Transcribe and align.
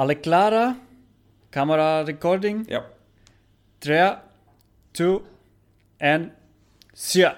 Alle 0.00 0.14
klara? 0.14 0.78
Camera 1.52 2.04
recording? 2.06 2.64
Yep. 2.70 2.98
Tre, 3.82 4.16
two, 4.94 5.22
and 6.00 6.30
sia. 6.94 7.36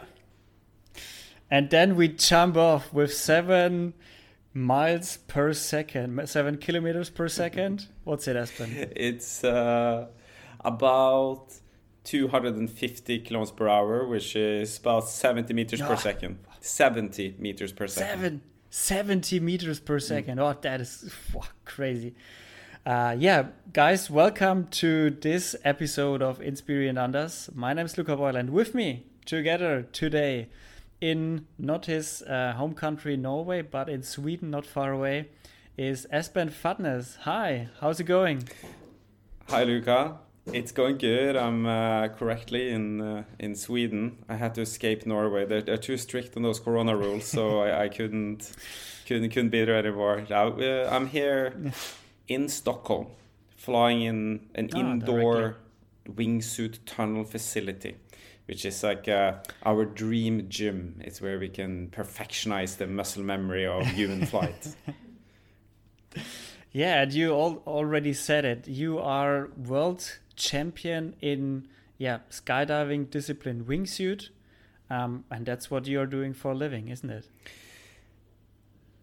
And 1.51 1.71
then 1.71 1.97
we 1.97 2.07
jump 2.09 2.57
off 2.57 2.93
with 2.93 3.13
seven 3.13 3.95
miles 4.55 5.17
per 5.27 5.53
second, 5.55 6.29
seven 6.29 6.57
kilometers 6.59 7.11
per 7.11 7.27
second. 7.29 7.89
What's 8.05 8.29
it, 8.29 8.37
Espen? 8.37 8.93
It's 8.95 9.43
uh, 9.43 10.07
about 10.65 11.47
250 12.05 13.19
kilometers 13.21 13.51
per 13.51 13.69
hour, 13.69 14.07
which 14.07 14.37
is 14.37 14.79
about 14.79 15.09
70 15.09 15.53
meters 15.53 15.81
per 15.81 15.95
Ah. 15.95 15.97
second. 16.11 16.39
70 16.61 17.35
meters 17.41 17.73
per 17.73 17.89
second. 17.89 18.09
Seven, 18.21 18.41
70 18.71 19.41
meters 19.41 19.81
per 19.81 19.99
second. 19.99 20.39
Oh, 20.39 20.55
that 20.63 20.81
is 20.81 21.13
crazy. 21.65 22.15
Uh, 22.85 23.15
yeah, 23.17 23.47
guys, 23.73 24.11
welcome 24.11 24.67
to 24.67 25.11
this 25.11 25.55
episode 25.63 26.21
of 26.21 26.41
Inspiri 26.41 26.89
and 26.89 26.99
Anders. 26.99 27.49
My 27.55 27.73
name 27.73 27.87
is 27.87 27.97
Luca 27.97 28.17
Boyle, 28.17 28.35
and 28.35 28.51
with 28.51 28.75
me 28.75 29.07
together 29.25 29.83
today 29.93 30.49
in 31.01 31.47
not 31.61 31.87
his 31.87 32.23
uh, 32.23 32.55
home 32.55 32.75
country, 32.75 33.17
Norway, 33.17 33.63
but 33.63 33.89
in 33.89 34.03
Sweden, 34.03 34.51
not 34.51 34.67
far 34.67 34.91
away, 34.91 35.29
is 35.77 36.09
Espen 36.13 36.51
Fadnes. 36.51 37.19
Hi, 37.19 37.69
how's 37.81 38.01
it 38.01 38.05
going? 38.05 38.49
Hi, 39.49 39.63
Luca. 39.63 40.17
It's 40.47 40.73
going 40.73 40.99
good. 40.99 41.37
I'm 41.37 41.67
uh, 41.67 42.09
correctly 42.09 42.73
in 42.73 43.01
uh, 43.01 43.23
in 43.39 43.55
Sweden. 43.55 44.25
I 44.29 44.35
had 44.35 44.57
to 44.57 44.63
escape 44.63 45.07
Norway. 45.07 45.47
They're, 45.47 45.63
they're 45.63 45.77
too 45.77 45.97
strict 45.97 46.37
on 46.37 46.43
those 46.43 46.59
Corona 46.59 46.97
rules, 46.97 47.27
so 47.27 47.61
I, 47.61 47.85
I 47.85 47.89
couldn't 47.89 48.51
couldn't 49.07 49.31
couldn't 49.31 49.51
be 49.51 49.65
there 49.65 49.77
anymore. 49.77 50.25
Now, 50.29 50.49
uh, 50.49 50.89
I'm 50.91 51.07
here 51.07 51.55
in 52.35 52.49
Stockholm, 52.49 53.07
flying 53.57 54.03
in 54.03 54.41
an 54.55 54.71
Ah, 54.75 54.79
indoor 54.81 55.57
wingsuit 56.09 56.79
tunnel 56.87 57.25
facility, 57.25 57.97
which 58.47 58.65
is 58.65 58.83
like 58.83 59.09
uh, 59.09 59.35
our 59.65 59.85
dream 59.85 60.47
gym. 60.49 61.01
It's 61.05 61.21
where 61.21 61.39
we 61.39 61.49
can 61.49 61.89
perfectionize 61.89 62.77
the 62.77 62.87
muscle 62.87 63.23
memory 63.23 63.67
of 63.67 63.87
human 63.87 64.27
flight. 64.33 64.75
Yeah, 66.73 67.03
and 67.03 67.13
you 67.13 67.33
all 67.33 67.63
already 67.67 68.15
said 68.15 68.45
it. 68.45 68.67
You 68.67 68.99
are 68.99 69.51
world 69.57 70.19
champion 70.37 71.15
in 71.21 71.69
yeah 71.99 72.21
skydiving 72.31 73.11
discipline 73.11 73.65
wingsuit, 73.67 74.31
um, 74.89 75.25
and 75.31 75.45
that's 75.45 75.71
what 75.71 75.87
you 75.87 76.01
are 76.01 76.07
doing 76.07 76.33
for 76.33 76.53
a 76.53 76.55
living, 76.55 76.89
isn't 76.89 77.11
it? 77.11 77.29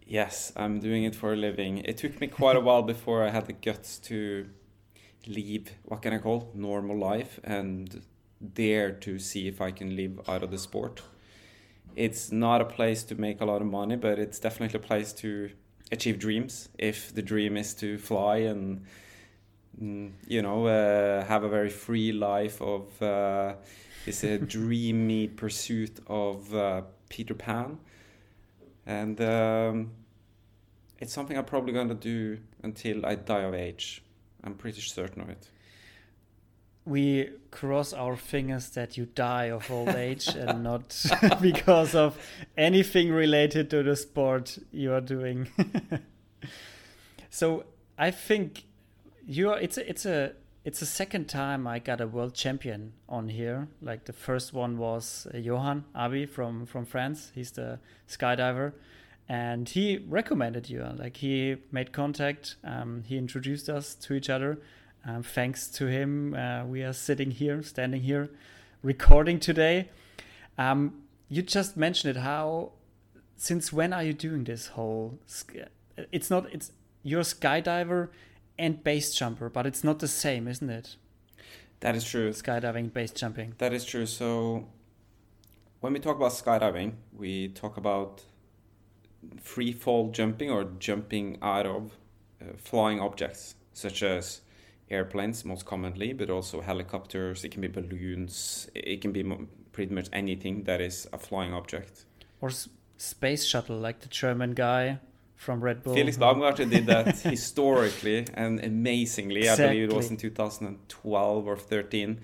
Yes, 0.09 0.51
I'm 0.55 0.79
doing 0.79 1.03
it 1.03 1.13
for 1.13 1.33
a 1.33 1.35
living. 1.35 1.77
It 1.85 1.97
took 1.97 2.19
me 2.19 2.25
quite 2.25 2.55
a 2.55 2.59
while 2.59 2.81
before 2.81 3.23
I 3.23 3.29
had 3.29 3.45
the 3.45 3.53
guts 3.53 3.99
to 4.09 4.47
leave 5.27 5.69
what 5.83 6.01
can 6.01 6.13
I 6.13 6.17
call 6.17 6.49
normal 6.55 6.97
life 6.97 7.39
and 7.43 8.01
dare 8.55 8.91
to 8.91 9.19
see 9.19 9.47
if 9.47 9.61
I 9.61 9.69
can 9.69 9.95
live 9.95 10.19
out 10.27 10.41
of 10.41 10.49
the 10.49 10.57
sport. 10.57 11.03
It's 11.95 12.31
not 12.31 12.59
a 12.59 12.65
place 12.65 13.03
to 13.03 13.15
make 13.21 13.39
a 13.39 13.45
lot 13.45 13.61
of 13.61 13.67
money, 13.67 13.97
but 13.97 14.17
it's 14.17 14.39
definitely 14.39 14.79
a 14.79 14.81
place 14.81 15.13
to 15.13 15.51
achieve 15.91 16.17
dreams. 16.17 16.69
If 16.79 17.13
the 17.13 17.21
dream 17.21 17.55
is 17.55 17.75
to 17.75 17.99
fly 17.99 18.37
and 18.37 18.85
mm, 19.79 20.11
you 20.27 20.41
know 20.41 20.65
uh, 20.65 21.23
have 21.25 21.43
a 21.43 21.49
very 21.49 21.69
free 21.69 22.13
life 22.13 22.59
of 22.63 22.99
uh, 22.99 23.53
it's 24.07 24.23
a 24.23 24.39
dreamy 24.39 25.27
pursuit 25.27 25.99
of 26.07 26.51
uh, 26.55 26.81
Peter 27.09 27.35
Pan 27.35 27.77
and 28.89 29.21
um, 29.21 29.91
it's 30.97 31.13
something 31.13 31.37
I'm 31.37 31.45
probably 31.45 31.73
gonna 31.73 31.93
do 31.93 32.39
until 32.63 33.05
I 33.05 33.15
die 33.15 33.41
of 33.41 33.53
age. 33.53 34.01
I'm 34.43 34.55
pretty 34.55 34.81
certain 34.81 35.21
of 35.21 35.29
it. 35.29 35.47
We 36.85 37.29
cross 37.51 37.93
our 37.93 38.15
fingers 38.15 38.69
that 38.71 38.97
you 38.97 39.05
die 39.05 39.51
of 39.51 39.69
old 39.69 39.89
age 39.89 40.27
and 40.35 40.63
not 40.63 40.99
because 41.41 41.93
of 41.93 42.17
anything 42.57 43.11
related 43.11 43.69
to 43.69 43.83
the 43.83 43.95
sport 43.95 44.57
you 44.71 44.91
are 44.91 45.01
doing. 45.01 45.49
so 47.29 47.65
I 47.95 48.09
think 48.09 48.63
you 49.27 49.51
are. 49.51 49.59
It's 49.59 49.77
a, 49.77 49.87
it's 49.87 50.07
a 50.07 50.33
it's 50.69 50.81
the 50.81 50.85
second 50.85 51.27
time 51.27 51.65
I 51.65 51.79
got 51.79 51.99
a 51.99 52.05
world 52.05 52.35
champion 52.35 52.93
on 53.09 53.27
here. 53.27 53.67
Like 53.81 54.05
the 54.05 54.13
first 54.13 54.53
one 54.53 54.77
was 54.77 55.25
uh, 55.33 55.37
Johan 55.39 55.83
Abi 55.95 56.27
from 56.27 56.67
from 56.67 56.85
France. 56.85 57.31
He's 57.33 57.49
the 57.49 57.79
skydiver, 58.07 58.73
and 59.27 59.67
he 59.67 59.97
recommended 60.07 60.69
you. 60.69 60.85
Like 60.95 61.17
he 61.17 61.55
made 61.71 61.91
contact. 61.91 62.57
Um, 62.63 63.01
he 63.07 63.17
introduced 63.17 63.67
us 63.67 63.95
to 63.95 64.13
each 64.13 64.29
other. 64.29 64.59
Um, 65.07 65.23
thanks 65.23 65.67
to 65.69 65.87
him, 65.87 66.35
uh, 66.35 66.65
we 66.65 66.83
are 66.83 66.93
sitting 66.93 67.31
here, 67.31 67.63
standing 67.63 68.01
here, 68.01 68.29
recording 68.83 69.39
today. 69.39 69.89
Um, 70.59 71.01
you 71.29 71.41
just 71.41 71.77
mentioned 71.77 72.15
it. 72.15 72.19
How? 72.19 72.73
Since 73.37 73.73
when 73.73 73.91
are 73.91 74.03
you 74.03 74.13
doing 74.13 74.43
this 74.43 74.67
whole? 74.67 75.17
It's 76.11 76.29
not. 76.29 76.53
It's 76.53 76.71
you're 77.01 77.21
a 77.21 77.33
skydiver 77.35 78.09
and 78.59 78.83
base 78.83 79.13
jumper, 79.15 79.49
but 79.49 79.65
it's 79.65 79.83
not 79.83 79.99
the 79.99 80.07
same, 80.07 80.47
isn't 80.47 80.69
it? 80.69 80.97
That 81.79 81.95
is 81.95 82.03
true. 82.03 82.29
Skydiving, 82.31 82.93
base 82.93 83.11
jumping. 83.11 83.55
That 83.57 83.73
is 83.73 83.85
true. 83.85 84.05
So 84.05 84.67
when 85.79 85.93
we 85.93 85.99
talk 85.99 86.17
about 86.17 86.33
skydiving, 86.33 86.93
we 87.17 87.47
talk 87.47 87.77
about 87.77 88.23
free 89.41 89.71
fall 89.71 90.11
jumping 90.11 90.51
or 90.51 90.65
jumping 90.77 91.37
out 91.41 91.65
of 91.65 91.93
uh, 92.41 92.53
flying 92.57 92.99
objects, 92.99 93.55
such 93.73 94.03
as 94.03 94.41
airplanes, 94.89 95.45
most 95.45 95.65
commonly, 95.65 96.11
but 96.13 96.29
also 96.29 96.61
helicopters. 96.61 97.45
It 97.45 97.51
can 97.51 97.61
be 97.61 97.67
balloons. 97.69 98.69
It 98.75 99.01
can 99.01 99.13
be 99.13 99.23
pretty 99.71 99.93
much 99.93 100.09
anything 100.11 100.63
that 100.63 100.81
is 100.81 101.07
a 101.13 101.17
flying 101.17 101.53
object. 101.53 102.05
Or 102.41 102.49
s- 102.49 102.67
space 102.97 103.45
shuttle, 103.45 103.77
like 103.77 104.01
the 104.01 104.09
German 104.09 104.53
guy 104.53 104.99
from 105.39 105.61
Red 105.61 105.83
Bull. 105.83 105.93
Felix 105.93 106.17
Baumgartner 106.17 106.65
did 106.65 106.85
that 106.87 107.17
historically 107.35 108.25
and 108.33 108.59
amazingly. 108.63 109.47
I 109.47 109.55
believe 109.55 109.89
it 109.89 109.93
was 109.93 110.11
in 110.11 110.17
2012 110.17 111.47
or 111.47 111.55
13. 111.55 112.19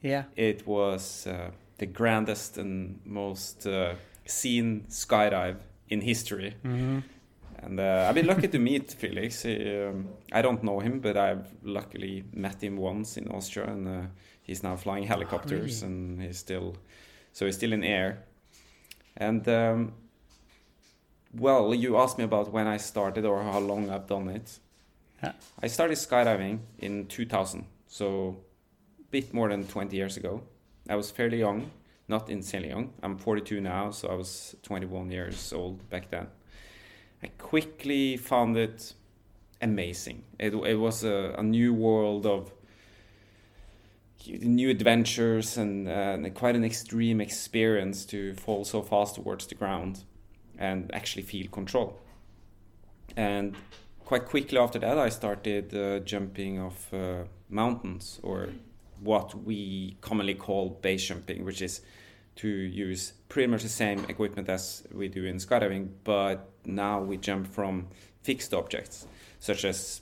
Yeah. 0.00 0.24
It 0.36 0.66
was 0.66 1.26
uh, 1.26 1.50
the 1.76 1.84
grandest 1.84 2.56
and 2.56 3.00
most 3.04 3.66
uh, 3.66 3.94
seen 4.24 4.86
skydive 4.88 5.56
in 5.90 6.00
history. 6.00 6.54
hmm 6.62 7.00
And 7.62 7.78
uh, 7.78 8.06
I've 8.08 8.14
been 8.14 8.26
lucky 8.26 8.48
to 8.48 8.58
meet 8.58 8.90
Felix. 8.92 9.42
He, 9.42 9.54
um, 9.82 10.08
I 10.32 10.40
don't 10.40 10.62
know 10.62 10.80
him, 10.80 11.00
but 11.00 11.16
I've 11.16 11.46
luckily 11.62 12.24
met 12.32 12.62
him 12.62 12.76
once 12.78 13.18
in 13.20 13.28
Austria, 13.28 13.66
and 13.66 13.88
uh, 13.88 14.06
he's 14.42 14.62
now 14.62 14.76
flying 14.76 15.04
helicopters, 15.04 15.82
really? 15.82 15.92
and 15.92 16.22
he's 16.22 16.38
still, 16.38 16.76
so 17.32 17.44
he's 17.44 17.56
still 17.56 17.72
in 17.72 17.84
air. 17.84 18.24
And 19.16 19.46
um, 19.48 19.92
well, 21.34 21.74
you 21.74 21.96
asked 21.96 22.18
me 22.18 22.24
about 22.24 22.52
when 22.52 22.66
I 22.66 22.76
started 22.76 23.24
or 23.24 23.42
how 23.42 23.58
long 23.58 23.90
I've 23.90 24.06
done 24.06 24.28
it. 24.28 24.58
Yeah. 25.22 25.32
I 25.62 25.66
started 25.66 25.96
skydiving 25.96 26.60
in 26.78 27.06
2000, 27.06 27.64
so 27.86 28.36
a 28.98 29.10
bit 29.10 29.32
more 29.32 29.48
than 29.48 29.66
20 29.66 29.96
years 29.96 30.16
ago. 30.16 30.42
I 30.88 30.96
was 30.96 31.10
fairly 31.10 31.38
young, 31.38 31.70
not 32.08 32.30
insanely 32.30 32.68
young. 32.68 32.92
I'm 33.02 33.18
42 33.18 33.60
now, 33.60 33.90
so 33.90 34.08
I 34.08 34.14
was 34.14 34.56
21 34.62 35.10
years 35.10 35.52
old 35.52 35.88
back 35.90 36.10
then. 36.10 36.28
I 37.22 37.28
quickly 37.38 38.16
found 38.16 38.56
it 38.56 38.92
amazing. 39.60 40.22
It, 40.38 40.54
it 40.54 40.76
was 40.76 41.02
a, 41.02 41.34
a 41.38 41.42
new 41.42 41.72
world 41.72 42.26
of 42.26 42.52
new 44.28 44.70
adventures 44.70 45.56
and, 45.56 45.88
uh, 45.88 45.90
and 45.90 46.34
quite 46.34 46.56
an 46.56 46.64
extreme 46.64 47.20
experience 47.20 48.04
to 48.06 48.34
fall 48.34 48.64
so 48.64 48.82
fast 48.82 49.14
towards 49.14 49.46
the 49.46 49.54
ground 49.54 50.04
and 50.58 50.92
actually 50.94 51.22
feel 51.22 51.48
control. 51.48 51.98
And 53.16 53.56
quite 54.04 54.26
quickly 54.26 54.58
after 54.58 54.78
that, 54.78 54.98
I 54.98 55.08
started 55.08 55.74
uh, 55.74 56.00
jumping 56.00 56.60
off 56.60 56.92
uh, 56.92 57.24
mountains 57.48 58.20
or 58.22 58.48
what 59.00 59.34
we 59.44 59.96
commonly 60.00 60.34
call 60.34 60.70
base 60.70 61.04
jumping, 61.04 61.44
which 61.44 61.62
is 61.62 61.82
to 62.36 62.48
use 62.48 63.12
pretty 63.28 63.46
much 63.46 63.62
the 63.62 63.68
same 63.68 64.04
equipment 64.08 64.48
as 64.48 64.82
we 64.92 65.08
do 65.08 65.24
in 65.24 65.36
skydiving, 65.36 65.88
but 66.04 66.50
now 66.64 67.00
we 67.00 67.16
jump 67.16 67.46
from 67.46 67.88
fixed 68.22 68.52
objects 68.52 69.06
such 69.38 69.64
as 69.64 70.00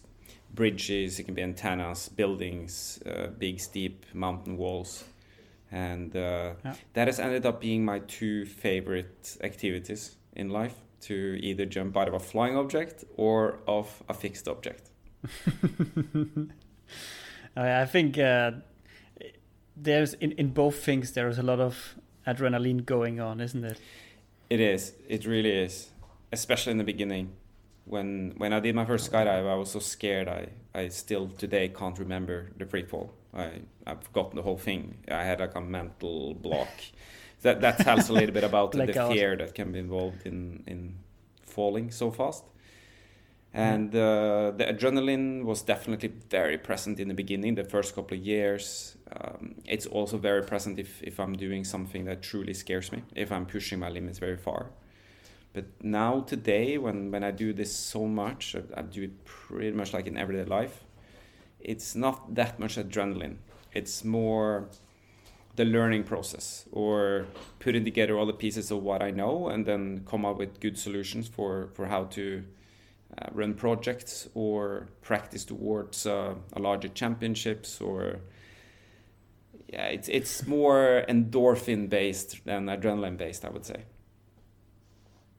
bridges, 0.52 1.18
it 1.18 1.24
can 1.24 1.34
be 1.34 1.42
antennas, 1.42 2.08
buildings, 2.08 3.00
uh, 3.06 3.26
big 3.38 3.60
steep 3.60 4.06
mountain 4.14 4.56
walls. 4.56 5.04
And 5.70 6.14
uh, 6.14 6.54
Yeah. 6.64 6.74
that 6.92 7.08
has 7.08 7.18
ended 7.18 7.44
up 7.46 7.60
being 7.60 7.84
my 7.84 7.98
two 8.00 8.46
favorite 8.46 9.36
activities 9.42 10.16
in 10.36 10.48
life 10.50 10.74
to 11.02 11.38
either 11.42 11.66
jump 11.66 11.96
out 11.96 12.08
of 12.08 12.14
a 12.14 12.18
flying 12.20 12.56
object 12.56 13.04
or 13.16 13.60
of 13.66 14.02
a 14.08 14.14
fixed 14.14 14.48
object. 14.48 14.90
I 17.56 17.82
I 17.82 17.86
think 17.86 18.18
uh, 18.18 18.52
there's 19.76 20.14
in, 20.14 20.32
in 20.32 20.48
both 20.50 20.76
things 20.84 21.12
there 21.12 21.28
is 21.28 21.38
a 21.38 21.42
lot 21.42 21.60
of 21.60 21.96
adrenaline 22.26 22.84
going 22.84 23.20
on, 23.20 23.40
isn't 23.40 23.64
it? 23.64 23.80
It 24.50 24.60
is. 24.60 24.92
It 25.08 25.26
really 25.26 25.50
is. 25.50 25.90
Especially 26.32 26.72
in 26.72 26.78
the 26.78 26.84
beginning. 26.84 27.32
when 27.86 28.34
when 28.38 28.52
I 28.52 28.60
did 28.60 28.74
my 28.74 28.84
first 28.86 29.10
skydive, 29.10 29.46
I 29.46 29.54
was 29.56 29.70
so 29.72 29.80
scared. 29.80 30.28
I 30.28 30.48
I 30.74 30.88
still 30.88 31.28
today 31.28 31.68
can't 31.68 31.98
remember 31.98 32.50
the 32.58 32.66
free 32.66 32.84
fall. 32.84 33.12
I 33.34 33.62
I've 33.86 34.02
forgotten 34.04 34.36
the 34.36 34.42
whole 34.42 34.58
thing. 34.58 34.98
I 35.10 35.24
had 35.24 35.40
like 35.40 35.54
a 35.56 35.60
mental 35.60 36.34
block. 36.34 36.68
that 37.44 37.60
that 37.60 37.78
tells 37.78 38.08
a 38.08 38.12
little 38.12 38.34
bit 38.34 38.44
about 38.44 38.72
the 38.80 38.92
fear 38.92 39.36
that 39.36 39.54
can 39.54 39.72
be 39.72 39.78
involved 39.78 40.26
in 40.26 40.64
in 40.66 40.96
falling 41.42 41.90
so 41.90 42.10
fast. 42.10 42.44
And 43.56 43.94
uh, 43.94 44.50
the 44.56 44.64
adrenaline 44.64 45.44
was 45.44 45.62
definitely 45.62 46.12
very 46.28 46.58
present 46.58 46.98
in 46.98 47.06
the 47.06 47.14
beginning, 47.14 47.54
the 47.54 47.62
first 47.62 47.94
couple 47.94 48.18
of 48.18 48.24
years. 48.24 48.96
Um, 49.12 49.54
it's 49.64 49.86
also 49.86 50.18
very 50.18 50.42
present 50.42 50.80
if, 50.80 51.00
if 51.04 51.20
I'm 51.20 51.34
doing 51.36 51.62
something 51.62 52.04
that 52.06 52.20
truly 52.20 52.52
scares 52.52 52.90
me, 52.90 53.04
if 53.14 53.30
I'm 53.30 53.46
pushing 53.46 53.78
my 53.78 53.90
limits 53.90 54.18
very 54.18 54.36
far. 54.36 54.70
But 55.52 55.66
now, 55.80 56.22
today, 56.22 56.78
when, 56.78 57.12
when 57.12 57.22
I 57.22 57.30
do 57.30 57.52
this 57.52 57.72
so 57.72 58.08
much, 58.08 58.56
I, 58.56 58.80
I 58.80 58.82
do 58.82 59.04
it 59.04 59.24
pretty 59.24 59.70
much 59.70 59.92
like 59.92 60.08
in 60.08 60.16
everyday 60.18 60.50
life, 60.50 60.82
it's 61.60 61.94
not 61.94 62.34
that 62.34 62.58
much 62.58 62.74
adrenaline. 62.74 63.36
It's 63.72 64.04
more 64.04 64.68
the 65.56 65.64
learning 65.64 66.04
process 66.04 66.64
or 66.72 67.26
putting 67.60 67.84
together 67.84 68.18
all 68.18 68.26
the 68.26 68.32
pieces 68.32 68.70
of 68.70 68.82
what 68.82 69.02
I 69.02 69.10
know 69.10 69.48
and 69.48 69.64
then 69.66 70.04
come 70.06 70.24
up 70.24 70.38
with 70.38 70.60
good 70.60 70.78
solutions 70.78 71.28
for, 71.28 71.68
for 71.74 71.86
how 71.86 72.04
to 72.04 72.44
uh, 73.16 73.26
run 73.32 73.54
projects 73.54 74.28
or 74.34 74.88
practice 75.02 75.44
towards 75.44 76.06
uh, 76.06 76.34
a 76.52 76.58
larger 76.60 76.88
championships 76.88 77.80
or 77.80 78.20
yeah 79.72 79.86
it's 79.86 80.08
it's 80.08 80.46
more 80.46 81.04
endorphin 81.08 81.88
based 81.88 82.44
than 82.44 82.66
adrenaline 82.66 83.16
based 83.16 83.44
i 83.44 83.48
would 83.48 83.64
say. 83.64 83.84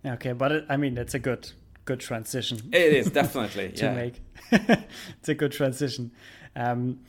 Okay 0.05 0.31
but 0.31 0.51
it, 0.51 0.65
i 0.69 0.77
mean 0.77 0.97
it's 0.97 1.13
a 1.13 1.19
good 1.19 1.51
good 1.83 1.99
transition 1.99 2.57
it 2.71 2.93
is 2.93 3.11
definitely 3.11 3.69
to 3.75 3.85
yeah. 3.85 3.93
make. 3.93 4.21
It's 5.19 5.29
a 5.29 5.35
good 5.35 5.51
transition. 5.51 6.11
Um, 6.55 6.99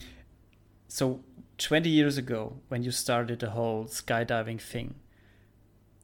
so 0.87 1.21
20 1.57 1.89
years 1.89 2.17
ago 2.17 2.57
when 2.67 2.83
you 2.83 2.91
started 2.91 3.39
the 3.39 3.51
whole 3.51 3.85
skydiving 3.85 4.61
thing 4.61 4.95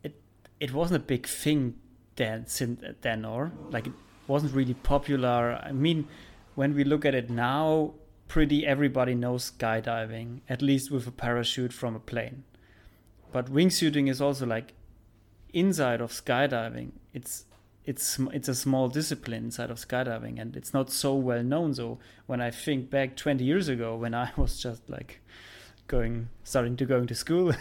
it 0.03 0.15
it 0.59 0.73
wasn't 0.73 0.95
a 0.95 1.05
big 1.05 1.27
thing 1.27 1.75
then 2.15 2.45
then 3.01 3.25
or 3.25 3.51
like 3.71 3.87
it 3.87 3.93
wasn't 4.27 4.53
really 4.53 4.73
popular. 4.73 5.59
I 5.63 5.71
mean, 5.71 6.07
when 6.55 6.73
we 6.73 6.83
look 6.83 7.05
at 7.05 7.15
it 7.15 7.29
now, 7.29 7.93
pretty 8.27 8.65
everybody 8.65 9.15
knows 9.15 9.51
skydiving, 9.51 10.41
at 10.49 10.61
least 10.61 10.91
with 10.91 11.07
a 11.07 11.11
parachute 11.11 11.73
from 11.73 11.95
a 11.95 11.99
plane. 11.99 12.43
But 13.31 13.51
wingsuiting 13.51 14.09
is 14.09 14.21
also 14.21 14.45
like 14.45 14.73
inside 15.53 16.01
of 16.01 16.11
skydiving. 16.11 16.91
It's 17.13 17.45
it's 17.85 18.17
it's 18.31 18.47
a 18.47 18.55
small 18.55 18.87
discipline 18.87 19.45
inside 19.45 19.69
of 19.69 19.77
skydiving, 19.77 20.39
and 20.39 20.55
it's 20.55 20.73
not 20.73 20.89
so 20.89 21.15
well 21.15 21.43
known. 21.43 21.73
So 21.73 21.99
when 22.25 22.41
I 22.41 22.51
think 22.51 22.89
back 22.89 23.15
20 23.15 23.43
years 23.43 23.67
ago, 23.67 23.95
when 23.95 24.13
I 24.13 24.31
was 24.37 24.61
just 24.61 24.89
like 24.89 25.21
going 25.87 26.29
starting 26.43 26.77
to 26.77 26.85
going 26.85 27.07
to 27.07 27.15
school, 27.15 27.53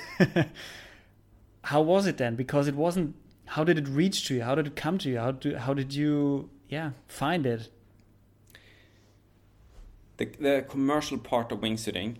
how 1.65 1.83
was 1.83 2.07
it 2.07 2.19
then? 2.19 2.37
Because 2.37 2.69
it 2.69 2.75
wasn't 2.75 3.17
how 3.47 3.65
did 3.65 3.79
it 3.79 3.89
reach 3.89 4.27
to 4.29 4.35
you? 4.35 4.43
How 4.43 4.55
did 4.55 4.67
it 4.67 4.77
come 4.77 4.99
to 4.99 5.11
you? 5.11 5.19
How 5.19 5.33
do 5.33 5.57
how 5.57 5.75
did 5.75 5.95
you 5.95 6.51
yeah 6.69 6.93
find 7.09 7.47
it? 7.47 7.69
The 10.19 10.27
the 10.39 10.65
commercial 10.69 11.19
part 11.19 11.51
of 11.51 11.61
wingsuiting 11.61 12.17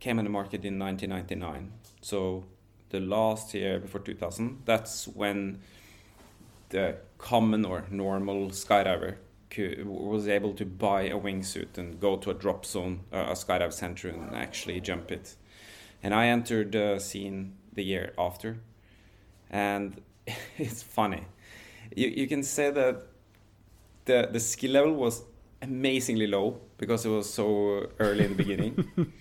came 0.00 0.18
on 0.18 0.24
the 0.24 0.30
market 0.30 0.64
in 0.64 0.78
1999. 0.78 1.72
So 2.00 2.44
the 2.90 3.00
last 3.00 3.54
year 3.54 3.78
before 3.78 4.00
2000, 4.00 4.62
that's 4.66 5.08
when 5.08 5.60
the 6.70 6.96
common 7.18 7.64
or 7.64 7.84
normal 7.90 8.50
skydiver 8.50 9.16
could, 9.50 9.86
was 9.86 10.28
able 10.28 10.52
to 10.54 10.64
buy 10.64 11.02
a 11.02 11.18
wingsuit 11.18 11.78
and 11.78 12.00
go 12.00 12.16
to 12.16 12.30
a 12.30 12.34
drop 12.34 12.66
zone, 12.66 13.00
uh, 13.12 13.26
a 13.28 13.32
skydive 13.32 13.72
center, 13.72 14.08
and 14.08 14.34
actually 14.34 14.80
jump 14.80 15.12
it. 15.12 15.36
And 16.02 16.14
I 16.14 16.26
entered 16.26 16.72
the 16.72 16.98
scene 16.98 17.54
the 17.72 17.84
year 17.84 18.12
after, 18.18 18.58
and 19.50 20.00
it's 20.58 20.82
funny. 20.82 21.24
You 21.94 22.08
you 22.08 22.26
can 22.26 22.42
say 22.42 22.70
that 22.70 23.06
the 24.04 24.28
the 24.30 24.40
skill 24.40 24.72
level 24.72 24.94
was 24.94 25.22
amazingly 25.62 26.26
low 26.26 26.60
because 26.78 27.06
it 27.06 27.10
was 27.10 27.32
so 27.32 27.88
early 27.98 28.24
in 28.24 28.36
the 28.36 28.36
beginning. 28.36 28.92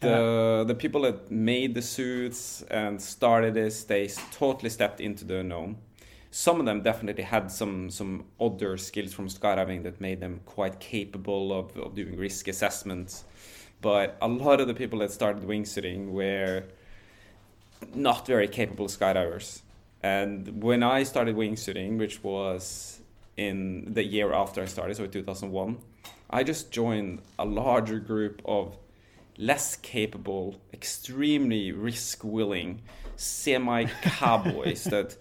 the 0.00 0.64
the 0.66 0.74
people 0.74 1.02
that 1.02 1.30
made 1.30 1.74
the 1.74 1.82
suits 1.82 2.62
and 2.70 3.00
started 3.00 3.54
this, 3.54 3.84
they 3.84 4.08
totally 4.32 4.70
stepped 4.70 5.00
into 5.00 5.24
the 5.24 5.38
unknown. 5.38 5.76
Some 6.30 6.60
of 6.60 6.66
them 6.66 6.82
definitely 6.82 7.24
had 7.24 7.50
some 7.50 7.90
some 7.90 8.24
other 8.40 8.76
skills 8.76 9.12
from 9.12 9.28
skydiving 9.28 9.82
that 9.82 10.00
made 10.00 10.20
them 10.20 10.40
quite 10.46 10.78
capable 10.78 11.52
of, 11.52 11.76
of 11.76 11.94
doing 11.94 12.16
risk 12.16 12.48
assessments. 12.48 13.24
But 13.80 14.16
a 14.20 14.28
lot 14.28 14.60
of 14.60 14.68
the 14.68 14.74
people 14.74 14.98
that 15.00 15.10
started 15.10 15.42
wingsuiting 15.42 16.10
were 16.10 16.64
not 17.94 18.26
very 18.26 18.46
capable 18.48 18.86
skydivers. 18.86 19.62
And 20.02 20.62
when 20.62 20.82
I 20.82 21.02
started 21.02 21.36
wingsuiting, 21.36 21.98
which 21.98 22.22
was 22.22 23.00
in 23.36 23.92
the 23.92 24.04
year 24.04 24.32
after 24.32 24.62
I 24.62 24.66
started, 24.66 24.96
so 24.96 25.06
2001, 25.06 25.78
I 26.30 26.42
just 26.42 26.70
joined 26.70 27.22
a 27.38 27.44
larger 27.44 27.98
group 27.98 28.40
of 28.44 28.76
less 29.36 29.76
capable, 29.76 30.60
extremely 30.72 31.72
risk 31.72 32.22
willing, 32.22 32.82
semi 33.16 33.84
cowboys 34.02 34.84
that 34.94 35.16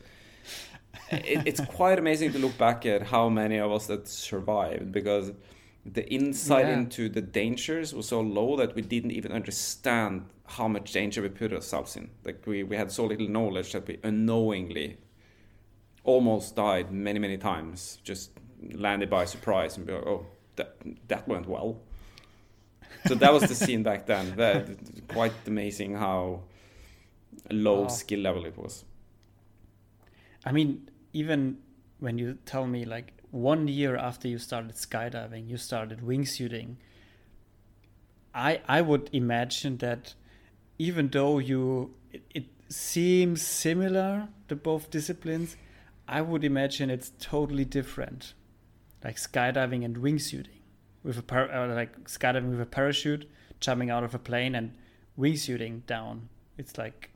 it, 1.11 1.47
it's 1.47 1.61
quite 1.61 1.99
amazing 1.99 2.31
to 2.33 2.39
look 2.39 2.57
back 2.57 2.85
at 2.85 3.03
how 3.03 3.29
many 3.29 3.57
of 3.57 3.71
us 3.71 3.87
that 3.87 4.07
survived 4.07 4.91
because 4.91 5.31
the 5.85 6.07
insight 6.11 6.65
yeah. 6.65 6.77
into 6.77 7.09
the 7.09 7.21
dangers 7.21 7.93
was 7.93 8.07
so 8.07 8.21
low 8.21 8.55
that 8.57 8.75
we 8.75 8.81
didn't 8.81 9.11
even 9.11 9.31
understand 9.31 10.25
how 10.45 10.67
much 10.67 10.91
danger 10.91 11.21
we 11.21 11.29
put 11.29 11.53
ourselves 11.53 11.95
in. 11.95 12.09
Like 12.25 12.45
we, 12.45 12.63
we 12.63 12.75
had 12.75 12.91
so 12.91 13.05
little 13.05 13.27
knowledge 13.27 13.71
that 13.73 13.87
we 13.87 13.99
unknowingly 14.03 14.97
almost 16.03 16.55
died 16.55 16.91
many, 16.91 17.19
many 17.19 17.37
times, 17.37 17.99
just 18.03 18.31
landed 18.73 19.09
by 19.09 19.25
surprise 19.25 19.77
and 19.77 19.85
be 19.85 19.93
like, 19.93 20.05
oh, 20.05 20.25
that, 20.55 20.75
that 21.07 21.27
went 21.27 21.47
well. 21.47 21.79
So 23.07 23.15
that 23.15 23.31
was 23.31 23.43
the 23.43 23.55
scene 23.65 23.83
back 23.83 24.05
then. 24.05 24.35
That, 24.35 25.07
quite 25.07 25.33
amazing 25.47 25.95
how 25.95 26.41
low 27.51 27.81
wow. 27.81 27.87
skill 27.87 28.19
level 28.19 28.45
it 28.45 28.57
was. 28.57 28.83
I 30.45 30.51
mean, 30.51 30.89
even 31.13 31.57
when 31.99 32.17
you 32.17 32.37
tell 32.45 32.67
me 32.67 32.85
like 32.85 33.13
one 33.31 33.67
year 33.67 33.95
after 33.95 34.27
you 34.27 34.37
started 34.37 34.75
skydiving, 34.75 35.49
you 35.49 35.57
started 35.57 35.99
wingsuiting. 36.01 36.75
I 38.33 38.61
I 38.67 38.81
would 38.81 39.09
imagine 39.13 39.77
that 39.77 40.13
even 40.77 41.09
though 41.09 41.39
you 41.39 41.93
it, 42.11 42.23
it 42.33 42.45
seems 42.69 43.41
similar 43.41 44.29
to 44.47 44.55
both 44.55 44.89
disciplines, 44.89 45.57
I 46.07 46.21
would 46.21 46.43
imagine 46.43 46.89
it's 46.89 47.11
totally 47.19 47.65
different, 47.65 48.33
like 49.03 49.17
skydiving 49.17 49.83
and 49.83 49.97
wingsuiting, 49.97 50.61
with 51.03 51.17
a 51.17 51.23
par- 51.23 51.51
uh, 51.51 51.73
like 51.75 52.05
skydiving 52.05 52.51
with 52.51 52.61
a 52.61 52.65
parachute, 52.65 53.29
jumping 53.59 53.89
out 53.89 54.03
of 54.03 54.15
a 54.15 54.19
plane, 54.19 54.55
and 54.55 54.73
wingsuiting 55.17 55.85
down. 55.85 56.29
It's 56.57 56.77
like, 56.77 57.11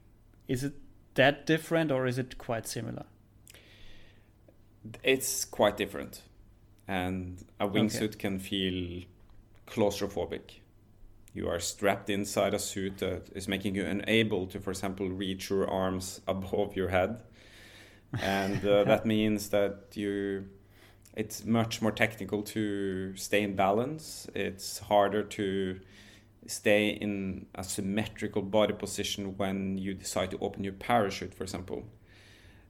is 0.48 0.64
it 0.64 0.74
that 1.16 1.46
different 1.46 1.92
or 1.92 2.06
is 2.06 2.18
it 2.18 2.38
quite 2.38 2.68
similar? 2.68 3.06
It's 5.04 5.46
quite 5.46 5.78
different, 5.78 6.22
and 6.88 7.44
a 7.60 7.68
wingsuit 7.68 8.04
okay. 8.04 8.18
can 8.18 8.40
feel 8.40 9.04
claustrophobic 9.68 10.62
you 11.34 11.50
are 11.50 11.60
strapped 11.60 12.10
inside 12.10 12.54
a 12.54 12.60
suit 12.60 13.00
that 13.00 13.30
is 13.34 13.48
making 13.48 13.76
you 13.76 13.86
unable 13.86 14.46
to, 14.48 14.60
for 14.60 14.70
example, 14.70 15.10
reach 15.10 15.50
your 15.50 15.68
arms 15.68 16.22
above 16.28 16.76
your 16.76 16.90
head. 16.90 17.22
And 18.22 18.64
uh, 18.66 18.84
that 18.84 19.06
means 19.16 19.50
that 19.50 19.88
you, 19.94 20.48
it's 21.16 21.44
much 21.44 21.82
more 21.82 21.92
technical 21.92 22.44
to 22.44 23.16
stay 23.16 23.42
in 23.42 23.56
balance. 23.56 24.28
It's 24.36 24.78
harder 24.78 25.24
to 25.24 25.80
stay 26.46 26.90
in 26.90 27.48
a 27.56 27.64
symmetrical 27.64 28.44
body 28.44 28.74
position 28.74 29.36
when 29.38 29.78
you 29.80 29.96
decide 29.96 30.30
to 30.32 30.38
open 30.40 30.64
your 30.64 30.74
parachute, 30.74 31.34
for 31.34 31.44
example. 31.44 31.84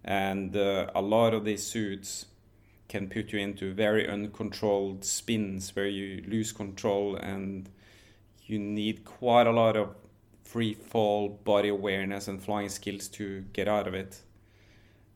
And 0.04 0.56
uh, 0.56 0.88
a 0.94 1.02
lot 1.02 1.34
of 1.34 1.46
these 1.46 1.64
suits 1.64 2.26
can 2.90 3.10
put 3.10 3.32
you 3.32 3.40
into 3.40 3.74
very 3.74 4.08
uncontrolled 4.08 5.06
spins 5.06 5.76
where 5.76 5.88
you 5.88 6.24
lose 6.28 6.52
control 6.52 7.16
and 7.16 7.70
you 8.46 8.60
need 8.60 9.06
quite 9.06 9.48
a 9.48 9.52
lot 9.52 9.76
of 9.78 9.96
free 10.44 10.74
fall 10.74 11.30
body 11.44 11.70
awareness 11.70 12.28
and 12.28 12.44
flying 12.44 12.70
skills 12.70 13.08
to 13.08 13.42
get 13.54 13.68
out 13.68 13.88
of 13.88 13.94
it. 13.94 14.22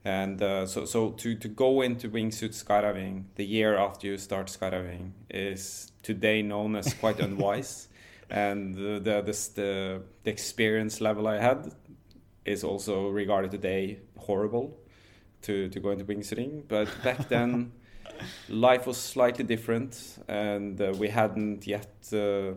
And 0.04 0.42
uh, 0.42 0.66
so, 0.66 0.86
so 0.86 1.10
to, 1.12 1.36
to 1.36 1.48
go 1.50 1.82
into 1.82 2.10
wingsuit 2.10 2.56
skydiving 2.64 3.26
the 3.36 3.46
year 3.46 3.78
after 3.78 4.08
you 4.08 4.18
start 4.18 4.48
skydiving 4.48 5.12
is 5.30 5.92
today 6.02 6.42
known 6.42 6.76
as 6.76 6.94
quite 6.94 7.20
unwise. 7.28 7.90
And 8.30 8.74
the, 8.74 9.00
the, 9.00 9.22
the, 9.56 10.02
the 10.24 10.32
experience 10.32 11.02
level 11.02 11.28
I 11.28 11.40
had 11.40 11.74
is 12.48 12.64
also 12.64 13.10
regarded 13.10 13.52
today 13.52 14.00
horrible 14.18 14.78
to, 15.44 15.70
to 15.70 15.80
go 15.80 15.92
into 15.92 16.06
wingsuiting. 16.06 16.64
But 16.68 16.88
back 17.04 17.30
then, 17.30 17.72
life 18.50 18.88
was 18.88 18.98
slightly 18.98 19.44
different, 19.44 20.18
and 20.28 20.80
uh, 20.82 20.94
we 20.98 21.10
hadn't 21.10 21.68
yet 21.68 21.92
uh, 22.14 22.54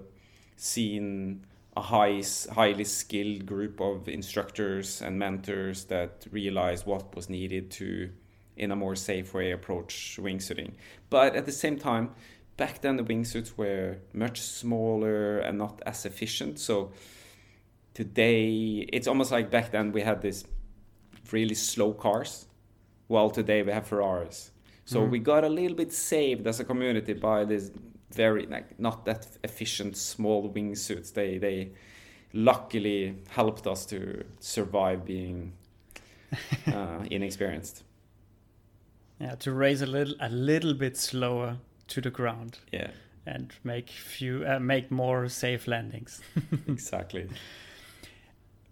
seen 0.57 1.45
a 1.77 1.81
high, 1.81 2.23
highly 2.53 2.85
skilled 2.85 3.47
group 3.47 3.81
of 3.81 4.09
instructors 4.09 5.03
and 5.03 5.19
mentors 5.19 5.85
that 5.85 6.27
realized 6.31 6.87
what 6.87 7.15
was 7.15 7.29
needed 7.29 7.71
to, 7.71 8.11
in 8.57 8.71
a 8.71 8.77
more 8.77 8.97
safe 8.97 9.35
way, 9.35 9.53
approach 9.53 10.19
wingsuiting. 10.21 10.73
But 11.11 11.37
at 11.37 11.47
the 11.47 11.53
same 11.53 11.79
time, 11.79 12.11
back 12.57 12.81
then 12.83 12.97
the 12.97 13.05
wingsuits 13.05 13.57
were 13.57 13.99
much 14.13 14.41
smaller 14.41 15.39
and 15.39 15.59
not 15.59 15.81
as 15.87 16.05
efficient. 16.05 16.59
So 16.59 16.93
today, 17.95 18.89
it's 18.93 19.07
almost 19.07 19.33
like 19.33 19.51
back 19.51 19.71
then 19.73 19.93
we 19.93 20.03
had 20.03 20.23
this 20.23 20.45
really 21.33 21.55
slow 21.55 21.93
cars, 21.93 22.47
while 23.07 23.31
today 23.31 23.63
we 23.63 23.73
have 23.73 23.87
Ferraris. 23.87 24.51
So 24.85 25.01
mm. 25.01 25.11
we 25.11 25.19
got 25.19 25.45
a 25.45 25.49
little 25.49 25.77
bit 25.77 25.93
saved 25.93 26.47
as 26.47 26.61
a 26.61 26.65
community 26.65 27.13
by 27.13 27.45
this 27.45 27.71
very 28.13 28.47
like 28.47 28.79
not 28.79 29.05
that 29.05 29.27
efficient 29.45 29.97
small 29.97 30.53
wingsuits. 30.53 31.13
They 31.13 31.39
they 31.39 31.71
luckily 32.33 33.17
helped 33.29 33.67
us 33.67 33.87
to 33.87 34.25
survive 34.41 35.05
being 35.05 35.53
uh, 36.67 37.05
inexperienced. 37.11 37.85
Yeah, 39.21 39.35
to 39.37 39.53
raise 39.53 39.83
a 39.83 39.87
little 39.87 40.15
a 40.21 40.29
little 40.29 40.75
bit 40.75 40.97
slower 40.97 41.59
to 41.89 42.01
the 42.01 42.11
ground. 42.11 42.59
Yeah, 42.73 42.91
and 43.27 43.53
make 43.63 43.91
few 43.91 44.45
uh, 44.47 44.59
make 44.59 44.91
more 44.91 45.29
safe 45.29 45.69
landings. 45.69 46.21
exactly. 46.69 47.29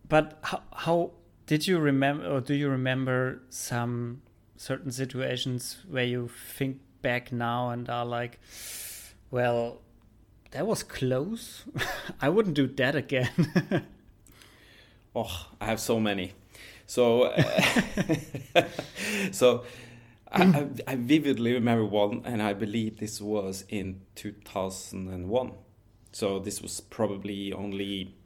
But 0.08 0.38
how 0.42 0.62
how 0.72 1.10
did 1.46 1.66
you 1.66 1.78
remember 1.78 2.26
or 2.26 2.40
do 2.40 2.54
you 2.54 2.68
remember 2.68 3.40
some 3.48 4.22
certain 4.56 4.90
situations 4.90 5.78
where 5.88 6.04
you 6.04 6.28
think 6.56 6.80
back 7.00 7.32
now 7.32 7.70
and 7.70 7.88
are 7.88 8.04
like 8.04 8.40
well, 9.30 9.80
that 10.52 10.66
was 10.66 10.82
close. 10.82 11.64
I 12.20 12.28
wouldn't 12.28 12.54
do 12.54 12.66
that 12.66 12.94
again. 12.94 13.30
oh, 15.14 15.46
I 15.60 15.66
have 15.66 15.80
so 15.80 16.00
many. 16.00 16.32
So, 16.86 17.24
uh, 17.24 17.82
so 19.30 19.64
I, 20.32 20.68
I, 20.86 20.96
vividly 20.96 21.52
remember 21.52 21.84
one, 21.84 22.22
and 22.24 22.42
I 22.42 22.54
believe 22.54 22.98
this 22.98 23.20
was 23.20 23.64
in 23.68 24.00
2001. 24.14 25.52
So 26.12 26.38
this 26.38 26.62
was 26.62 26.80
probably 26.80 27.52
only 27.52 28.16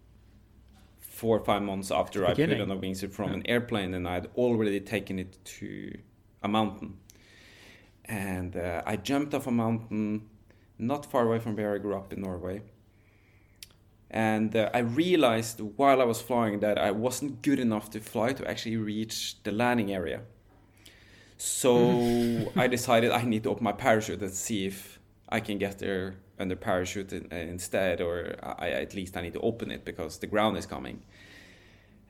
four 1.22 1.36
or 1.38 1.44
five 1.44 1.62
months 1.62 1.92
after 1.92 2.26
I 2.26 2.34
put 2.34 2.60
on 2.60 2.70
a 2.76 2.76
wingsuit 2.76 3.12
from 3.12 3.28
yeah. 3.28 3.36
an 3.38 3.42
airplane, 3.54 3.94
and 3.94 4.08
I'd 4.08 4.26
already 4.34 4.80
taken 4.80 5.20
it 5.20 5.32
to 5.60 5.68
a 6.42 6.48
mountain. 6.48 6.90
And 8.06 8.56
uh, 8.56 8.82
I 8.84 8.96
jumped 8.96 9.32
off 9.32 9.46
a 9.46 9.52
mountain 9.52 10.28
not 10.78 11.02
far 11.12 11.22
away 11.28 11.38
from 11.38 11.54
where 11.54 11.72
I 11.76 11.78
grew 11.78 11.94
up 11.94 12.12
in 12.12 12.22
Norway. 12.22 12.62
And 14.10 14.50
uh, 14.56 14.70
I 14.74 14.80
realized 14.80 15.60
while 15.80 16.00
I 16.04 16.06
was 16.12 16.20
flying 16.20 16.58
that 16.66 16.76
I 16.76 16.90
wasn't 16.90 17.40
good 17.40 17.60
enough 17.60 17.86
to 17.90 18.00
fly 18.00 18.32
to 18.32 18.42
actually 18.50 18.78
reach 18.78 19.16
the 19.44 19.52
landing 19.52 19.92
area. 19.92 20.22
So 21.38 22.52
I 22.56 22.66
decided 22.66 23.12
I 23.12 23.22
need 23.22 23.44
to 23.44 23.50
open 23.50 23.62
my 23.62 23.76
parachute 23.86 24.20
and 24.20 24.34
see 24.34 24.66
if 24.66 24.98
I 25.28 25.38
can 25.38 25.58
get 25.58 25.78
there 25.78 26.16
under 26.42 26.56
parachute 26.56 27.12
in, 27.12 27.28
uh, 27.32 27.36
instead, 27.36 28.00
or 28.00 28.34
I, 28.42 28.70
at 28.70 28.94
least 28.94 29.16
I 29.16 29.22
need 29.22 29.32
to 29.32 29.40
open 29.40 29.70
it 29.70 29.84
because 29.84 30.18
the 30.18 30.26
ground 30.26 30.58
is 30.58 30.66
coming. 30.66 31.02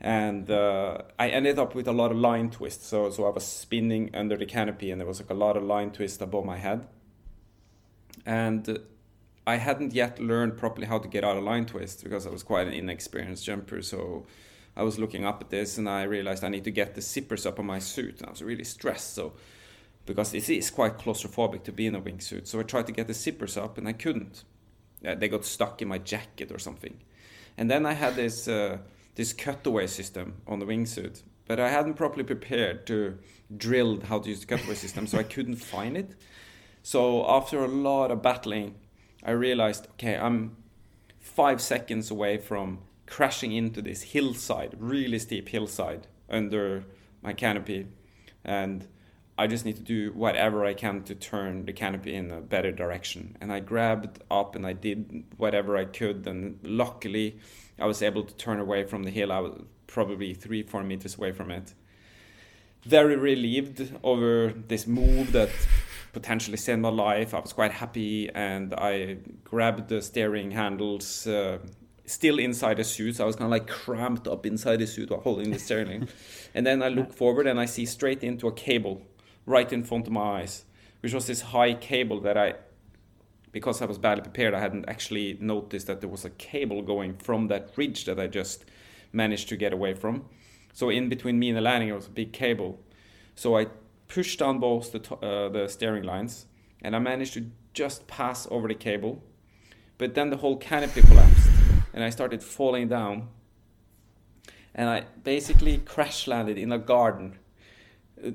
And 0.02 0.50
uh, 0.50 0.99
I 1.18 1.28
ended 1.28 1.59
up 1.59 1.75
with 1.75 1.88
a 1.88 1.92
lot 1.92 2.11
of 2.11 2.18
line 2.18 2.50
twists. 2.50 2.88
So, 2.88 3.09
so 3.11 3.25
I 3.25 3.30
was 3.30 3.47
spinning 3.47 4.11
under 4.14 4.37
the 4.37 4.47
canopy, 4.47 4.90
and 4.90 5.00
there 5.00 5.09
was 5.09 5.21
like 5.21 5.30
a 5.30 5.35
lot 5.35 5.56
of 5.56 5.62
line 5.62 5.92
twists 5.92 6.21
above 6.21 6.44
my 6.44 6.59
head 6.59 6.87
and 8.25 8.78
I 9.47 9.56
hadn't 9.56 9.92
yet 9.92 10.21
learned 10.21 10.56
properly 10.56 10.87
how 10.87 10.99
to 10.99 11.09
get 11.09 11.25
out 11.25 11.37
of 11.37 11.42
line 11.42 11.66
twist 11.66 12.04
because 12.04 12.26
I 12.26 12.30
was 12.30 12.42
quite 12.42 12.66
an 12.68 12.73
inexperienced 12.73 13.44
jumper. 13.44 13.82
So 13.82 14.26
I 14.76 14.82
was 14.82 14.99
looking 14.99 15.25
up 15.25 15.40
at 15.40 15.50
this 15.50 15.78
and 15.78 15.88
I 15.88 16.04
realized 16.04 16.44
I 16.44 16.49
need 16.49 16.64
to 16.64 16.71
get 16.71 16.94
the 16.94 17.00
zippers 17.00 17.44
up 17.47 17.59
on 17.59 17.66
my 17.66 17.80
suit. 17.80 18.18
And 18.18 18.28
I 18.28 18.30
was 18.30 18.42
really 18.42 18.64
stressed. 18.64 19.14
So 19.14 19.32
because 20.06 20.35
it 20.35 20.49
is 20.49 20.71
quite 20.71 20.99
claustrophobic 20.99 21.64
to 21.64 21.73
be 21.73 21.87
in 21.87 21.94
a 21.94 22.00
wingsuit. 22.00 22.47
So 22.47 22.61
I 22.61 22.62
tried 22.62 22.87
to 22.87 22.92
get 22.92 23.09
the 23.09 23.12
zippers 23.12 23.61
up 23.61 23.78
and 23.78 23.88
I 23.88 23.92
couldn't. 23.92 24.44
they 25.00 25.28
got 25.28 25.44
stuck 25.44 25.82
in 25.82 25.88
my 25.88 25.99
jacket 25.99 26.52
or 26.52 26.59
something. 26.59 27.00
And 27.59 27.71
then 27.71 27.85
I 27.85 27.92
had 27.92 28.14
this 28.14 28.47
uh, 28.47 28.78
this 29.14 29.33
cutaway 29.33 29.87
system 29.87 30.35
on 30.47 30.59
the 30.59 30.66
wingsuit, 30.66 31.23
but 31.47 31.61
I 31.61 31.69
hadn't 31.69 31.95
properly 31.95 32.25
prepared 32.25 32.87
to 32.87 33.19
drill 33.54 34.00
how 34.00 34.19
to 34.21 34.28
use 34.28 34.40
the 34.40 34.47
cutaway 34.47 34.75
system, 34.75 35.07
so 35.07 35.19
I 35.19 35.23
couldn't 35.23 35.57
find 35.57 35.97
it. 35.97 36.14
So 36.83 37.28
after 37.28 37.64
a 37.64 37.69
lot 37.69 38.11
of 38.11 38.23
battling, 38.23 38.76
I 39.23 39.33
realized, 39.33 39.87
okay, 39.92 40.16
I'm 40.16 40.57
five 41.21 41.61
seconds 41.61 42.11
away 42.11 42.38
from 42.38 42.81
crashing 43.07 43.52
into 43.52 43.83
this 43.83 44.02
hillside, 44.02 44.75
really 44.78 45.19
steep 45.19 45.49
hillside 45.49 46.07
under 46.28 46.85
my 47.23 47.33
canopy, 47.33 47.87
and 48.45 48.88
I 49.42 49.49
just 49.49 49.64
need 49.64 49.75
to 49.75 49.82
do 49.82 50.12
whatever 50.12 50.64
I 50.64 50.72
can 50.72 51.02
to 51.02 51.16
turn 51.16 51.64
the 51.64 51.72
canopy 51.72 52.14
in 52.14 52.30
a 52.30 52.40
better 52.40 52.70
direction. 52.70 53.37
And 53.40 53.52
I 53.52 53.58
grabbed 53.58 54.22
up 54.30 54.54
and 54.54 54.64
I 54.64 54.72
did 54.72 55.25
whatever 55.37 55.76
I 55.76 55.84
could, 55.84 56.28
and 56.28 56.61
luckily 56.62 57.40
I 57.76 57.87
was 57.87 58.02
able 58.02 58.22
to 58.22 58.34
turn 58.37 58.61
away 58.61 58.84
from 58.84 59.02
the 59.02 59.11
hill. 59.11 59.32
I 59.32 59.40
was 59.40 59.61
probably 59.88 60.32
three, 60.32 60.62
four 60.62 60.84
meters 60.84 61.16
away 61.18 61.32
from 61.32 61.50
it. 61.50 61.75
Very 62.84 63.16
relieved 63.16 63.92
over 64.04 64.52
this 64.68 64.87
move 64.87 65.32
that 65.32 65.50
potentially 66.12 66.56
saved 66.56 66.80
my 66.80 66.90
life. 66.90 67.34
I 67.34 67.40
was 67.40 67.52
quite 67.52 67.72
happy, 67.72 68.30
and 68.32 68.72
I 68.75 69.16
grabbed 69.42 69.88
the 69.88 70.02
steering 70.02 70.52
handles. 70.52 71.26
Uh, 71.26 71.58
still 72.04 72.38
inside 72.38 72.76
the 72.76 72.84
suit, 72.84 73.16
so 73.16 73.25
I 73.25 73.26
was 73.26 73.34
kind 73.34 73.46
of 73.46 73.50
like 73.50 73.66
cramped 73.66 74.28
up 74.28 74.46
inside 74.46 74.78
the 74.78 74.87
suit 74.87 75.11
while 75.11 75.20
holding 75.20 75.50
the 75.50 75.58
steering. 75.58 76.06
and 76.54 76.64
then 76.64 76.80
I 76.80 76.88
look 76.88 77.12
forward 77.12 77.49
and 77.49 77.58
I 77.58 77.64
see 77.64 77.87
straight 77.87 78.22
into 78.22 78.46
a 78.46 78.52
cable 78.52 79.02
right 79.46 79.72
in 79.72 79.84
front 79.84 80.06
of 80.06 80.12
my 80.12 80.40
eyes, 80.40 80.64
which 81.00 81.12
was 81.12 81.26
this 81.26 81.40
high 81.40 81.75
cable 81.75 82.20
that 82.20 82.37
I, 82.37 82.54
because 83.50 83.82
I 83.82 83.87
was 83.87 83.99
badly 83.99 84.22
prepared, 84.22 84.54
I 84.54 84.61
hadn't 84.61 84.88
actually 84.88 85.37
noticed 85.40 85.87
that 85.87 86.00
there 86.00 86.08
was 86.08 86.25
a 86.25 86.30
cable 86.30 86.82
going 86.82 87.16
from 87.16 87.49
that 87.49 87.70
ridge 87.76 88.04
that 88.06 88.18
I 88.18 88.26
just 88.26 88.64
managed 89.12 89.49
to 89.50 89.56
get 89.56 89.72
away 89.72 89.94
from. 89.94 90.25
So 90.72 90.88
in 90.88 91.08
between 91.08 91.38
me 91.38 91.50
and 91.50 91.58
the 91.58 91.61
landing, 91.61 91.88
there 91.88 91.96
was 91.96 92.06
a 92.06 92.11
big 92.11 92.32
cable. 92.32 92.80
So 93.34 93.58
I 93.58 93.66
pushed 94.08 94.38
down 94.38 94.58
both 94.58 94.92
the, 94.92 95.14
uh, 95.16 95.49
the 95.49 95.68
steering 95.68 96.04
lines, 96.04 96.46
and 96.82 96.96
I 96.96 96.99
managed 96.99 97.34
to 97.34 97.50
just 97.75 98.06
pass 98.06 98.46
over 98.50 98.68
the 98.68 98.75
cable. 98.75 99.22
But 99.99 100.14
then 100.14 100.30
the 100.30 100.38
whole 100.38 100.56
canopy 100.56 101.02
collapsed, 101.02 101.49
and 101.92 102.02
I 102.02 102.11
started 102.11 102.42
falling 102.42 102.88
down. 102.88 103.28
And 104.75 104.88
I 104.88 105.04
basically 105.22 105.78
crash 105.78 106.26
landed 106.26 106.56
in 106.56 106.72
a 106.72 106.78
garden. 106.78 107.38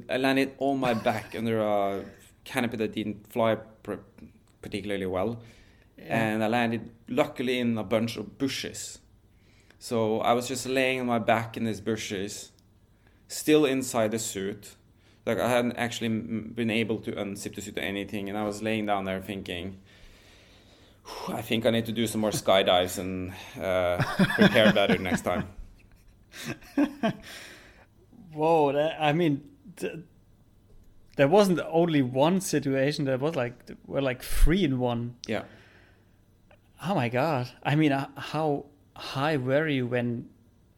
I 0.10 0.18
landed 0.18 0.54
on 0.60 0.80
my 0.80 0.94
back 0.94 1.36
under 1.36 1.62
a 1.62 2.04
canopy 2.44 2.78
that 2.78 2.94
didn't 2.94 3.32
fly 3.32 3.58
particularly 4.62 5.06
well. 5.06 5.42
Yeah. 5.98 6.04
And 6.20 6.44
I 6.44 6.48
landed 6.48 6.90
luckily 7.08 7.60
in 7.60 7.78
a 7.78 7.84
bunch 7.84 8.18
of 8.18 8.38
bushes. 8.38 9.00
So 9.80 10.20
I 10.20 10.34
was 10.34 10.48
just 10.48 10.66
laying 10.66 11.00
on 11.00 11.06
my 11.06 11.20
back 11.20 11.58
in 11.58 11.66
these 11.66 11.82
bushes, 11.82 12.52
still 13.28 13.66
inside 13.66 14.12
the 14.12 14.20
suit, 14.20 14.76
like 15.26 15.40
I 15.40 15.50
hadn't 15.50 15.74
actually 15.74 16.10
been 16.10 16.72
able 16.72 16.98
to 17.00 17.12
unzip 17.12 17.56
the 17.56 17.62
suit 17.62 17.78
or 17.78 17.82
anything, 17.82 18.30
and 18.30 18.38
I 18.38 18.44
was 18.44 18.64
laying 18.64 18.86
down 18.86 19.06
there 19.06 19.22
thinking, 19.22 19.78
I 21.28 21.42
think 21.42 21.66
I 21.66 21.70
need 21.70 21.86
to 21.86 21.92
do 21.92 22.08
some 22.08 22.22
more 22.22 22.32
skydives 22.32 22.98
and 22.98 23.34
uh, 23.62 24.02
prepare 24.36 24.74
better 24.74 24.98
next 24.98 25.22
time. 25.22 25.48
Whoa! 28.34 28.72
That, 28.72 28.98
I 29.00 29.14
mean, 29.14 29.44
th- 29.78 30.00
there 31.16 31.28
wasn't 31.28 31.60
only 31.70 32.02
one 32.02 32.42
situation. 32.42 33.06
There 33.06 33.18
was 33.18 33.36
like 33.36 33.54
were 33.86 34.02
like 34.02 34.22
three 34.22 34.64
in 34.64 34.80
one. 34.80 35.16
Yeah. 35.28 35.44
Oh 36.84 36.94
my 36.94 37.10
god! 37.10 37.50
I 37.64 37.76
mean, 37.76 37.92
uh, 37.92 38.08
how 38.16 38.66
high 38.96 39.38
were 39.38 39.68
you 39.68 39.88
when 39.88 40.30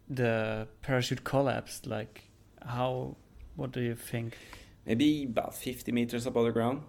the 0.09 0.67
parachute 0.81 1.23
collapsed? 1.23 1.87
Like, 1.87 2.29
how 2.65 3.17
what 3.55 3.71
do 3.71 3.81
you 3.81 3.95
think? 3.95 4.37
Maybe 4.85 5.25
about 5.25 5.53
50 5.53 5.91
meters 5.91 6.25
above 6.25 6.45
the 6.45 6.51
ground. 6.51 6.81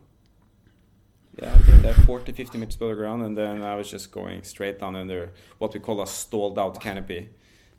Yeah, 1.40 1.52
I 1.52 1.58
think 1.58 1.82
that 1.82 1.94
40, 2.06 2.32
50 2.32 2.58
meters 2.58 2.76
above 2.76 2.90
the 2.90 2.94
ground, 2.94 3.22
and 3.24 3.36
then 3.36 3.62
I 3.62 3.74
was 3.74 3.90
just 3.90 4.10
going 4.10 4.42
straight 4.42 4.78
down 4.78 4.96
under 4.96 5.32
what 5.58 5.74
we 5.74 5.80
call 5.80 6.00
a 6.00 6.06
stalled 6.06 6.58
out 6.58 6.80
canopy. 6.80 7.30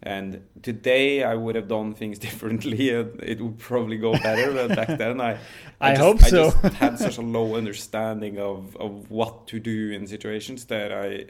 And 0.03 0.43
today 0.63 1.23
I 1.23 1.35
would 1.35 1.55
have 1.55 1.67
done 1.67 1.93
things 1.93 2.17
differently. 2.27 2.89
And 2.93 3.21
it 3.21 3.41
would 3.41 3.59
probably 3.59 3.97
go 3.97 4.13
better, 4.13 4.51
but 4.53 4.75
back 4.75 4.87
then 4.97 5.21
I, 5.21 5.33
I, 5.79 5.91
I 5.91 5.95
just, 5.95 6.01
hope 6.01 6.19
so. 6.21 6.47
I 6.47 6.61
just 6.61 6.75
had 6.77 6.99
such 6.99 7.17
a 7.17 7.21
low 7.21 7.55
understanding 7.55 8.39
of, 8.39 8.75
of 8.77 9.11
what 9.11 9.47
to 9.49 9.59
do 9.59 9.91
in 9.91 10.07
situations 10.07 10.65
that 10.65 10.91
I 10.91 11.25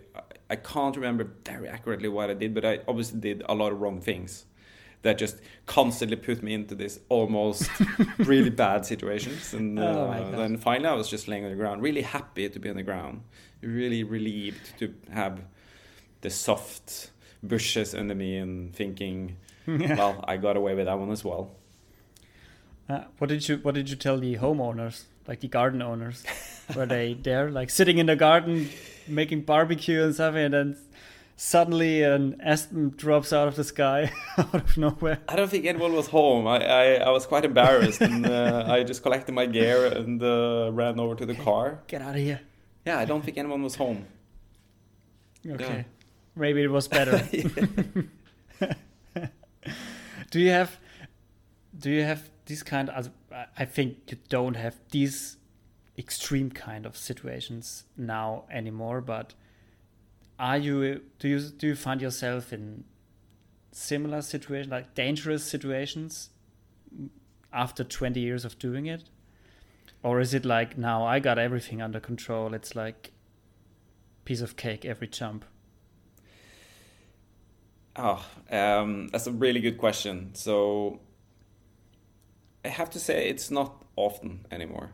I 0.50 0.58
can't 0.58 0.96
remember 0.98 1.32
very 1.46 1.70
accurately 1.70 2.10
what 2.10 2.30
I 2.30 2.34
did, 2.34 2.54
but 2.54 2.66
I 2.66 2.80
obviously 2.86 3.22
did 3.22 3.42
a 3.48 3.56
lot 3.56 3.72
of 3.72 3.80
wrong 3.80 4.02
things 4.02 4.46
that 5.02 5.18
just 5.18 5.38
constantly 5.66 6.18
put 6.18 6.44
me 6.44 6.54
into 6.54 6.76
this 6.76 7.00
almost 7.08 7.70
really 8.18 8.50
bad 8.50 8.86
situations. 8.86 9.54
And 9.54 9.80
Oh 9.80 9.84
uh, 9.84 10.20
God. 10.20 10.38
then 10.38 10.58
finally, 10.58 10.90
I 10.90 10.94
was 10.94 11.10
just 11.10 11.30
laying 11.30 11.46
on 11.46 11.52
the 11.52 11.56
ground, 11.56 11.82
really 11.82 12.02
happy 12.02 12.50
to 12.50 12.60
be 12.60 12.70
on 12.70 12.76
the 12.76 12.84
ground, 12.84 13.22
really 13.62 14.04
relieved 14.04 14.78
to 14.80 14.94
have 15.12 15.42
the 16.20 16.30
soft 16.30 17.12
bushes 17.44 17.94
under 17.96 18.16
me, 18.16 18.38
and 18.38 18.76
thinking, 18.76 19.38
well, 19.68 20.24
I 20.28 20.38
got 20.38 20.58
away 20.58 20.76
with 20.76 20.86
that 20.86 20.98
one 20.98 21.12
as 21.12 21.24
well. 21.24 21.52
Uh, 22.90 23.04
what 23.20 23.30
did 23.30 23.48
you 23.48 23.58
What 23.58 23.76
did 23.76 23.90
you 23.90 23.96
tell 23.96 24.18
the 24.18 24.38
homeowners, 24.38 25.04
like 25.28 25.40
the 25.40 25.48
garden 25.48 25.82
owners? 25.82 26.24
Were 26.76 26.86
they 26.86 27.14
there, 27.22 27.50
like 27.50 27.70
sitting 27.70 27.98
in 28.00 28.06
the 28.08 28.16
garden, 28.16 28.70
making 29.08 29.42
barbecue 29.42 30.04
and 30.04 30.14
stuff, 30.14 30.36
and 30.36 30.54
then 30.54 30.78
suddenly 31.38 32.04
an 32.04 32.36
Espen 32.46 32.96
drops 32.98 33.32
out 33.32 33.48
of 33.48 33.56
the 33.56 33.64
sky, 33.64 34.12
out 34.38 34.54
of 34.54 34.78
nowhere? 34.78 35.20
I 35.30 35.36
don't 35.36 35.50
think 35.50 35.66
anyone 35.66 35.94
was 35.94 36.08
home. 36.08 36.48
I, 36.48 36.64
I, 36.64 36.86
I 36.96 37.10
was 37.12 37.26
quite 37.26 37.46
embarrassed, 37.46 38.02
and 38.02 38.26
uh, 38.26 38.66
I 38.68 38.84
just 38.84 39.04
collected 39.04 39.34
my 39.34 39.46
gear 39.46 39.86
and 39.86 40.22
uh, 40.22 40.70
ran 40.74 41.00
over 41.00 41.16
to 41.16 41.26
the 41.26 41.36
car. 41.36 41.80
Get 41.88 42.02
out 42.02 42.16
of 42.16 42.22
here! 42.22 42.42
Yeah, 42.86 42.98
I 42.98 43.06
don't 43.06 43.24
think 43.24 43.38
anyone 43.38 43.64
was 43.64 43.76
home. 43.76 44.06
Okay, 45.48 45.86
maybe 46.36 46.64
it 46.64 46.72
was 46.72 46.88
better. 46.88 47.28
do 50.32 50.40
you 50.40 50.50
have 50.50 50.80
do 51.78 51.90
you 51.90 52.04
have 52.04 52.30
these 52.46 52.64
kind 52.64 52.90
of 52.90 53.10
i 53.58 53.66
think 53.66 53.98
you 54.08 54.18
don't 54.30 54.56
have 54.56 54.76
these 54.92 55.38
extreme 55.98 56.50
kind 56.50 56.86
of 56.86 56.96
situations 56.98 57.86
now 57.98 58.44
anymore 58.52 59.02
but 59.02 59.34
are 60.40 60.58
you 60.58 61.02
do 61.20 61.28
you 61.28 61.40
do 61.40 61.68
you 61.68 61.76
find 61.76 62.02
yourself 62.02 62.52
in 62.52 62.84
similar 63.72 64.22
situations 64.22 64.72
like 64.72 64.94
dangerous 64.96 65.44
situations 65.44 66.30
after 67.54 67.84
20 67.84 68.20
years 68.20 68.44
of 68.44 68.58
doing 68.60 68.86
it? 68.86 69.04
Or 70.04 70.20
is 70.20 70.34
it 70.34 70.46
like 70.46 70.78
now 70.80 71.06
i 71.06 71.20
got 71.20 71.38
everything 71.38 71.80
under 71.80 72.00
control 72.00 72.56
it's 72.56 72.76
like 72.76 73.12
piece 74.26 74.42
of 74.42 74.56
cake 74.56 74.84
every 74.84 75.08
jump 75.08 75.46
Oh, 77.96 78.26
um, 78.50 79.10
that's 79.10 79.28
a 79.28 79.32
really 79.32 79.60
good 79.60 79.78
question. 79.78 80.32
So 80.34 81.00
I 82.64 82.70
have 82.70 82.90
to 82.92 83.00
say 83.00 83.30
it's 83.30 83.52
not 83.52 83.84
often 83.96 84.46
anymore, 84.52 84.92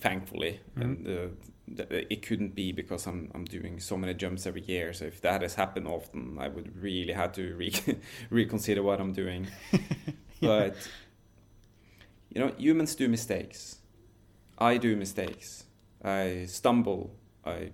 thankfully. 0.00 0.60
And 0.76 1.06
uh, 1.06 1.76
th- 1.76 2.06
it 2.10 2.22
couldn't 2.26 2.54
be 2.54 2.72
because 2.72 3.06
I'm 3.06 3.30
I'm 3.34 3.44
doing 3.44 3.78
so 3.80 3.96
many 3.96 4.14
jumps 4.14 4.46
every 4.46 4.62
year. 4.62 4.92
So 4.92 5.04
if 5.04 5.20
that 5.20 5.42
has 5.42 5.54
happened 5.54 5.86
often, 5.86 6.38
I 6.40 6.48
would 6.48 6.76
really 6.82 7.12
have 7.12 7.32
to 7.32 7.54
re- 7.54 7.98
reconsider 8.30 8.82
what 8.82 9.00
I'm 9.00 9.12
doing. 9.12 9.46
But 10.40 10.76
you 12.34 12.40
know, 12.40 12.52
humans 12.58 12.94
do 12.94 13.08
mistakes. 13.08 13.78
I 14.58 14.76
do 14.76 14.94
mistakes. 14.96 15.64
I 16.02 16.44
stumble. 16.46 17.14
I 17.46 17.70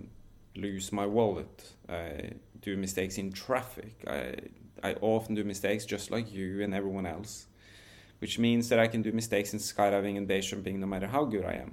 lose 0.57 0.93
my 0.93 1.07
wallet. 1.07 1.73
I 1.89 2.33
do 2.61 2.77
mistakes 2.77 3.19
in 3.19 3.33
traffic. 3.33 3.95
I 4.07 4.35
I 4.83 4.95
often 5.01 5.35
do 5.35 5.45
mistakes 5.45 5.85
just 5.85 6.11
like 6.11 6.33
you 6.33 6.63
and 6.63 6.75
everyone 6.75 7.05
else, 7.07 7.47
which 8.21 8.39
means 8.39 8.69
that 8.71 8.79
I 8.79 8.87
can 8.89 9.03
do 9.03 9.13
mistakes 9.13 9.53
in 9.53 9.59
skydiving 9.59 10.17
and 10.17 10.27
base 10.27 10.47
jumping 10.47 10.81
no 10.81 10.87
matter 10.87 11.07
how 11.07 11.25
good 11.25 11.45
I 11.45 11.55
am. 11.55 11.73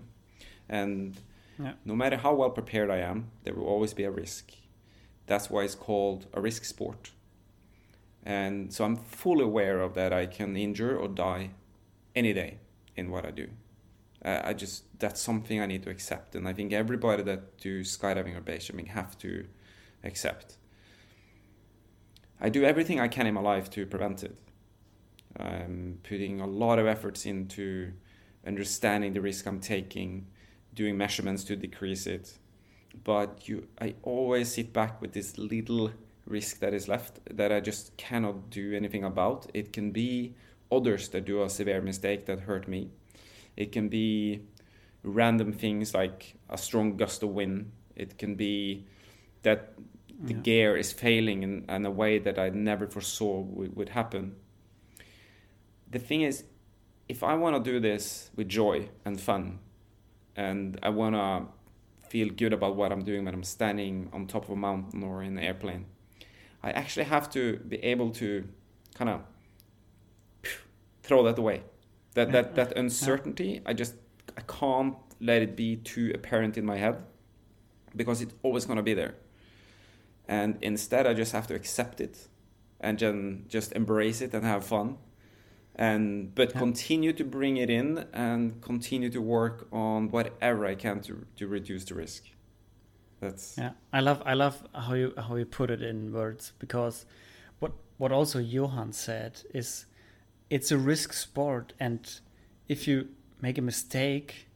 And 0.69 1.15
Yeah. 1.59 1.73
no 1.85 1.95
matter 1.95 2.17
how 2.17 2.35
well 2.35 2.51
prepared 2.51 2.89
I 2.89 2.97
am, 3.11 3.31
there 3.43 3.53
will 3.55 3.65
always 3.65 3.93
be 3.93 4.03
a 4.03 4.11
risk. 4.11 4.51
That's 5.25 5.49
why 5.49 5.63
it's 5.63 5.75
called 5.75 6.27
a 6.33 6.41
risk 6.41 6.65
sport. 6.65 7.11
And 8.23 8.73
so 8.73 8.83
I'm 8.85 8.97
fully 8.97 9.43
aware 9.43 9.79
of 9.81 9.93
that 9.93 10.11
I 10.11 10.25
can 10.27 10.55
injure 10.57 10.97
or 10.97 11.07
die 11.07 11.51
any 12.13 12.33
day 12.33 12.57
in 12.95 13.09
what 13.09 13.25
I 13.25 13.31
do. 13.31 13.47
Uh, 14.27 14.41
I 14.43 14.53
just 14.53 14.83
that's 14.99 15.21
something 15.21 15.61
I 15.61 15.65
need 15.67 15.83
to 15.83 15.89
accept, 15.89 16.35
and 16.35 16.47
I 16.49 16.53
think 16.53 16.73
everybody 16.73 17.23
that 17.23 17.57
do 17.59 17.81
skydiving 17.81 18.35
or 18.35 18.41
base 18.41 18.65
jumping 18.65 18.87
have 18.87 19.17
to 19.19 19.45
accept. 20.03 20.57
I 22.41 22.49
do 22.49 22.65
everything 22.65 22.99
I 22.99 23.07
can 23.07 23.25
in 23.25 23.33
my 23.35 23.41
life 23.41 23.69
to 23.71 23.85
prevent 23.85 24.23
it. 24.23 24.35
I'm 25.39 25.99
putting 26.03 26.41
a 26.41 26.47
lot 26.47 26.77
of 26.77 26.87
efforts 26.87 27.25
into 27.25 27.93
understanding 28.45 29.13
the 29.13 29.21
risk 29.21 29.47
I'm 29.47 29.61
taking, 29.61 30.27
doing 30.73 30.97
measurements 30.97 31.45
to 31.45 31.55
decrease 31.55 32.05
it. 32.05 32.37
But 33.03 33.47
you, 33.47 33.67
I 33.79 33.95
always 34.03 34.53
sit 34.53 34.73
back 34.73 35.01
with 35.01 35.13
this 35.13 35.37
little 35.37 35.91
risk 36.25 36.59
that 36.59 36.73
is 36.73 36.89
left 36.89 37.19
that 37.31 37.51
I 37.53 37.61
just 37.61 37.95
cannot 37.95 38.49
do 38.49 38.73
anything 38.73 39.05
about. 39.05 39.47
It 39.53 39.71
can 39.71 39.91
be 39.91 40.35
others 40.69 41.07
that 41.09 41.25
do 41.25 41.43
a 41.43 41.49
severe 41.49 41.81
mistake 41.81 42.25
that 42.25 42.41
hurt 42.41 42.67
me. 42.67 42.89
It 43.57 43.71
can 43.71 43.89
be 43.89 44.41
random 45.03 45.51
things 45.51 45.93
like 45.93 46.35
a 46.49 46.57
strong 46.57 46.95
gust 46.97 47.23
of 47.23 47.29
wind. 47.29 47.71
It 47.95 48.17
can 48.17 48.35
be 48.35 48.85
that 49.41 49.73
the 50.23 50.33
Yeah. 50.33 50.41
gear 50.41 50.77
is 50.77 50.91
failing 50.93 51.43
in, 51.43 51.65
in 51.69 51.85
a 51.85 51.91
way 51.91 52.19
that 52.19 52.39
I 52.39 52.49
never 52.49 52.87
foresaw 52.87 53.39
would, 53.41 53.75
would 53.75 53.89
happen. 53.89 54.35
The 55.89 55.99
thing 55.99 56.21
is, 56.21 56.43
if 57.07 57.23
I 57.23 57.35
want 57.35 57.63
to 57.63 57.71
do 57.71 57.79
this 57.79 58.31
with 58.35 58.49
joy 58.49 58.89
and 59.05 59.19
fun, 59.19 59.59
and 60.35 60.77
I 60.83 60.89
want 60.89 61.15
to 61.15 61.47
feel 62.09 62.29
good 62.29 62.53
about 62.53 62.75
what 62.75 62.91
I'm 62.91 63.03
doing 63.03 63.25
when 63.25 63.33
I'm 63.33 63.43
standing 63.43 64.09
on 64.13 64.27
top 64.27 64.43
of 64.45 64.51
a 64.51 64.55
mountain 64.55 65.03
or 65.03 65.23
in 65.23 65.37
an 65.37 65.43
airplane, 65.43 65.85
I 66.63 66.71
actually 66.71 67.05
have 67.05 67.29
to 67.31 67.57
be 67.57 67.77
able 67.77 68.11
to 68.11 68.47
kind 68.95 69.09
of 69.09 69.21
throw 71.03 71.23
that 71.23 71.37
away. 71.37 71.63
That 72.17 72.31
that 72.31 72.55
that 72.55 72.77
uncertainty, 72.77 73.61
I 73.63 73.73
just 73.73 73.93
I 74.35 74.41
can't 74.41 74.95
let 75.19 75.41
it 75.43 75.55
be 75.55 75.75
too 75.75 76.11
apparent 76.15 76.57
in 76.57 76.65
my 76.65 76.77
head 76.77 76.95
because 77.95 78.23
it's 78.23 78.33
always 78.41 78.65
gonna 78.65 78.81
be 78.81 78.95
there. 78.95 79.13
And 80.27 80.57
instead, 80.61 81.05
I 81.05 81.13
just 81.13 81.31
have 81.31 81.45
to 81.47 81.53
accept 81.53 82.01
it 82.01 82.27
and 82.79 82.97
then 82.97 83.45
just 83.47 83.71
embrace 83.73 84.21
it 84.21 84.33
and 84.33 84.43
have 84.43 84.65
fun. 84.65 84.97
And 85.75 86.33
but 86.33 86.49
Yeah. 86.49 86.59
continue 86.59 87.13
to 87.13 87.23
bring 87.23 87.57
it 87.57 87.69
in 87.69 88.05
and 88.13 88.61
continue 88.61 89.11
to 89.11 89.21
work 89.21 89.67
on 89.71 90.09
whatever 90.09 90.65
I 90.65 90.75
can 90.75 91.01
to 91.01 91.13
to 91.35 91.47
reduce 91.47 91.85
the 91.85 91.93
risk. 91.95 92.23
That's 93.21 93.57
Yeah, 93.57 93.73
I 93.93 94.01
love 94.01 94.23
I 94.25 94.33
love 94.33 94.55
how 94.73 94.95
you 94.95 95.13
how 95.17 95.35
you 95.35 95.45
put 95.45 95.69
it 95.69 95.81
in 95.81 96.11
words 96.11 96.53
because 96.59 97.05
what 97.59 97.73
what 97.99 98.11
also 98.11 98.39
Johan 98.39 98.91
said 98.91 99.31
is 99.53 99.85
it's 100.49 100.71
a 100.71 100.77
risk 100.77 101.13
sport 101.13 101.73
and 101.79 102.19
if 102.67 102.87
you 102.87 103.07
make 103.41 103.57
a 103.57 103.61
mistake 103.61 104.47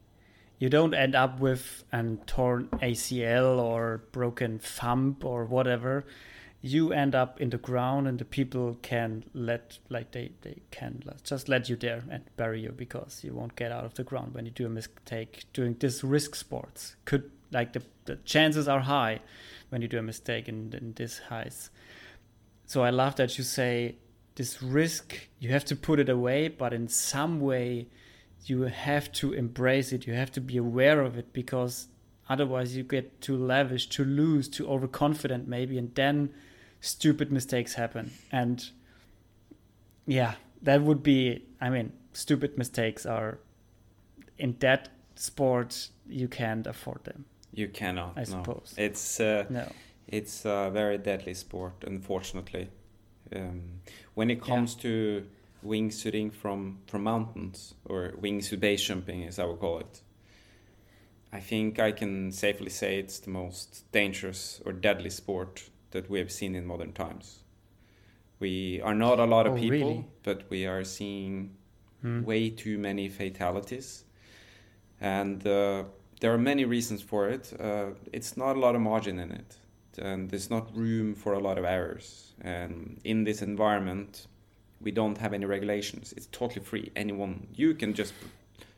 you 0.62 0.70
don't 0.70 0.94
end 0.94 1.16
up 1.16 1.40
with 1.40 1.84
an 1.92 2.18
torn 2.28 2.68
ACL 2.84 3.58
or 3.58 4.04
broken 4.12 4.60
thumb 4.60 5.18
or 5.24 5.44
whatever. 5.46 6.06
You 6.62 6.94
end 6.94 7.16
up 7.16 7.42
in 7.42 7.50
the 7.50 7.58
ground 7.58 8.08
and 8.08 8.20
the 8.20 8.26
people 8.26 8.78
can 8.84 9.24
let 9.34 9.80
like 9.90 10.12
they 10.12 10.34
they 10.44 10.62
can 10.70 11.02
just 11.24 11.50
let 11.50 11.68
you 11.68 11.76
there 11.76 12.04
and 12.12 12.24
bury 12.38 12.62
you 12.62 12.70
because 12.70 13.24
you 13.24 13.34
won't 13.34 13.56
get 13.56 13.72
out 13.72 13.86
of 13.86 13.96
the 13.96 14.04
ground 14.04 14.36
when 14.36 14.46
you 14.46 14.52
do 14.52 14.68
a 14.68 14.70
mistake 14.70 15.46
doing 15.52 15.76
this 15.80 16.04
risk 16.04 16.36
sports. 16.36 16.96
Could 17.06 17.32
like 17.52 17.74
the, 17.74 17.82
the 18.06 18.18
chances 18.18 18.68
are 18.68 18.82
high 18.82 19.22
when 19.70 19.82
you 19.82 19.88
do 19.88 19.98
a 19.98 20.04
mistake 20.04 20.48
in, 20.48 20.72
in 20.74 20.94
this 20.94 21.20
highs 21.20 21.70
so 22.66 22.82
i 22.82 22.90
love 22.90 23.18
that 23.18 23.38
you 23.38 23.44
say 23.44 23.96
this 24.36 24.62
risk 24.62 25.28
you 25.40 25.50
have 25.50 25.66
to 25.66 25.76
put 25.76 26.00
it 26.00 26.10
away 26.10 26.48
but 26.48 26.74
in 26.74 26.88
some 26.88 27.40
way 27.40 27.88
you 28.46 28.64
have 28.64 29.12
to 29.12 29.34
embrace 29.34 29.92
it 29.92 30.08
you 30.08 30.14
have 30.14 30.32
to 30.32 30.42
be 30.42 30.58
aware 30.58 31.02
of 31.02 31.18
it 31.18 31.32
because 31.34 31.88
otherwise 32.30 32.76
you 32.76 32.84
get 32.84 33.22
too 33.22 33.38
lavish 33.38 33.88
too 33.88 34.06
loose 34.06 34.48
too 34.48 34.68
overconfident 34.68 35.48
maybe 35.48 35.78
and 35.78 35.94
then 35.96 36.34
stupid 36.80 37.32
mistakes 37.32 37.76
happen 37.76 38.12
and 38.32 38.72
yeah 40.08 40.34
that 40.62 40.82
would 40.82 41.04
be 41.04 41.44
i 41.60 41.70
mean 41.70 41.92
stupid 42.14 42.58
mistakes 42.58 43.06
are 43.06 43.38
in 44.38 44.56
that 44.60 44.90
sport 45.16 45.90
you 46.08 46.28
can't 46.28 46.66
afford 46.66 47.04
them 47.04 47.26
you 47.54 47.68
cannot. 47.68 48.14
I 48.16 48.22
no. 48.22 48.26
suppose. 48.26 48.74
It's 48.78 49.20
uh, 49.20 49.46
no 49.50 49.68
It's 50.08 50.46
a 50.46 50.70
very 50.72 50.98
deadly 50.98 51.34
sport, 51.34 51.84
unfortunately. 51.86 52.70
Um, 53.36 53.82
when 54.14 54.30
it 54.30 54.42
comes 54.44 54.76
to 54.76 55.26
wingsuiting 55.66 56.34
from, 56.34 56.80
from 56.88 57.04
mountains, 57.04 57.76
or 57.86 58.14
wingsuit 58.22 58.60
base 58.60 58.82
jumping, 58.84 59.24
as 59.26 59.40
I 59.40 59.46
would 59.46 59.60
call 59.60 59.80
it, 59.80 60.02
I 61.32 61.40
think 61.40 61.80
I 61.80 61.92
can 61.92 62.32
safely 62.32 62.70
say 62.70 63.00
it's 63.00 63.20
the 63.20 63.30
most 63.30 63.90
dangerous 63.92 64.62
or 64.66 64.74
deadly 64.74 65.10
sport 65.10 65.70
that 65.92 66.10
we 66.10 66.20
have 66.20 66.32
seen 66.32 66.56
in 66.56 66.66
modern 66.66 66.92
times. 66.94 67.40
We 68.40 68.82
are 68.82 68.96
not 68.96 69.20
a 69.20 69.26
lot 69.26 69.46
of 69.48 69.54
Oh, 69.54 69.58
people, 69.58 69.72
really? 69.72 70.06
but 70.24 70.50
we 70.50 70.66
are 70.66 70.84
seeing 70.84 71.56
Hmm. 72.02 72.24
way 72.24 72.50
too 72.50 72.80
many 72.80 73.08
fatalities. 73.10 74.04
And 75.00 75.46
uh, 75.46 75.84
there 76.20 76.34
are 76.34 76.38
many 76.38 76.66
reasons 76.66 77.02
for 77.02 77.30
it. 77.30 77.54
Uh, 77.60 77.92
it's 78.12 78.36
not 78.36 78.56
a 78.56 78.60
lot 78.60 78.76
of 78.76 78.82
margin 78.82 79.20
in 79.20 79.32
it, 79.32 79.58
and 80.00 80.30
there's 80.30 80.50
not 80.50 80.76
room 80.76 81.16
for 81.16 81.34
a 81.34 81.40
lot 81.40 81.58
of 81.58 81.66
errors. 81.66 82.34
And 82.42 83.00
in 83.04 83.24
this 83.24 83.42
environment, 83.42 84.28
We 84.84 84.92
don't 84.92 85.18
have 85.20 85.32
any 85.36 85.46
regulations. 85.46 86.12
It's 86.18 86.28
totally 86.32 86.66
free. 86.66 86.92
Anyone, 86.96 87.46
you 87.54 87.76
can 87.76 87.94
just 87.94 88.14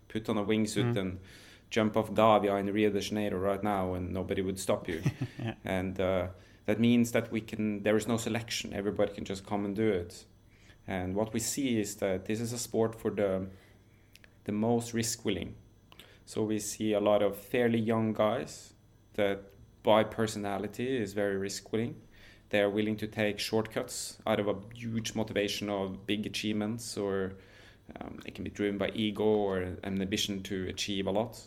put 0.10 0.28
on 0.30 0.38
a 0.38 0.44
wingsuit 0.44 0.94
Mm. 0.94 0.98
and 1.00 1.20
jump 1.70 1.96
off 1.96 2.12
Gávea 2.12 2.60
in 2.60 2.66
Rio 2.74 2.90
de 2.90 3.00
Janeiro 3.00 3.40
right 3.40 3.64
now, 3.64 3.94
and 3.96 4.12
nobody 4.14 4.42
would 4.42 4.60
stop 4.60 4.90
you. 4.90 5.02
Yeah. 5.40 5.54
And 5.64 6.00
uh, 6.02 6.28
that 6.66 6.80
means 6.80 7.12
that 7.12 7.32
we 7.32 7.40
can. 7.42 7.84
There 7.84 7.96
is 7.98 8.06
no 8.08 8.18
selection. 8.18 8.74
Everybody 8.74 9.14
can 9.14 9.24
just 9.24 9.46
come 9.46 9.64
and 9.66 9.76
do 9.78 9.90
it. 9.90 10.26
And 10.88 11.16
what 11.16 11.34
we 11.34 11.40
see 11.40 11.80
is 11.80 11.96
that 11.96 12.26
this 12.26 12.42
is 12.42 12.52
a 12.54 12.58
sport 12.58 12.96
for 13.00 13.12
the 13.12 13.48
the 14.46 14.52
most 14.52 14.94
risk 14.94 15.24
willing. 15.26 15.56
So 16.26 16.44
we 16.44 16.60
see 16.60 16.94
a 16.96 17.00
lot 17.00 17.22
of 17.22 17.38
fairly 17.38 17.80
young 17.80 18.14
guys 18.14 18.74
that 19.14 19.40
by 19.84 20.04
personality 20.04 20.98
is 20.98 21.14
very 21.14 21.38
risk 21.38 21.72
willing. 21.72 21.96
They 22.50 22.62
are 22.62 22.70
willing 22.70 22.98
to 22.98 23.08
take 23.08 23.40
shortcuts 23.40 24.18
out 24.26 24.40
of 24.40 24.48
a 24.48 24.56
huge 24.74 25.16
motivation 25.16 25.70
of 25.70 26.06
big 26.06 26.26
achievements 26.26 26.98
or 26.98 27.34
um, 28.00 28.20
it 28.26 28.36
can 28.36 28.44
be 28.44 28.50
driven 28.50 28.78
by 28.78 28.90
ego 28.94 29.24
or 29.24 29.58
an 29.62 30.02
ambition 30.02 30.42
to 30.44 30.68
achieve 30.70 31.08
a 31.08 31.12
lot. 31.12 31.40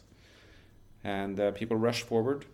And 1.04 1.38
uh, 1.38 1.52
people 1.52 1.76
rush 1.76 2.02
forward 2.02 2.44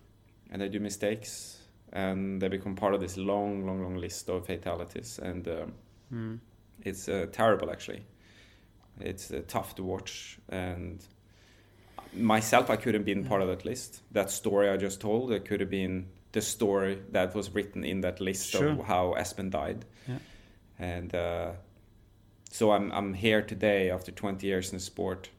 and 0.51 0.61
they 0.61 0.69
do 0.69 0.81
mistakes 0.81 1.59
and 1.93 2.41
they 2.41 2.49
become 2.49 2.77
part 2.77 2.95
of 2.95 3.01
this 3.01 3.17
long, 3.17 3.67
long, 3.67 3.83
long 3.83 3.97
list 3.97 4.29
of 4.29 4.47
fatalities. 4.47 5.19
And 5.19 5.49
um, 5.49 5.73
Mm. 6.13 6.41
it's 6.83 7.09
uh, 7.09 7.27
terrible 7.33 7.71
actually 7.71 8.03
it's 9.01 9.31
uh, 9.31 9.41
tough 9.49 9.75
to 9.77 9.83
watch 9.83 10.39
and 10.51 11.03
myself 12.15 12.71
i 12.71 12.77
could 12.77 12.95
have 12.95 13.05
been 13.05 13.25
part 13.25 13.43
of 13.43 13.49
that 13.49 13.65
list 13.65 14.03
that 14.13 14.31
story 14.31 14.69
i 14.69 14.77
just 14.77 15.01
told 15.01 15.33
it 15.33 15.45
could 15.45 15.61
have 15.61 15.71
been 15.71 16.07
the 16.33 16.41
story 16.41 16.99
that 17.11 17.35
was 17.35 17.51
written 17.55 17.85
in 17.85 18.01
that 18.03 18.21
list 18.21 18.51
Sure. 18.51 18.69
of 18.71 18.85
how 18.87 19.15
espen 19.19 19.51
died 19.51 19.85
Yeah. 20.09 20.19
and 20.79 21.15
uh, 21.15 21.53
so 22.51 22.71
I'm, 22.73 22.91
I'm 22.93 23.15
here 23.15 23.43
today 23.43 23.91
after 23.91 24.13
20 24.13 24.47
years 24.47 24.71
in 24.73 24.77
the 24.79 24.83
sport 24.85 25.31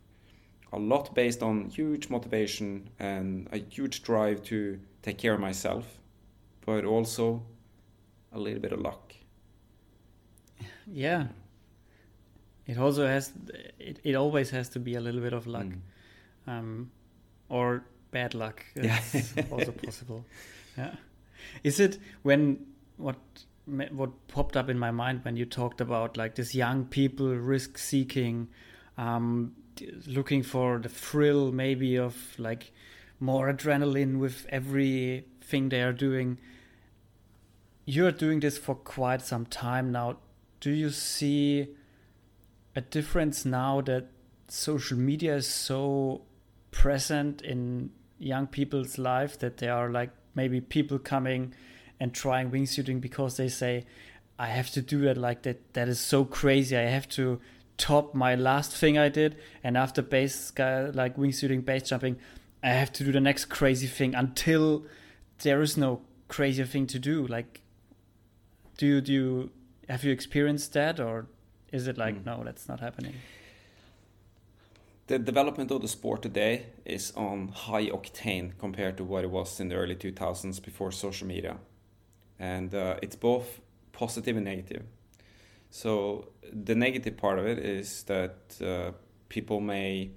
a 0.71 0.79
lot 0.79 1.13
based 1.13 1.43
on 1.43 1.69
huge 1.69 2.09
motivation 2.09 2.89
and 2.99 3.47
a 3.51 3.57
huge 3.57 4.01
drive 4.03 4.41
to 4.43 4.79
take 5.03 5.17
care 5.19 5.33
of 5.33 5.39
myself 5.39 5.99
but 6.65 6.85
also 6.85 7.43
a 8.31 8.39
little 8.39 8.59
bit 8.61 8.71
of 8.73 8.79
luck 8.81 9.13
Yeah. 10.87 11.27
It 12.65 12.77
also 12.77 13.05
has. 13.07 13.33
It, 13.79 13.99
it 14.03 14.15
always 14.15 14.49
has 14.51 14.69
to 14.69 14.79
be 14.79 14.95
a 14.95 15.01
little 15.01 15.21
bit 15.21 15.33
of 15.33 15.47
luck, 15.47 15.65
Mm. 15.65 15.79
Um, 16.47 16.91
or 17.49 17.83
bad 18.11 18.33
luck. 18.33 18.63
Yeah. 18.75 18.99
It's 19.13 19.33
also 19.51 19.71
possible. 19.83 20.25
Yeah. 20.77 20.95
Is 21.63 21.79
it 21.79 21.99
when 22.21 22.65
what 22.97 23.17
what 23.65 24.27
popped 24.27 24.57
up 24.57 24.69
in 24.69 24.77
my 24.77 24.91
mind 24.91 25.21
when 25.23 25.37
you 25.37 25.45
talked 25.45 25.79
about 25.79 26.17
like 26.17 26.35
this 26.35 26.53
young 26.53 26.85
people 26.85 27.33
risk 27.35 27.77
seeking, 27.77 28.49
um, 28.97 29.53
looking 30.05 30.43
for 30.43 30.79
the 30.79 30.89
thrill 30.89 31.51
maybe 31.51 31.97
of 31.97 32.35
like 32.37 32.71
more 33.19 33.51
adrenaline 33.51 34.19
with 34.19 34.45
everything 34.49 35.69
they 35.69 35.81
are 35.81 35.93
doing. 35.93 36.37
You're 37.85 38.11
doing 38.11 38.39
this 38.41 38.57
for 38.57 38.75
quite 38.75 39.21
some 39.21 39.45
time 39.45 39.91
now. 39.91 40.17
Do 40.59 40.71
you 40.71 40.89
see 40.89 41.67
a 42.75 42.81
difference 42.81 43.45
now 43.45 43.81
that 43.81 44.07
social 44.47 44.97
media 44.97 45.35
is 45.35 45.47
so 45.47 46.21
present 46.73 47.41
in 47.41 47.89
young 48.19 48.47
people's 48.47 48.97
life 48.97 49.37
that 49.39 49.57
there 49.57 49.73
are 49.73 49.89
like 49.89 50.09
maybe 50.35 50.59
people 50.59 50.97
coming 50.99 51.53
and 51.99 52.13
trying 52.13 52.51
wingsuiting 52.51 52.99
because 52.99 53.37
they 53.37 53.47
say 53.47 53.85
I 54.39 54.47
have 54.47 54.69
to 54.71 54.81
do 54.81 55.01
that 55.01 55.17
like 55.17 55.43
that 55.43 55.73
that 55.73 55.87
is 55.87 55.99
so 55.99 56.25
crazy. 56.25 56.75
I 56.75 56.87
have 56.97 57.07
to 57.09 57.39
top 57.77 58.13
my 58.15 58.35
last 58.35 58.71
thing 58.75 58.97
I 58.97 59.09
did 59.09 59.35
and 59.63 59.77
after 59.77 60.01
base 60.01 60.35
sky 60.35 60.89
like 60.89 61.15
wingsuiting 61.17 61.63
base 61.65 61.83
jumping 61.89 62.17
I 62.63 62.69
have 62.69 62.91
to 62.93 63.03
do 63.03 63.11
the 63.11 63.19
next 63.19 63.45
crazy 63.45 63.87
thing 63.87 64.15
until 64.15 64.85
there 65.43 65.61
is 65.61 65.75
no 65.77 66.01
crazier 66.27 66.65
thing 66.65 66.87
to 66.87 66.99
do. 66.99 67.27
Like 67.27 67.61
do 68.77 68.87
you 68.87 69.01
do 69.01 69.13
you 69.13 69.49
have 69.89 70.03
you 70.03 70.11
experienced 70.11 70.73
that 70.73 70.99
or 70.99 71.27
is 71.71 71.87
it 71.87 71.97
like 71.97 72.15
Mm. 72.15 72.25
no 72.25 72.43
that's 72.43 72.67
not 72.67 72.79
happening 72.79 73.13
the 75.07 75.19
development 75.19 75.71
of 75.71 75.81
the 75.81 75.87
sport 75.87 76.21
today 76.21 76.67
is 76.85 77.11
on 77.15 77.49
high 77.49 77.87
octane 77.87 78.51
compared 78.57 78.97
to 78.97 79.03
what 79.03 79.23
it 79.23 79.29
was 79.29 79.59
in 79.59 79.67
the 79.69 79.75
early 79.75 79.95
2000s 79.95 80.63
before 80.63 80.91
social 80.91 81.27
media. 81.27 81.57
And 82.39 82.73
uh, 82.73 82.95
it's 83.01 83.15
both 83.15 83.59
positive 83.91 84.35
and 84.37 84.45
negative. 84.45 84.83
So 85.69 86.29
the 86.51 86.75
negative 86.75 87.17
part 87.17 87.39
of 87.39 87.45
it 87.47 87.59
is 87.59 88.03
that 88.03 88.35
uh, 88.63 88.91
people 89.29 89.59
may 89.59 90.11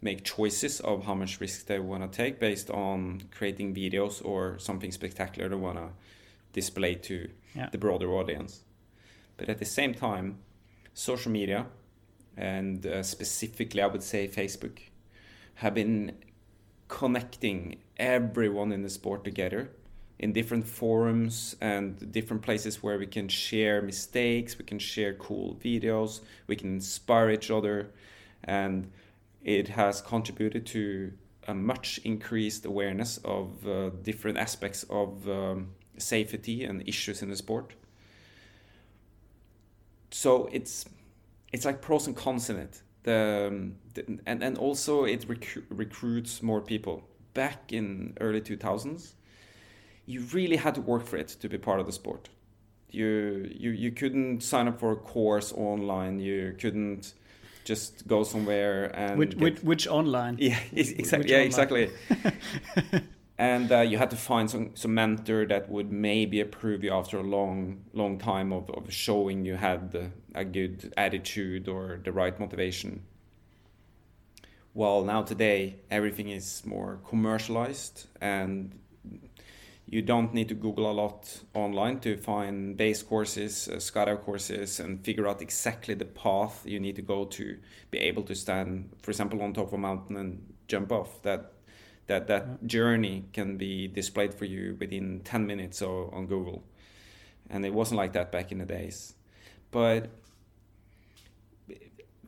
make 0.00 0.24
choices 0.24 0.80
of 0.80 1.04
how 1.04 1.14
much 1.14 1.40
risk 1.40 1.66
they 1.66 1.78
want 1.78 2.10
to 2.10 2.16
take 2.16 2.40
based 2.40 2.70
on 2.70 3.22
creating 3.30 3.74
videos 3.74 4.24
or 4.24 4.58
something 4.58 4.90
spectacular 4.90 5.48
they 5.48 5.56
want 5.56 5.78
to 5.78 5.88
display 6.52 6.94
to 6.94 7.28
Yeah. 7.54 7.68
the 7.70 7.78
broader 7.78 8.10
audience. 8.12 8.64
But 9.36 9.48
at 9.48 9.58
the 9.58 9.64
same 9.64 9.94
time 9.94 10.38
social 10.94 11.32
media 11.32 11.66
and 12.36 12.86
uh, 12.86 13.02
specifically 13.02 13.82
I 13.82 13.86
would 13.86 14.02
say 14.02 14.28
Facebook 14.28 14.78
have 15.56 15.74
been 15.74 16.16
connecting 16.88 17.78
everyone 17.96 18.72
in 18.72 18.82
the 18.82 18.90
sport 18.90 19.24
together 19.24 19.70
in 20.18 20.32
different 20.32 20.66
forums 20.66 21.56
and 21.60 22.12
different 22.12 22.42
places 22.42 22.82
where 22.82 22.96
we 22.96 23.06
can 23.06 23.28
share 23.28 23.82
mistakes, 23.82 24.56
we 24.56 24.64
can 24.64 24.78
share 24.78 25.14
cool 25.14 25.56
videos, 25.56 26.20
we 26.46 26.54
can 26.54 26.74
inspire 26.74 27.30
each 27.30 27.50
other, 27.50 27.90
and 28.44 28.90
it 29.42 29.66
has 29.68 30.00
contributed 30.00 30.64
to 30.64 31.12
a 31.48 31.54
much 31.54 31.98
increased 32.04 32.64
awareness 32.64 33.18
of 33.24 33.66
uh, 33.66 33.90
different 34.02 34.38
aspects 34.38 34.84
of 34.88 35.28
um, 35.28 35.70
safety 35.98 36.62
and 36.64 36.88
issues 36.88 37.20
in 37.20 37.28
the 37.28 37.36
sport. 37.36 37.72
So 40.12 40.48
it's 40.52 40.84
it's 41.52 41.64
like 41.64 41.80
pros 41.80 42.06
and 42.06 42.16
cons 42.16 42.48
in 42.50 42.56
it. 42.56 42.82
The, 43.04 43.48
um, 43.50 43.74
the 43.94 44.18
and 44.26 44.42
and 44.42 44.56
also 44.58 45.04
it 45.04 45.26
recru- 45.28 45.64
recruits 45.70 46.42
more 46.42 46.60
people. 46.60 47.02
Back 47.34 47.72
in 47.72 48.14
early 48.20 48.40
two 48.40 48.56
thousands, 48.56 49.14
you 50.06 50.20
really 50.32 50.56
had 50.56 50.74
to 50.74 50.80
work 50.80 51.06
for 51.06 51.16
it 51.16 51.28
to 51.40 51.48
be 51.48 51.58
part 51.58 51.80
of 51.80 51.86
the 51.86 51.92
sport. 51.92 52.28
You 52.90 53.48
you 53.50 53.70
you 53.70 53.90
couldn't 53.90 54.42
sign 54.42 54.68
up 54.68 54.78
for 54.80 54.92
a 54.92 54.96
course 54.96 55.52
online. 55.52 56.18
You 56.20 56.54
couldn't 56.58 57.14
just 57.64 58.06
go 58.08 58.22
somewhere 58.24 58.90
and 58.94 59.18
which, 59.18 59.30
get- 59.30 59.40
which, 59.40 59.62
which 59.62 59.86
online 59.88 60.36
yeah, 60.40 60.58
exactly. 60.72 61.18
Which 61.18 61.30
Yeah, 61.30 61.36
online? 61.36 61.46
exactly. 61.46 61.90
and 63.42 63.72
uh, 63.72 63.80
you 63.80 63.98
had 63.98 64.08
to 64.08 64.16
find 64.16 64.48
some 64.48 64.70
some 64.74 64.94
mentor 64.94 65.44
that 65.46 65.68
would 65.68 65.90
maybe 65.90 66.40
approve 66.40 66.84
you 66.84 66.92
after 66.92 67.18
a 67.18 67.22
long 67.36 67.84
long 67.92 68.16
time 68.16 68.52
of, 68.52 68.70
of 68.70 68.92
showing 68.92 69.44
you 69.44 69.56
had 69.56 70.12
a 70.36 70.44
good 70.44 70.94
attitude 70.96 71.66
or 71.66 72.00
the 72.04 72.12
right 72.12 72.38
motivation. 72.38 73.02
While 74.74 75.02
now 75.02 75.22
today 75.22 75.80
everything 75.90 76.28
is 76.28 76.64
more 76.64 77.00
commercialized 77.08 78.06
and 78.20 78.78
you 79.86 80.02
don't 80.02 80.32
need 80.32 80.48
to 80.48 80.54
Google 80.54 80.88
a 80.88 80.96
lot 81.02 81.42
online 81.52 81.98
to 82.00 82.16
find 82.16 82.76
base 82.76 83.02
courses, 83.02 83.68
uh, 83.68 83.76
skydive 83.76 84.20
courses, 84.22 84.78
and 84.78 85.04
figure 85.04 85.26
out 85.26 85.42
exactly 85.42 85.94
the 85.94 86.04
path 86.04 86.62
you 86.64 86.78
need 86.78 86.96
to 86.96 87.02
go 87.02 87.24
to 87.24 87.58
be 87.90 87.98
able 87.98 88.22
to 88.22 88.34
stand, 88.34 88.88
for 89.02 89.10
example, 89.10 89.42
on 89.42 89.52
top 89.52 89.66
of 89.66 89.72
a 89.72 89.78
mountain 89.78 90.16
and 90.16 90.54
jump 90.68 90.92
off. 90.92 91.20
That 91.22 91.52
that 92.06 92.26
that 92.26 92.66
journey 92.66 93.24
can 93.32 93.56
be 93.56 93.88
displayed 93.88 94.34
for 94.34 94.44
you 94.44 94.76
within 94.78 95.20
10 95.24 95.46
minutes 95.46 95.80
or 95.82 96.12
on 96.14 96.26
Google. 96.26 96.64
And 97.48 97.64
it 97.64 97.72
wasn't 97.72 97.98
like 97.98 98.12
that 98.14 98.32
back 98.32 98.52
in 98.52 98.58
the 98.58 98.64
days. 98.64 99.14
But 99.70 100.10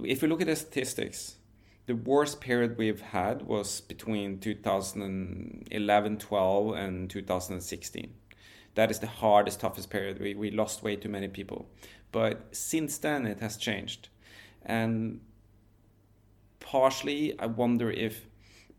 if 0.03 0.23
you 0.23 0.29
look 0.29 0.41
at 0.41 0.47
the 0.47 0.57
statistics, 0.57 1.37
the 1.87 1.95
worst 1.95 2.41
period 2.41 2.79
we've 2.79 3.01
had 3.01 3.43
was 3.43 3.81
between 3.83 4.39
2011 4.39 6.19
12 6.19 6.75
and 6.77 7.11
2016 7.11 8.15
that 8.75 8.91
is 8.91 8.99
the 8.99 9.07
hardest 9.07 9.61
toughest 9.61 9.91
period. 9.91 10.21
We, 10.21 10.35
we 10.35 10.51
lost 10.51 10.83
way 10.83 10.97
too 10.97 11.09
many 11.09 11.29
people. 11.29 11.69
But 12.13 12.55
since 12.55 12.99
then 12.99 13.27
it 13.27 13.41
has 13.41 13.57
changed. 13.57 14.09
And 14.63 15.21
partially 16.61 17.39
i 17.39 17.45
wonder 17.45 17.91
if 17.91 18.27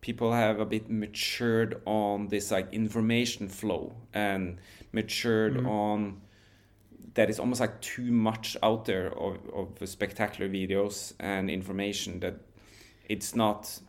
people 0.06 0.32
have 0.32 0.60
a 0.60 0.66
bit 0.66 0.88
matured 0.88 1.82
on 1.86 2.28
this 2.28 2.52
like 2.52 2.72
information 2.72 3.50
flow 3.50 3.96
and 4.14 4.60
matured 4.92 5.56
Mhm. 5.56 5.68
on 5.68 6.22
It's 7.18 7.40
almost 7.40 7.62
like 7.62 7.80
too 7.80 8.12
much 8.12 8.58
out 8.62 8.84
there 8.86 9.08
of, 9.18 9.38
of 9.54 9.90
spectacular 9.90 10.52
videos 10.52 11.14
and 11.18 11.50
information 11.50 12.20
that 12.20 12.36
it's 13.10 13.34
not 13.36 13.80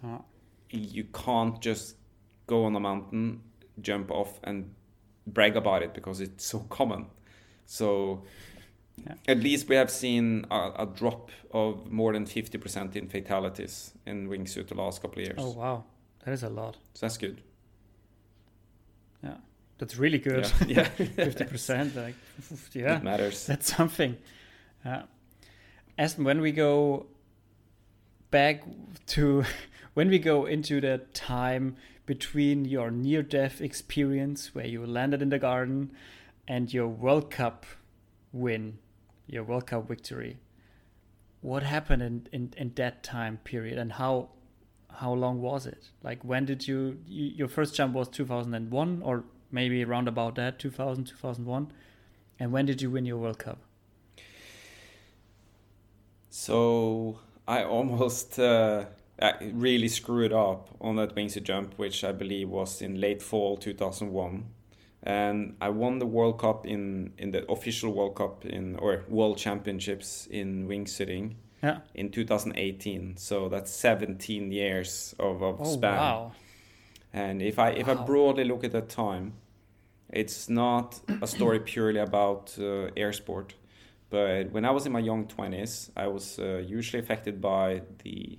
you 0.70 1.04
can't 1.24 1.60
just 1.60 1.96
go 2.46 2.64
on 2.66 2.76
a 2.76 2.80
mountain 2.80 3.40
jump 3.80 4.10
off 4.10 4.40
and 4.44 4.56
brag 5.26 5.56
about 5.56 5.82
it 5.82 5.92
because 5.92 6.20
it's 6.20 6.46
so 6.46 6.60
common 6.78 7.06
so 7.66 8.22
Yeah. 9.06 9.14
At 9.28 9.38
least 9.40 9.68
we 9.68 9.76
have 9.76 9.90
seen 9.90 10.46
a, 10.50 10.60
a, 10.84 10.86
drop 10.86 11.30
of 11.52 11.90
more 11.90 12.14
than 12.14 12.24
50% 12.24 12.96
in 12.96 13.08
fatalities 13.08 13.92
in 14.06 14.28
wingsuit 14.28 14.68
the 14.68 14.74
last 14.74 15.02
couple 15.02 15.18
of 15.20 15.26
years. 15.28 15.38
Oh, 15.38 15.52
wow. 15.52 15.84
That 16.26 16.32
is 16.32 16.42
a 16.42 16.48
lot. 16.48 16.76
So 16.94 17.06
that's 17.06 17.18
good. 17.18 17.40
Yeah. 19.22 19.36
That's 19.78 19.96
really 19.96 20.18
good. 20.18 20.50
Yeah. 20.66 20.84
Fifty 20.96 21.44
percent, 21.44 21.94
like, 21.94 22.16
yeah, 22.72 22.96
it 22.96 23.04
matters. 23.04 23.46
That's 23.50 23.72
something. 23.72 24.16
Uh, 24.84 25.02
as 25.96 26.18
when 26.18 26.40
we 26.40 26.50
go 26.50 27.06
back 28.32 28.64
to 29.06 29.44
when 29.94 30.08
we 30.08 30.18
go 30.18 30.46
into 30.46 30.80
the 30.80 31.02
time 31.14 31.76
between 32.06 32.64
your 32.64 32.90
near-death 32.90 33.60
experience, 33.60 34.52
where 34.52 34.66
you 34.66 34.84
landed 34.84 35.22
in 35.22 35.28
the 35.28 35.38
garden, 35.38 35.92
and 36.48 36.74
your 36.74 36.88
World 36.88 37.30
Cup 37.30 37.66
win, 38.32 38.78
your 39.28 39.44
World 39.44 39.68
Cup 39.68 39.86
victory. 39.86 40.38
What 41.40 41.62
happened 41.62 42.02
in, 42.02 42.28
in, 42.32 42.52
in 42.56 42.72
that 42.74 43.04
time 43.04 43.38
period, 43.44 43.78
and 43.78 43.92
how 43.92 44.30
how 44.96 45.12
long 45.12 45.40
was 45.40 45.66
it? 45.66 45.90
Like 46.02 46.24
when 46.24 46.44
did 46.44 46.66
you, 46.66 46.98
you 47.06 47.26
your 47.36 47.48
first 47.48 47.74
jump 47.74 47.94
was 47.94 48.08
2001 48.08 49.02
or 49.02 49.24
maybe 49.50 49.84
around 49.84 50.08
about 50.08 50.34
that 50.36 50.58
2000 50.58 51.04
2001 51.04 51.72
and 52.38 52.52
when 52.52 52.66
did 52.66 52.82
you 52.82 52.90
win 52.90 53.06
your 53.06 53.18
world 53.18 53.38
cup? 53.38 53.58
So 56.30 57.18
i 57.48 57.62
almost 57.62 58.38
uh, 58.38 58.86
really 59.52 59.88
screwed 59.88 60.32
up 60.32 60.68
on 60.80 60.96
that 60.96 61.14
wingsuit 61.14 61.44
jump 61.44 61.74
which 61.76 62.04
i 62.04 62.12
believe 62.12 62.48
was 62.48 62.82
in 62.82 63.00
late 63.00 63.22
fall 63.22 63.56
2001 63.56 64.44
and 65.02 65.56
i 65.60 65.68
won 65.68 65.98
the 65.98 66.06
world 66.06 66.38
cup 66.38 66.66
in 66.66 67.12
in 67.18 67.30
the 67.30 67.48
official 67.50 67.92
world 67.92 68.14
cup 68.16 68.44
in 68.44 68.76
or 68.76 69.04
world 69.08 69.38
championships 69.38 70.26
in 70.30 70.66
wingsuiting 70.66 71.34
yeah. 71.62 71.78
in 71.94 72.10
2018 72.10 73.16
so 73.16 73.48
that's 73.48 73.70
17 73.70 74.52
years 74.52 75.14
of, 75.18 75.42
of 75.42 75.60
oh, 75.60 75.64
span 75.64 75.96
wow. 75.96 76.32
And 77.16 77.40
if 77.40 77.58
I 77.58 77.70
if 77.70 77.86
wow. 77.86 77.94
I 77.94 78.04
broadly 78.04 78.44
look 78.44 78.62
at 78.62 78.72
that 78.72 78.90
time, 78.90 79.32
it's 80.10 80.50
not 80.50 81.00
a 81.22 81.26
story 81.26 81.60
purely 81.60 81.98
about 81.98 82.54
uh, 82.60 82.90
air 82.94 83.12
sport. 83.12 83.54
But 84.10 84.52
when 84.52 84.64
I 84.66 84.70
was 84.70 84.86
in 84.86 84.92
my 84.92 85.00
young 85.00 85.26
20s, 85.26 85.90
I 85.96 86.06
was 86.06 86.38
uh, 86.38 86.58
usually 86.58 87.02
affected 87.02 87.40
by 87.40 87.82
the 88.04 88.38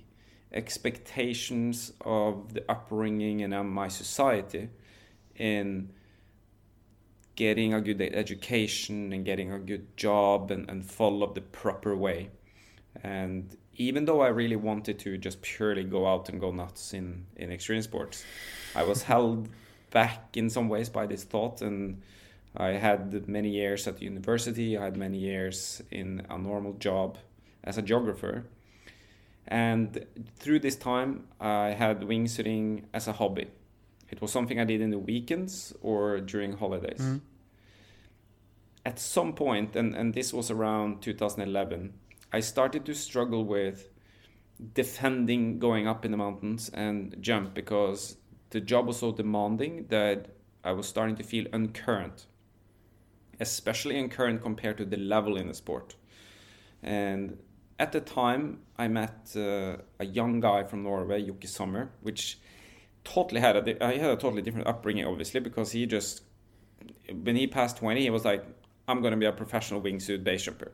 expectations 0.52 1.92
of 2.00 2.54
the 2.54 2.64
upbringing 2.70 3.42
and 3.42 3.52
um, 3.52 3.68
my 3.68 3.88
society 3.88 4.70
in 5.34 5.90
getting 7.34 7.74
a 7.74 7.80
good 7.80 8.00
education 8.00 9.12
and 9.12 9.24
getting 9.24 9.52
a 9.52 9.58
good 9.58 9.94
job 9.96 10.50
and, 10.50 10.70
and 10.70 10.86
follow 10.86 11.32
the 11.34 11.40
proper 11.40 11.94
way. 11.96 12.30
And 13.02 13.56
even 13.76 14.04
though 14.04 14.20
I 14.20 14.28
really 14.28 14.56
wanted 14.56 14.98
to 15.00 15.18
just 15.18 15.40
purely 15.42 15.84
go 15.84 16.06
out 16.06 16.28
and 16.28 16.40
go 16.40 16.50
nuts 16.50 16.94
in, 16.94 17.26
in 17.36 17.52
extreme 17.52 17.82
sports, 17.82 18.24
I 18.74 18.82
was 18.82 19.02
held 19.02 19.48
back 19.90 20.36
in 20.36 20.50
some 20.50 20.68
ways 20.68 20.88
by 20.88 21.06
this 21.06 21.24
thought. 21.24 21.62
And 21.62 22.02
I 22.56 22.70
had 22.70 23.28
many 23.28 23.50
years 23.50 23.86
at 23.86 24.02
university, 24.02 24.76
I 24.76 24.84
had 24.84 24.96
many 24.96 25.18
years 25.18 25.82
in 25.90 26.26
a 26.28 26.38
normal 26.38 26.74
job 26.74 27.18
as 27.64 27.78
a 27.78 27.82
geographer. 27.82 28.44
And 29.46 30.04
through 30.36 30.60
this 30.60 30.76
time, 30.76 31.24
I 31.40 31.68
had 31.68 32.02
wingsuiting 32.02 32.84
as 32.92 33.08
a 33.08 33.12
hobby. 33.12 33.46
It 34.10 34.20
was 34.20 34.32
something 34.32 34.58
I 34.58 34.64
did 34.64 34.80
in 34.80 34.90
the 34.90 34.98
weekends 34.98 35.74
or 35.80 36.20
during 36.20 36.52
holidays. 36.52 37.00
Mm. 37.00 37.20
At 38.84 38.98
some 38.98 39.34
point, 39.34 39.76
and, 39.76 39.94
and 39.94 40.14
this 40.14 40.32
was 40.32 40.50
around 40.50 41.02
2011, 41.02 41.92
I 42.32 42.40
started 42.40 42.84
to 42.86 42.94
struggle 42.94 43.44
with 43.44 43.88
defending 44.74 45.58
going 45.58 45.86
up 45.86 46.04
in 46.04 46.10
the 46.10 46.16
mountains 46.16 46.70
and 46.74 47.16
jump 47.20 47.54
because 47.54 48.16
the 48.50 48.60
job 48.60 48.86
was 48.86 48.98
so 48.98 49.12
demanding 49.12 49.86
that 49.88 50.26
I 50.64 50.72
was 50.72 50.88
starting 50.88 51.16
to 51.16 51.22
feel 51.22 51.46
uncurrent, 51.52 52.26
especially 53.40 53.98
uncurrent 53.98 54.42
compared 54.42 54.78
to 54.78 54.84
the 54.84 54.96
level 54.96 55.36
in 55.36 55.48
the 55.48 55.54
sport. 55.54 55.96
And 56.82 57.38
at 57.78 57.92
the 57.92 58.00
time, 58.00 58.60
I 58.76 58.88
met 58.88 59.32
uh, 59.36 59.76
a 59.98 60.04
young 60.04 60.40
guy 60.40 60.64
from 60.64 60.82
Norway, 60.82 61.22
Jokke 61.22 61.46
Sommer, 61.46 61.90
which 62.02 62.38
totally 63.04 63.40
had 63.40 63.56
a 63.56 63.84
I 63.84 63.96
had 63.96 64.10
a 64.10 64.16
totally 64.16 64.42
different 64.42 64.66
upbringing, 64.66 65.04
obviously, 65.04 65.40
because 65.40 65.72
he 65.72 65.86
just 65.86 66.22
when 67.22 67.36
he 67.36 67.46
passed 67.46 67.78
20, 67.78 68.02
he 68.02 68.10
was 68.10 68.24
like, 68.24 68.44
"I'm 68.86 69.00
going 69.00 69.12
to 69.12 69.16
be 69.16 69.26
a 69.26 69.32
professional 69.32 69.80
wingsuit 69.80 70.24
base 70.24 70.42
jumper." 70.42 70.72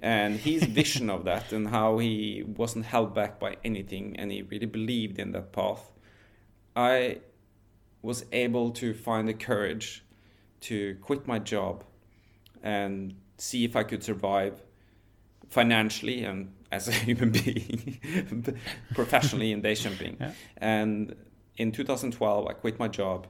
And 0.00 0.36
his 0.36 0.62
vision 0.64 1.10
of 1.10 1.24
that 1.24 1.52
and 1.52 1.68
how 1.68 1.98
he 1.98 2.44
wasn't 2.56 2.84
held 2.84 3.14
back 3.14 3.40
by 3.40 3.56
anything 3.64 4.16
and 4.18 4.30
he 4.30 4.42
really 4.42 4.66
believed 4.66 5.18
in 5.18 5.32
that 5.32 5.52
path 5.52 5.90
i 6.76 7.18
was 8.02 8.24
able 8.32 8.70
to 8.70 8.94
find 8.94 9.26
the 9.26 9.34
courage 9.34 10.04
to 10.60 10.96
quit 11.00 11.26
my 11.26 11.38
job 11.38 11.84
and 12.62 13.14
see 13.38 13.64
if 13.64 13.74
i 13.74 13.82
could 13.82 14.02
survive 14.02 14.62
financially 15.48 16.24
and 16.24 16.52
as 16.70 16.86
a 16.86 16.92
human 17.08 17.30
being 17.30 17.98
professionally 18.94 19.52
in 19.52 19.60
base 19.60 19.82
jumping 19.82 20.16
yeah. 20.20 20.32
and 20.58 21.16
in 21.56 21.72
2012 21.72 22.46
i 22.46 22.52
quit 22.52 22.78
my 22.78 22.86
job 22.86 23.26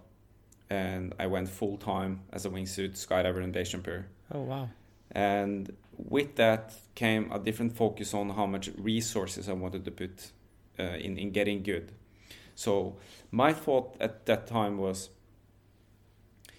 and 0.68 1.14
i 1.18 1.26
went 1.26 1.48
full 1.48 1.78
time 1.78 2.20
as 2.33 2.44
a 2.44 2.50
wingsuit 2.50 2.92
skydiver 2.92 3.42
and 3.42 3.54
base 3.54 3.70
jumper 3.70 4.07
oh 4.33 4.42
wow 4.42 4.68
and 5.12 5.75
with 5.97 6.37
that 6.37 6.75
came 6.94 7.31
a 7.33 7.38
different 7.38 7.77
focus 7.77 8.14
on 8.14 8.31
how 8.31 8.47
much 8.47 8.71
resources 8.79 9.49
I 9.49 9.53
wanted 9.53 9.85
to 9.85 9.90
put 9.90 10.33
uh, 10.79 10.83
in 10.83 11.18
in 11.18 11.31
getting 11.31 11.62
good. 11.62 11.92
So 12.55 12.97
my 13.31 13.53
thought 13.53 13.97
at 14.01 14.27
that 14.27 14.47
time 14.47 14.79
was, 14.79 15.11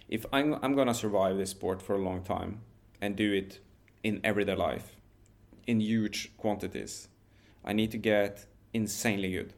if 0.08 0.26
I'm 0.32 0.56
I'm 0.64 0.76
gonna 0.76 0.94
survive 0.94 1.38
this 1.38 1.52
sport 1.52 1.82
for 1.82 1.96
a 1.96 2.00
long 2.00 2.24
time 2.24 2.62
and 3.02 3.16
do 3.16 3.34
it 3.34 3.60
in 4.04 4.22
everyday 4.24 4.56
life, 4.56 4.96
in 5.68 5.80
huge 5.80 6.32
quantities, 6.38 7.08
I 7.64 7.74
need 7.74 7.92
to 7.92 7.98
get 7.98 8.46
insanely 8.74 9.32
good. 9.32 9.54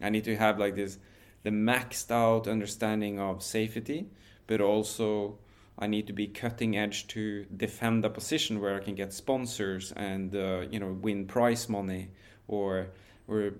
I 0.00 0.10
need 0.10 0.24
to 0.24 0.36
have 0.36 0.58
like 0.58 0.74
this 0.74 0.98
the 1.42 1.50
maxed 1.50 2.10
out 2.10 2.46
understanding 2.46 3.18
of 3.18 3.42
safety, 3.42 4.08
but 4.46 4.60
also 4.60 5.38
I 5.82 5.88
need 5.88 6.06
to 6.06 6.12
be 6.12 6.28
cutting 6.28 6.76
edge 6.76 7.08
to 7.08 7.44
defend 7.56 8.04
a 8.04 8.10
position 8.10 8.60
where 8.60 8.76
I 8.76 8.78
can 8.78 8.94
get 8.94 9.12
sponsors 9.12 9.90
and 9.96 10.32
uh, 10.32 10.60
you 10.70 10.78
know 10.78 10.92
win 10.92 11.26
prize 11.26 11.68
money 11.68 12.10
or 12.46 12.92
or 13.26 13.50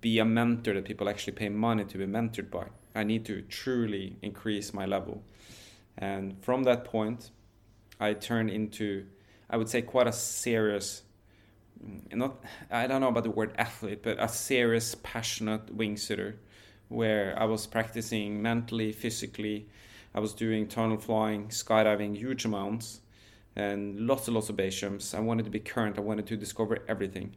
be 0.00 0.18
a 0.18 0.24
mentor 0.24 0.72
that 0.72 0.86
people 0.86 1.06
actually 1.06 1.34
pay 1.34 1.50
money 1.50 1.84
to 1.84 1.98
be 1.98 2.06
mentored 2.06 2.50
by. 2.50 2.66
I 2.94 3.04
need 3.04 3.26
to 3.26 3.42
truly 3.42 4.16
increase 4.22 4.72
my 4.72 4.86
level. 4.86 5.22
And 5.98 6.42
from 6.42 6.64
that 6.64 6.86
point, 6.86 7.30
I 8.00 8.14
turned 8.14 8.50
into, 8.50 9.04
I 9.50 9.58
would 9.58 9.68
say, 9.68 9.82
quite 9.82 10.06
a 10.06 10.12
serious, 10.12 11.02
mm, 11.84 12.14
not, 12.14 12.42
I 12.70 12.86
don't 12.86 13.00
know 13.00 13.08
about 13.08 13.24
the 13.24 13.30
word 13.30 13.54
athlete, 13.58 14.02
but 14.02 14.16
a 14.18 14.28
serious, 14.28 14.94
passionate 15.02 15.76
wingsuiter 15.76 16.36
where 16.88 17.34
I 17.38 17.44
was 17.44 17.66
practicing 17.66 18.42
mentally, 18.42 18.92
physically, 18.92 19.68
I 20.14 20.20
was 20.20 20.32
doing 20.32 20.68
tunnel 20.68 20.96
flying, 20.96 21.48
skydiving, 21.48 22.16
huge 22.16 22.44
amounts, 22.44 23.00
and 23.56 24.00
lots 24.00 24.28
and 24.28 24.34
lots 24.34 24.48
of 24.48 24.56
base 24.56 24.78
jumps. 24.78 25.14
I 25.14 25.20
wanted 25.20 25.44
to 25.44 25.50
be 25.50 25.60
current. 25.60 25.98
I 25.98 26.02
wanted 26.02 26.26
to 26.26 26.36
discover 26.36 26.78
everything, 26.88 27.34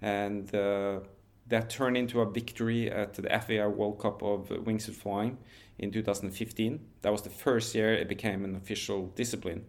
and 0.00 0.54
uh, 0.54 1.00
that 1.48 1.70
turned 1.70 1.96
into 1.96 2.20
a 2.20 2.30
victory 2.30 2.90
at 2.90 3.14
the 3.14 3.22
FAI 3.22 3.66
World 3.66 3.98
Cup 3.98 4.22
of 4.22 4.48
wingsuit 4.48 4.94
flying 4.94 5.38
in 5.78 5.90
2015. 5.90 6.80
That 7.02 7.12
was 7.12 7.22
the 7.22 7.30
first 7.30 7.74
year 7.74 7.92
it 7.92 8.08
became 8.08 8.44
an 8.44 8.54
official 8.54 9.08
discipline. 9.08 9.64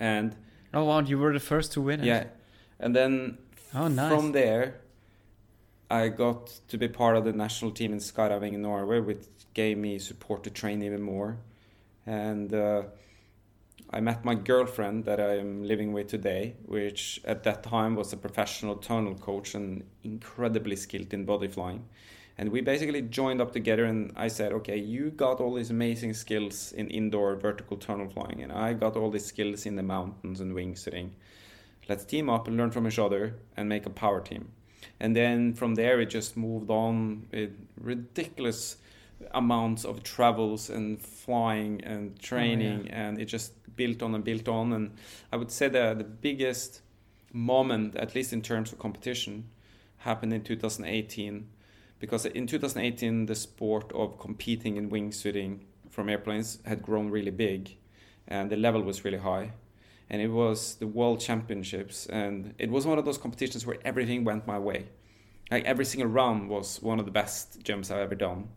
And 0.00 0.34
oh 0.74 0.84
wow, 0.84 1.00
you 1.00 1.18
were 1.18 1.32
the 1.32 1.40
first 1.40 1.72
to 1.72 1.80
win 1.80 2.00
it. 2.00 2.06
Yeah, 2.06 2.24
and 2.80 2.96
then 2.96 3.38
oh, 3.74 3.88
nice. 3.88 4.12
from 4.12 4.32
there, 4.32 4.80
I 5.92 6.08
got 6.08 6.58
to 6.68 6.78
be 6.78 6.88
part 6.88 7.18
of 7.18 7.24
the 7.24 7.34
national 7.34 7.70
team 7.70 7.92
in 7.92 7.98
skydiving 7.98 8.54
in 8.54 8.62
Norway, 8.62 9.00
which 9.00 9.24
gave 9.52 9.76
me 9.76 9.98
support 9.98 10.42
to 10.44 10.50
train 10.50 10.82
even 10.82 11.02
more. 11.02 11.36
And 12.06 12.54
uh, 12.54 12.84
I 13.90 14.00
met 14.00 14.24
my 14.24 14.34
girlfriend 14.34 15.04
that 15.04 15.20
I 15.20 15.36
am 15.36 15.64
living 15.64 15.92
with 15.92 16.08
today, 16.08 16.54
which 16.64 17.20
at 17.26 17.42
that 17.42 17.62
time 17.62 17.94
was 17.94 18.10
a 18.10 18.16
professional 18.16 18.76
tunnel 18.76 19.14
coach 19.16 19.54
and 19.54 19.84
incredibly 20.02 20.76
skilled 20.76 21.12
in 21.12 21.26
body 21.26 21.48
flying. 21.48 21.84
And 22.38 22.48
we 22.48 22.62
basically 22.62 23.02
joined 23.02 23.42
up 23.42 23.52
together, 23.52 23.84
and 23.84 24.12
I 24.16 24.28
said, 24.28 24.54
Okay, 24.54 24.78
you 24.78 25.10
got 25.10 25.40
all 25.40 25.52
these 25.56 25.68
amazing 25.68 26.14
skills 26.14 26.72
in 26.72 26.88
indoor 26.88 27.36
vertical 27.36 27.76
tunnel 27.76 28.08
flying, 28.08 28.42
and 28.42 28.50
I 28.50 28.72
got 28.72 28.96
all 28.96 29.10
these 29.10 29.26
skills 29.26 29.66
in 29.66 29.76
the 29.76 29.82
mountains 29.82 30.40
and 30.40 30.54
wingsuiting. 30.54 31.10
Let's 31.86 32.06
team 32.06 32.30
up 32.30 32.48
and 32.48 32.56
learn 32.56 32.70
from 32.70 32.86
each 32.86 32.98
other 32.98 33.34
and 33.58 33.68
make 33.68 33.84
a 33.84 33.90
power 33.90 34.22
team. 34.22 34.52
And 35.02 35.16
then 35.16 35.52
from 35.52 35.74
there, 35.74 36.00
it 36.00 36.10
just 36.10 36.36
moved 36.36 36.70
on 36.70 37.26
with 37.32 37.50
ridiculous 37.76 38.76
amounts 39.32 39.84
of 39.84 40.04
travels 40.04 40.70
and 40.70 41.02
flying 41.02 41.82
and 41.82 42.12
oh, 42.14 42.22
training, 42.22 42.82
oh, 42.82 42.86
yeah. 42.86 43.08
and 43.08 43.20
it 43.20 43.24
just 43.24 43.52
built 43.74 44.00
on 44.00 44.14
and 44.14 44.22
built 44.22 44.46
on. 44.46 44.72
And 44.72 44.92
I 45.32 45.36
would 45.36 45.50
say 45.50 45.68
that 45.68 45.98
the 45.98 46.04
biggest 46.04 46.82
moment, 47.32 47.96
at 47.96 48.14
least 48.14 48.32
in 48.32 48.42
terms 48.42 48.72
of 48.72 48.78
competition, 48.78 49.48
happened 49.98 50.32
in 50.32 50.44
2018 50.44 51.48
because 51.98 52.26
in 52.26 52.46
2018 52.46 53.26
the 53.26 53.34
sport 53.34 53.90
of 53.92 54.20
competing 54.20 54.76
in 54.76 54.88
wingsuiting 54.90 55.60
from 55.90 56.08
airplanes 56.08 56.58
had 56.64 56.82
grown 56.82 57.08
really 57.08 57.30
big 57.30 57.76
and 58.26 58.50
the 58.50 58.56
level 58.56 58.82
was 58.82 59.04
really 59.04 59.18
high 59.18 59.52
and 60.12 60.22
it 60.22 60.28
was 60.28 60.76
the 60.76 60.86
world 60.86 61.18
championships 61.18 62.06
and 62.06 62.54
it 62.58 62.70
was 62.70 62.86
one 62.86 62.98
of 62.98 63.04
those 63.04 63.18
competitions 63.18 63.66
where 63.66 63.78
everything 63.84 64.22
went 64.22 64.46
my 64.46 64.58
way. 64.58 64.86
Like 65.50 65.64
every 65.64 65.84
single 65.84 66.08
round 66.08 66.48
was 66.48 66.80
one 66.80 67.00
of 67.00 67.04
the 67.06 67.10
best 67.10 67.62
jumps 67.64 67.90
i've 67.90 67.98
ever 67.98 68.14
done 68.14 68.48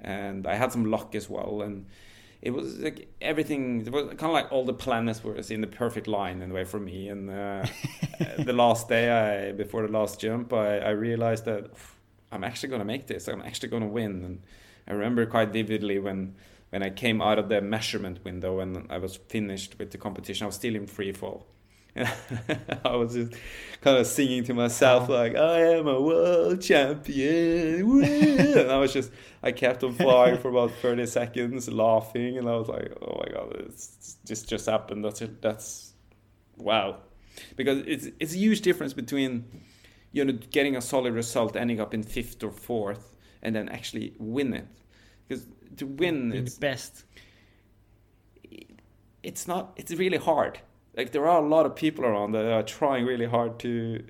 and 0.00 0.46
i 0.46 0.54
had 0.54 0.72
some 0.72 0.84
luck 0.84 1.14
as 1.14 1.28
well 1.30 1.62
and 1.62 1.86
it 2.42 2.50
was 2.50 2.78
like 2.78 3.08
everything 3.20 3.86
it 3.86 3.92
was 3.92 4.04
kind 4.08 4.24
of 4.24 4.32
like 4.32 4.50
all 4.52 4.64
the 4.64 4.72
planets 4.72 5.24
were 5.24 5.36
in 5.36 5.60
the 5.60 5.66
perfect 5.66 6.06
line 6.06 6.42
in 6.42 6.50
a 6.50 6.54
way 6.54 6.64
for 6.64 6.78
me 6.78 7.08
and 7.08 7.30
uh, 7.30 7.64
the 8.38 8.52
last 8.52 8.88
day 8.88 9.48
I, 9.48 9.52
before 9.52 9.86
the 9.86 9.92
last 9.92 10.20
jump 10.20 10.52
I, 10.52 10.78
I 10.78 10.90
realized 10.90 11.44
that 11.46 11.70
i'm 12.32 12.44
actually 12.44 12.68
going 12.68 12.80
to 12.80 12.86
make 12.86 13.06
this. 13.06 13.28
I'm 13.28 13.42
actually 13.42 13.68
going 13.68 13.82
to 13.82 13.88
win. 13.88 14.24
And 14.24 14.42
i 14.88 14.92
remember 14.92 15.24
quite 15.24 15.50
vividly 15.50 15.98
when 15.98 16.34
when 16.74 16.82
i 16.82 16.90
came 16.90 17.22
out 17.22 17.38
of 17.38 17.48
the 17.48 17.60
measurement 17.60 18.18
window 18.24 18.60
and 18.60 18.86
i 18.90 18.98
was 18.98 19.16
finished 19.28 19.78
with 19.78 19.92
the 19.92 19.98
competition 19.98 20.44
i 20.44 20.46
was 20.46 20.56
still 20.56 20.74
in 20.74 20.86
free 20.86 21.12
fall 21.12 21.46
I 22.84 22.96
was 22.96 23.14
just 23.14 23.34
kind 23.80 23.98
of 23.98 24.06
singing 24.06 24.42
to 24.44 24.54
myself 24.54 25.04
uh-huh. 25.04 25.12
like 25.12 25.36
I 25.36 25.60
am 25.76 25.86
a 25.86 26.00
world 26.00 26.60
champion. 26.60 28.02
and 28.58 28.70
I 28.70 28.78
was 28.78 28.92
just 28.92 29.12
I 29.44 29.52
kept 29.52 29.84
on 29.84 29.94
flying 29.94 30.38
for 30.38 30.48
about 30.48 30.72
30 30.82 31.06
seconds 31.06 31.70
laughing 31.70 32.38
and 32.38 32.48
I 32.48 32.56
was 32.56 32.68
like, 32.68 32.92
"Oh 33.00 33.22
my 33.24 33.32
god, 33.32 33.56
it's, 33.60 34.16
this 34.24 34.42
just 34.42 34.66
happened. 34.66 35.04
That's 35.04 35.22
it. 35.22 35.40
That's 35.40 35.92
wow." 36.56 36.96
Because 37.54 37.78
it's 37.86 38.08
it's 38.18 38.34
a 38.34 38.38
huge 38.38 38.62
difference 38.62 38.92
between 38.92 39.44
you 40.10 40.24
know 40.24 40.32
getting 40.50 40.74
a 40.76 40.80
solid 40.80 41.14
result 41.14 41.54
ending 41.54 41.80
up 41.80 41.94
in 41.94 42.02
5th 42.02 42.42
or 42.42 42.50
4th 42.50 43.04
and 43.42 43.54
then 43.54 43.68
actually 43.68 44.14
win 44.18 44.52
it. 44.52 44.66
Because 45.28 45.46
to 45.76 45.86
win 45.86 46.30
Being 46.30 46.44
it's 46.44 46.54
the 46.54 46.60
best. 46.60 47.04
it's 49.22 49.48
not 49.48 49.72
it's 49.76 49.92
really 49.92 50.18
hard. 50.18 50.60
Like 50.96 51.12
there 51.12 51.26
are 51.26 51.42
a 51.42 51.46
lot 51.46 51.66
of 51.66 51.74
people 51.74 52.04
around 52.04 52.32
that 52.32 52.44
are 52.44 52.62
trying 52.62 53.04
really 53.04 53.26
hard 53.26 53.58
to 53.60 54.04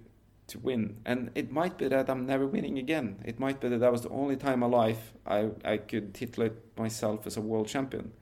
to 0.48 0.58
win. 0.58 1.00
And 1.06 1.30
it 1.34 1.50
might 1.50 1.78
be 1.78 1.88
that 1.88 2.10
i'm 2.10 2.26
never 2.26 2.46
winning 2.46 2.78
again. 2.78 3.16
It 3.24 3.38
might 3.40 3.60
be 3.60 3.68
that 3.68 3.78
that 3.78 3.92
was 3.92 4.02
the 4.02 4.10
only 4.10 4.36
time 4.36 4.54
in 4.54 4.60
my 4.60 4.66
life 4.66 5.12
i 5.26 5.50
i 5.64 5.76
could 5.76 6.14
titulate 6.14 6.52
myself 6.76 7.26
as 7.26 7.36
a 7.36 7.40
world 7.40 7.68
champion. 7.68 8.12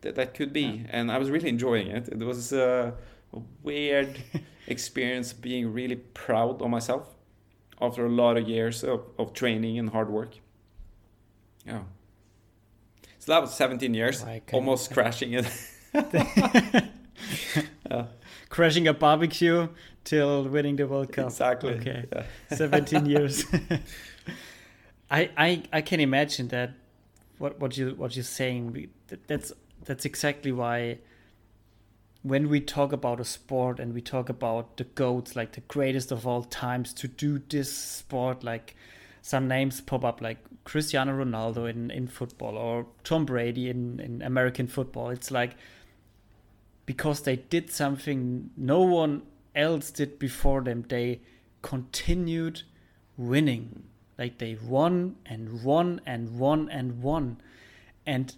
That 0.00 0.14
that 0.14 0.34
could 0.34 0.52
be. 0.52 0.62
Yeah. 0.62 0.86
and 0.90 1.10
i 1.12 1.18
was 1.18 1.30
really 1.30 1.48
enjoying 1.48 1.88
it. 1.88 2.08
It 2.08 2.18
was 2.18 2.52
uh, 2.52 2.92
a 3.32 3.40
weird 3.62 4.18
experience 4.66 5.32
being 5.32 5.72
really 5.72 5.96
proud 5.96 6.62
of 6.62 6.70
myself 6.70 7.14
after 7.80 8.06
a 8.06 8.10
lot 8.10 8.36
of 8.36 8.48
years 8.48 8.82
of, 8.82 9.00
of 9.18 9.32
training 9.32 9.78
and 9.78 9.90
hard 9.90 10.08
work. 10.08 10.36
Yeah 11.66 11.82
so 13.28 13.34
that 13.34 13.42
was 13.42 13.54
17 13.54 13.92
years 13.92 14.24
oh 14.26 14.40
can- 14.46 14.56
almost 14.56 14.90
crashing 14.90 15.34
it 15.34 15.46
Crashing 18.48 18.88
a 18.88 18.94
barbecue 18.94 19.68
till 20.04 20.44
winning 20.48 20.76
the 20.76 20.86
World 20.86 21.12
Cup. 21.12 21.26
Exactly. 21.26 21.74
Okay. 21.74 22.06
Yeah. 22.10 22.24
17 22.56 23.04
years. 23.04 23.44
I, 25.10 25.30
I 25.36 25.62
I 25.72 25.80
can 25.82 26.00
imagine 26.00 26.48
that 26.48 26.72
what 27.36 27.60
what 27.60 27.76
you 27.76 27.90
what 27.96 28.16
you're 28.16 28.24
saying 28.24 28.88
that's 29.26 29.52
that's 29.84 30.04
exactly 30.06 30.52
why 30.52 30.98
when 32.22 32.48
we 32.48 32.60
talk 32.60 32.92
about 32.92 33.20
a 33.20 33.24
sport 33.24 33.80
and 33.80 33.92
we 33.92 34.00
talk 34.00 34.28
about 34.28 34.76
the 34.78 34.84
goats 34.84 35.36
like 35.36 35.52
the 35.52 35.62
greatest 35.62 36.10
of 36.12 36.26
all 36.26 36.42
times 36.42 36.94
to 36.94 37.08
do 37.08 37.38
this 37.48 37.72
sport 37.72 38.42
like 38.44 38.76
some 39.22 39.48
names 39.48 39.80
pop 39.80 40.04
up 40.04 40.20
like 40.20 40.38
Cristiano 40.68 41.12
Ronaldo 41.24 41.68
in, 41.68 41.90
in 41.90 42.06
football 42.06 42.58
or 42.58 42.86
Tom 43.02 43.24
Brady 43.24 43.70
in, 43.70 43.98
in 44.00 44.20
American 44.20 44.66
football. 44.66 45.08
It's 45.08 45.30
like 45.30 45.56
because 46.84 47.22
they 47.22 47.36
did 47.36 47.70
something 47.70 48.50
no 48.54 48.82
one 48.82 49.22
else 49.54 49.90
did 49.90 50.18
before 50.18 50.60
them, 50.60 50.84
they 50.88 51.22
continued 51.62 52.64
winning. 53.16 53.84
Like 54.18 54.36
they 54.36 54.58
won 54.62 55.16
and 55.24 55.62
won 55.64 56.02
and 56.04 56.38
won 56.38 56.68
and 56.68 57.00
won. 57.02 57.40
And 58.04 58.34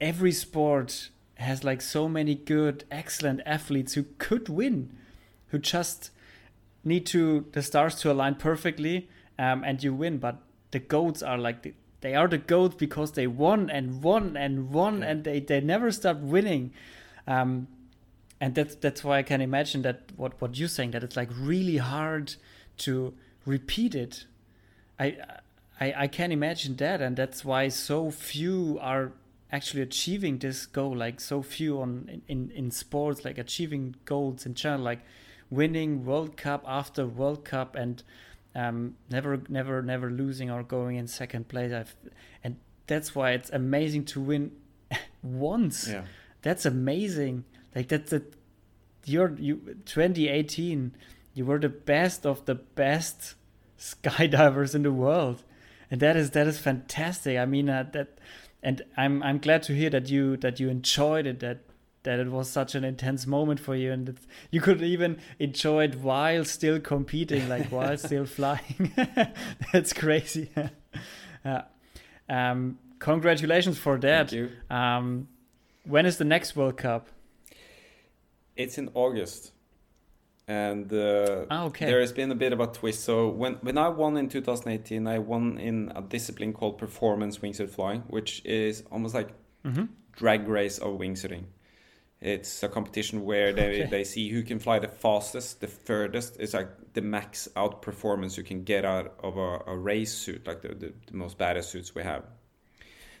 every 0.00 0.32
sport 0.32 1.10
has 1.36 1.62
like 1.62 1.82
so 1.82 2.08
many 2.08 2.34
good, 2.34 2.82
excellent 2.90 3.42
athletes 3.46 3.94
who 3.94 4.06
could 4.18 4.48
win, 4.48 4.92
who 5.48 5.58
just 5.60 6.10
need 6.82 7.06
to 7.06 7.46
the 7.52 7.62
stars 7.62 7.94
to 7.96 8.10
align 8.10 8.34
perfectly, 8.34 9.08
um, 9.38 9.62
and 9.62 9.84
you 9.84 9.94
win. 9.94 10.18
But 10.18 10.42
the 10.76 10.80
goats 10.96 11.22
are 11.30 11.38
like 11.38 11.58
the, 11.64 11.72
they 12.04 12.14
are 12.20 12.28
the 12.28 12.42
goats 12.54 12.76
because 12.86 13.10
they 13.12 13.26
won 13.26 13.70
and 13.76 14.02
won 14.02 14.36
and 14.44 14.54
won, 14.78 14.94
Yeah. 15.00 15.08
and 15.10 15.24
they 15.24 15.38
they 15.50 15.60
never 15.74 15.90
stop 16.00 16.18
winning. 16.34 16.64
Um, 17.26 17.66
and 18.40 18.54
that's 18.54 18.74
that's 18.84 19.02
why 19.06 19.18
I 19.18 19.22
can 19.22 19.40
imagine 19.40 19.82
that 19.82 19.98
what 20.20 20.32
what 20.40 20.50
you're 20.58 20.74
saying 20.78 20.92
that 20.92 21.02
it's 21.02 21.16
like 21.16 21.30
really 21.52 21.78
hard 21.78 22.26
to 22.84 23.14
repeat 23.54 23.94
it. 23.94 24.26
I 25.04 25.06
I 25.84 25.86
I 26.04 26.06
can 26.18 26.30
imagine 26.32 26.76
that, 26.76 27.00
and 27.00 27.16
that's 27.16 27.44
why 27.44 27.68
so 27.70 28.10
few 28.10 28.78
are 28.80 29.12
actually 29.50 29.82
achieving 29.90 30.38
this 30.38 30.66
goal. 30.66 30.94
Like 31.04 31.20
so 31.20 31.42
few 31.42 31.80
on 31.80 31.90
in 32.12 32.22
in, 32.28 32.50
in 32.50 32.70
sports, 32.70 33.24
like 33.24 33.38
achieving 33.46 33.94
goals 34.04 34.46
in 34.46 34.54
general, 34.54 34.82
like 34.90 35.00
winning 35.50 36.04
World 36.04 36.36
Cup 36.36 36.62
after 36.66 37.06
World 37.06 37.42
Cup 37.44 37.74
and 37.76 38.02
um, 38.56 38.96
never 39.10 39.40
never 39.48 39.82
never 39.82 40.10
losing 40.10 40.50
or 40.50 40.62
going 40.62 40.96
in 40.96 41.06
second 41.06 41.48
place. 41.48 41.72
I've, 41.72 41.94
and 42.42 42.56
that's 42.86 43.14
why 43.14 43.32
it's 43.32 43.50
amazing 43.50 44.06
to 44.06 44.20
win 44.20 44.52
once. 45.22 45.88
Yeah. 45.88 46.04
That's 46.42 46.64
amazing. 46.64 47.44
Like 47.74 47.88
that's 47.88 48.12
a 48.12 48.22
you're 49.04 49.36
you 49.38 49.76
2018 49.84 50.96
you 51.34 51.44
were 51.44 51.58
the 51.58 51.68
best 51.68 52.26
of 52.26 52.46
the 52.46 52.54
best 52.54 53.34
skydivers 53.78 54.74
in 54.74 54.82
the 54.82 54.92
world. 54.92 55.44
And 55.90 56.00
that 56.00 56.16
is 56.16 56.30
that 56.30 56.46
is 56.46 56.58
fantastic. 56.58 57.36
I 57.36 57.44
mean 57.44 57.68
uh, 57.68 57.84
that 57.92 58.18
and 58.62 58.82
i'm 58.96 59.22
i'm 59.22 59.38
glad 59.38 59.62
to 59.62 59.74
hear 59.74 59.90
that 59.90 60.08
you 60.08 60.36
that 60.38 60.58
you 60.58 60.68
enjoyed 60.68 61.26
it 61.26 61.40
that 61.40 61.58
that 62.06 62.18
it 62.18 62.30
was 62.30 62.48
such 62.48 62.74
an 62.74 62.84
intense 62.84 63.26
moment 63.26 63.60
for 63.60 63.74
you 63.76 63.92
and 63.92 64.06
that 64.06 64.16
you 64.50 64.60
could 64.60 64.80
even 64.80 65.18
enjoy 65.38 65.84
it 65.84 65.94
while 65.96 66.44
still 66.44 66.80
competing 66.80 67.48
like 67.48 67.70
while 67.70 67.96
still 67.98 68.24
flying 68.38 68.92
that's 69.72 69.92
crazy 69.92 70.48
uh, 71.44 71.62
um 72.28 72.78
congratulations 72.98 73.76
for 73.78 73.98
that 73.98 74.30
thank 74.30 74.32
you 74.32 74.50
um, 74.74 75.28
when 75.84 76.06
is 76.06 76.16
the 76.16 76.24
next 76.24 76.56
World 76.56 76.76
Cup? 76.78 77.06
It's 78.56 78.78
in 78.78 78.88
August, 78.94 79.52
and 80.48 80.92
uh, 80.92 81.44
Ah, 81.50 81.64
okay. 81.66 81.86
there 81.86 82.00
has 82.00 82.12
been 82.12 82.30
a 82.32 82.34
bit 82.34 82.52
of 82.52 82.60
a 82.60 82.66
twist. 82.66 83.04
So 83.04 83.28
when 83.28 83.54
when 83.66 83.78
I 83.78 83.88
won 83.88 84.16
in 84.16 84.28
2018, 84.28 85.06
I 85.06 85.18
won 85.18 85.58
in 85.58 85.92
a 85.94 86.02
discipline 86.02 86.52
called 86.52 86.78
performance 86.78 87.38
wingsuit 87.38 87.70
flying, 87.70 88.02
which 88.08 88.42
is 88.44 88.82
almost 88.90 89.14
like 89.14 89.28
hmm 89.64 89.84
drag 90.16 90.48
race 90.48 90.78
of 90.78 90.98
wingsuiting. 90.98 91.44
It's 92.20 92.62
a 92.62 92.68
competition 92.68 93.24
where 93.24 93.52
they, 93.52 93.82
Okay. 93.82 93.86
they 93.90 94.04
see 94.04 94.30
who 94.30 94.42
can 94.42 94.58
fly 94.58 94.78
the 94.78 94.88
fastest, 94.88 95.60
the 95.60 95.66
furthest. 95.68 96.36
It's 96.40 96.54
like 96.54 96.94
the 96.94 97.02
max 97.02 97.48
out 97.56 97.82
performance 97.82 98.38
you 98.38 98.42
can 98.44 98.64
get 98.64 98.84
out 98.84 99.14
of 99.22 99.36
a, 99.36 99.62
a 99.66 99.76
race 99.76 100.12
suit, 100.14 100.46
like 100.46 100.62
the, 100.62 100.68
the, 100.68 100.92
the 101.06 101.14
most 101.16 101.36
badass 101.36 101.64
suits 101.64 101.94
we 101.94 102.02
have. 102.02 102.24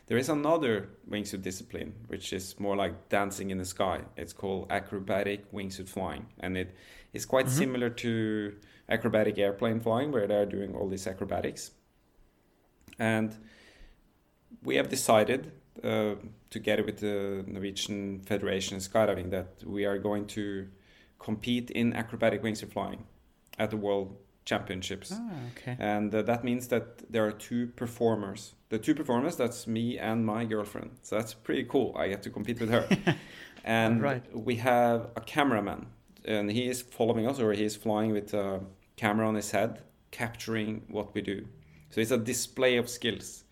There 0.06 0.16
is 0.16 0.28
another 0.28 0.88
wingsuit 1.10 1.42
discipline, 1.42 1.92
which 2.06 2.32
is 2.32 2.58
more 2.58 2.76
like 2.76 3.08
dancing 3.08 3.50
in 3.50 3.58
the 3.58 3.64
sky. 3.64 4.02
It's 4.16 4.32
called 4.32 4.68
acrobatic 4.70 5.52
wingsuit 5.52 5.88
flying. 5.88 6.26
And 6.40 6.56
it 6.56 6.74
is 7.12 7.26
quite 7.26 7.46
Mhm. 7.46 7.50
similar 7.58 7.90
to 7.90 8.56
acrobatic 8.88 9.36
airplane 9.38 9.80
flying, 9.80 10.12
where 10.12 10.26
they're 10.26 10.46
doing 10.46 10.74
all 10.74 10.88
these 10.88 11.06
acrobatics. 11.06 11.72
And 12.98 13.36
we 14.62 14.76
have 14.76 14.88
decided, 14.88 15.52
together 16.50 16.82
with 16.84 16.98
the 17.00 17.44
Norwegian 17.46 18.20
Federation 18.20 18.76
of 18.76 18.82
Skydiving, 18.82 19.30
that 19.30 19.62
we 19.64 19.84
are 19.84 19.98
going 19.98 20.26
to 20.28 20.68
compete 21.18 21.70
in 21.70 21.92
acrobatic 21.92 22.42
wingsuit 22.42 22.72
flying 22.72 23.04
at 23.58 23.70
the 23.70 23.76
World 23.76 24.16
Championships. 24.44 25.12
Ah, 25.14 25.30
okay. 25.52 25.76
And 25.78 26.14
uh, 26.14 26.22
that 26.22 26.44
means 26.44 26.68
that 26.68 27.10
there 27.10 27.26
are 27.26 27.32
two 27.32 27.66
performers. 27.68 28.54
The 28.68 28.78
two 28.78 28.94
performers, 28.94 29.36
that's 29.36 29.66
me 29.66 29.98
and 29.98 30.24
my 30.24 30.44
girlfriend. 30.44 30.90
So 31.02 31.16
that's 31.16 31.34
pretty 31.34 31.64
cool. 31.64 31.94
I 31.96 32.08
get 32.08 32.22
to 32.24 32.30
compete 32.30 32.60
with 32.60 32.70
her. 32.70 32.86
and 33.64 34.00
Right. 34.02 34.22
we 34.36 34.56
have 34.56 35.08
a 35.16 35.20
cameraman, 35.20 35.86
and 36.24 36.50
he 36.50 36.68
is 36.68 36.82
following 36.82 37.26
us, 37.26 37.40
or 37.40 37.52
he 37.52 37.64
is 37.64 37.76
flying 37.76 38.12
with 38.12 38.34
a 38.34 38.60
camera 38.96 39.26
on 39.26 39.34
his 39.34 39.50
head, 39.50 39.82
capturing 40.10 40.82
what 40.88 41.14
we 41.14 41.22
do. 41.22 41.46
So 41.90 42.00
it's 42.00 42.10
a 42.12 42.18
display 42.18 42.76
of 42.76 42.88
skills. 42.88 43.44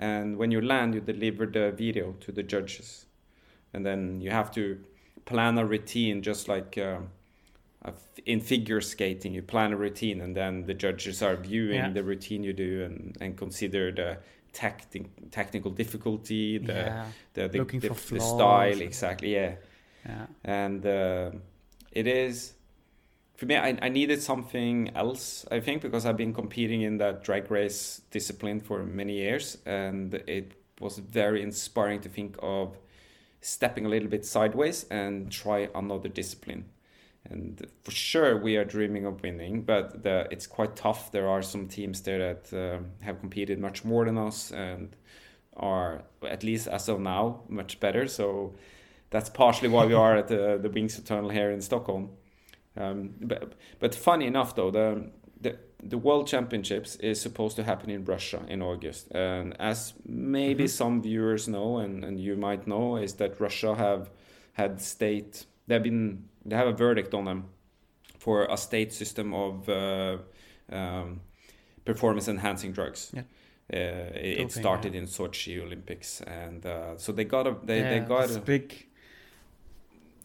And 0.00 0.38
when 0.38 0.50
you 0.50 0.62
land, 0.62 0.94
you 0.94 1.00
deliver 1.00 1.46
the 1.46 1.72
video 1.72 2.12
to 2.20 2.32
the 2.32 2.42
judges, 2.42 3.06
and 3.74 3.84
then 3.84 4.20
you 4.20 4.30
have 4.30 4.50
to 4.52 4.80
plan 5.26 5.56
a 5.58 5.64
routine 5.64 6.22
just 6.22 6.48
like. 6.48 6.76
Uh, 6.76 6.98
in 8.26 8.42
figure 8.42 8.82
skating 8.82 9.32
you 9.32 9.40
plan 9.40 9.72
a 9.72 9.76
routine 9.76 10.20
and 10.20 10.36
then 10.36 10.66
the 10.66 10.74
judges 10.74 11.22
are 11.22 11.34
viewing 11.34 11.76
yeah. 11.76 11.88
the 11.88 12.04
routine 12.04 12.44
you 12.44 12.52
do 12.52 12.84
and, 12.84 13.16
and 13.22 13.38
consider 13.38 13.90
the 13.90 14.18
tacti- 14.52 15.08
technical 15.30 15.70
difficulty 15.70 16.58
the 16.58 16.72
yeah. 16.74 17.06
the, 17.32 17.48
the, 17.48 17.58
Looking 17.58 17.80
the, 17.80 17.94
for 17.94 18.14
the 18.14 18.20
style 18.20 18.80
exactly 18.82 19.32
yeah 19.32 19.54
yeah 20.04 20.26
and 20.44 20.84
uh, 20.84 21.30
it 21.92 22.06
is 22.06 22.52
for 23.40 23.46
me 23.46 23.56
I, 23.56 23.78
I 23.80 23.88
needed 23.88 24.20
something 24.20 24.90
else 24.94 25.46
i 25.50 25.60
think 25.60 25.80
because 25.80 26.04
i've 26.04 26.18
been 26.18 26.34
competing 26.34 26.82
in 26.82 26.98
that 26.98 27.24
drag 27.24 27.50
race 27.50 28.02
discipline 28.10 28.60
for 28.60 28.84
many 28.84 29.14
years 29.14 29.56
and 29.64 30.12
it 30.26 30.52
was 30.78 30.98
very 30.98 31.42
inspiring 31.42 32.00
to 32.02 32.10
think 32.10 32.36
of 32.42 32.76
stepping 33.40 33.86
a 33.86 33.88
little 33.88 34.08
bit 34.08 34.24
sideways 34.24 34.84
and 34.90 35.30
try 35.30 35.68
another 35.74 36.08
discipline. 36.08 36.64
And 37.28 37.66
for 37.82 37.90
sure 37.90 38.38
we 38.38 38.56
are 38.56 38.64
dreaming 38.64 39.06
of 39.06 39.22
winning 39.22 39.62
but 39.62 40.02
the, 40.02 40.26
it's 40.30 40.46
quite 40.46 40.74
tough. 40.74 41.12
There 41.12 41.28
are 41.28 41.42
some 41.42 41.68
teams 41.68 42.00
there 42.02 42.34
that 42.34 42.52
uh, 42.52 43.04
have 43.04 43.20
competed 43.20 43.58
much 43.58 43.84
more 43.84 44.04
than 44.06 44.16
us 44.16 44.50
and 44.52 44.96
are 45.56 46.02
at 46.26 46.42
least 46.42 46.66
as 46.66 46.88
of 46.88 47.00
now 47.00 47.42
much 47.48 47.78
better. 47.78 48.08
So 48.08 48.54
that's 49.10 49.28
partially 49.28 49.68
why 49.68 49.84
we 49.84 49.94
are 49.94 50.16
at 50.16 50.28
the, 50.28 50.58
the 50.60 50.70
wings 50.70 50.98
eternal 50.98 51.28
here 51.28 51.50
in 51.50 51.60
stockholm 51.60 52.10
um, 52.76 53.10
but, 53.20 53.54
but 53.78 53.94
funny 53.94 54.26
enough 54.26 54.54
though 54.54 54.70
the, 54.70 55.10
the 55.40 55.56
the 55.82 55.98
world 55.98 56.26
championships 56.26 56.96
is 56.96 57.20
supposed 57.20 57.56
to 57.56 57.64
happen 57.64 57.90
in 57.90 58.04
russia 58.04 58.40
in 58.48 58.60
august 58.62 59.10
and 59.12 59.56
as 59.60 59.94
maybe 60.06 60.64
mm-hmm. 60.64 60.68
some 60.68 61.02
viewers 61.02 61.48
know 61.48 61.78
and, 61.78 62.04
and 62.04 62.20
you 62.20 62.36
might 62.36 62.66
know 62.66 62.96
is 62.96 63.14
that 63.14 63.40
russia 63.40 63.74
have 63.74 64.10
had 64.52 64.80
state 64.80 65.46
they've 65.66 65.82
been 65.82 66.24
they 66.44 66.56
have 66.56 66.68
a 66.68 66.72
verdict 66.72 67.14
on 67.14 67.24
them 67.24 67.44
for 68.20 68.44
a 68.44 68.56
state 68.56 68.92
system 68.92 69.32
of 69.34 69.68
uh, 69.68 70.18
um, 70.70 71.20
performance 71.84 72.28
enhancing 72.28 72.72
drugs. 72.72 73.10
Yeah. 73.12 73.22
Uh, 73.72 74.10
it, 74.14 74.52
started 74.52 74.94
yeah. 74.94 75.00
in 75.00 75.06
Sochi 75.06 75.62
Olympics, 75.62 76.20
and 76.22 76.66
uh, 76.66 76.96
so 76.96 77.12
they 77.12 77.24
got 77.24 77.46
a 77.46 77.56
they, 77.62 77.78
yeah, 77.78 77.90
they 77.90 78.00
got 78.00 78.30
a 78.30 78.40
big. 78.40 78.86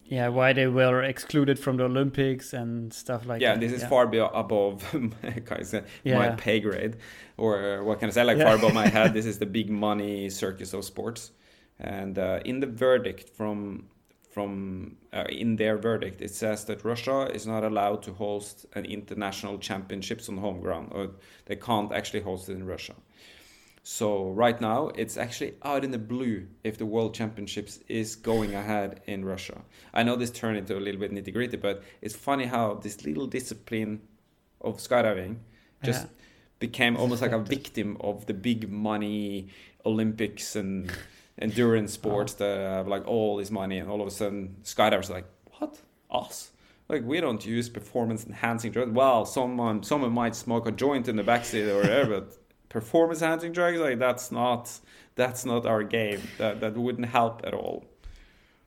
Yeah, 0.08 0.28
why 0.28 0.52
they 0.52 0.68
were 0.68 1.02
excluded 1.02 1.58
from 1.58 1.78
the 1.78 1.84
Olympics 1.84 2.52
and 2.52 2.92
stuff 2.92 3.26
like 3.26 3.40
that. 3.40 3.44
yeah, 3.44 3.56
this 3.56 3.72
is 3.72 3.82
yeah. 3.82 3.88
far 3.88 4.04
above 4.04 4.84
yeah. 6.04 6.18
my 6.18 6.30
pay 6.30 6.60
grade, 6.60 6.96
or 7.36 7.82
what 7.82 7.98
can 7.98 8.08
I 8.08 8.12
say? 8.12 8.22
Like 8.22 8.38
far 8.38 8.54
above 8.54 8.72
my 8.72 8.86
head. 8.86 9.14
This 9.14 9.26
is 9.26 9.38
the 9.44 9.46
big 9.46 9.68
money 9.68 10.30
circus 10.30 10.72
of 10.74 10.84
sports, 10.84 11.32
and 11.80 12.18
uh, 12.18 12.40
in 12.44 12.60
the 12.60 12.66
verdict 12.66 13.30
from 13.30 13.88
from 14.36 14.96
uh, 15.14 15.24
in 15.30 15.56
their 15.56 15.78
verdict 15.78 16.20
it 16.20 16.30
says 16.30 16.66
that 16.66 16.84
Russia 16.84 17.26
is 17.32 17.46
not 17.46 17.64
allowed 17.64 18.02
to 18.02 18.12
host 18.12 18.66
an 18.74 18.84
international 18.84 19.56
championships 19.56 20.28
on 20.28 20.36
home 20.36 20.60
ground 20.60 20.92
or 20.92 21.08
they 21.46 21.56
can't 21.56 21.90
actually 21.90 22.20
host 22.20 22.50
it 22.50 22.52
in 22.52 22.66
Russia. 22.66 22.94
So 23.88 24.30
right 24.30 24.60
now 24.60 24.88
it's 24.96 25.16
actually 25.16 25.54
out 25.62 25.84
in 25.84 25.92
the 25.92 25.98
blue 25.98 26.48
if 26.64 26.76
the 26.76 26.84
world 26.84 27.14
championships 27.14 27.78
is 27.86 28.16
going 28.16 28.52
ahead 28.52 29.00
in 29.06 29.24
Russia. 29.24 29.62
I 29.94 30.02
know 30.02 30.16
this 30.16 30.32
turned 30.32 30.58
into 30.58 30.76
a 30.76 30.80
little 30.80 30.98
bit 30.98 31.12
nitty 31.12 31.32
gritty, 31.32 31.56
but 31.56 31.84
it's 32.02 32.16
funny 32.16 32.46
how 32.46 32.74
this 32.74 33.04
little 33.04 33.28
discipline 33.28 34.00
of 34.60 34.78
skydiving 34.78 35.36
just 35.84 36.02
yeah. 36.02 36.10
became 36.58 36.96
almost 36.96 37.22
like 37.22 37.30
a 37.30 37.38
victim 37.38 37.96
of 38.00 38.26
the 38.26 38.34
big 38.34 38.68
money 38.68 39.50
Olympics 39.84 40.56
and 40.56 40.90
endurance 41.38 41.92
uh-huh. 41.92 42.10
sports 42.10 42.34
oh. 42.34 42.44
that 42.44 42.58
have 42.58 42.88
like 42.88 43.06
all 43.06 43.36
this 43.36 43.52
money, 43.52 43.78
and 43.78 43.88
all 43.88 44.00
of 44.00 44.08
a 44.08 44.10
sudden 44.10 44.56
skydivers 44.64 45.10
are 45.10 45.12
like, 45.12 45.28
what 45.58 45.78
us? 46.10 46.50
Like 46.88 47.04
we 47.04 47.20
don't 47.20 47.46
use 47.46 47.68
performance 47.68 48.26
enhancing 48.26 48.72
drugs. 48.72 48.90
Well, 48.90 49.24
someone 49.26 49.84
someone 49.84 50.10
might 50.10 50.34
smoke 50.34 50.66
a 50.66 50.72
joint 50.72 51.06
in 51.06 51.14
the 51.14 51.22
backseat 51.22 51.68
or 51.68 51.82
whatever, 51.82 52.20
but 52.22 52.36
performance 52.68 53.22
enhancing 53.22 53.52
drugs 53.52 53.78
like 53.78 53.98
that's 53.98 54.30
not 54.30 54.80
that's 55.14 55.44
not 55.44 55.66
our 55.66 55.82
game. 55.82 56.20
That 56.38 56.60
that 56.60 56.76
wouldn't 56.76 57.08
help 57.08 57.42
at 57.44 57.54
all. 57.54 57.84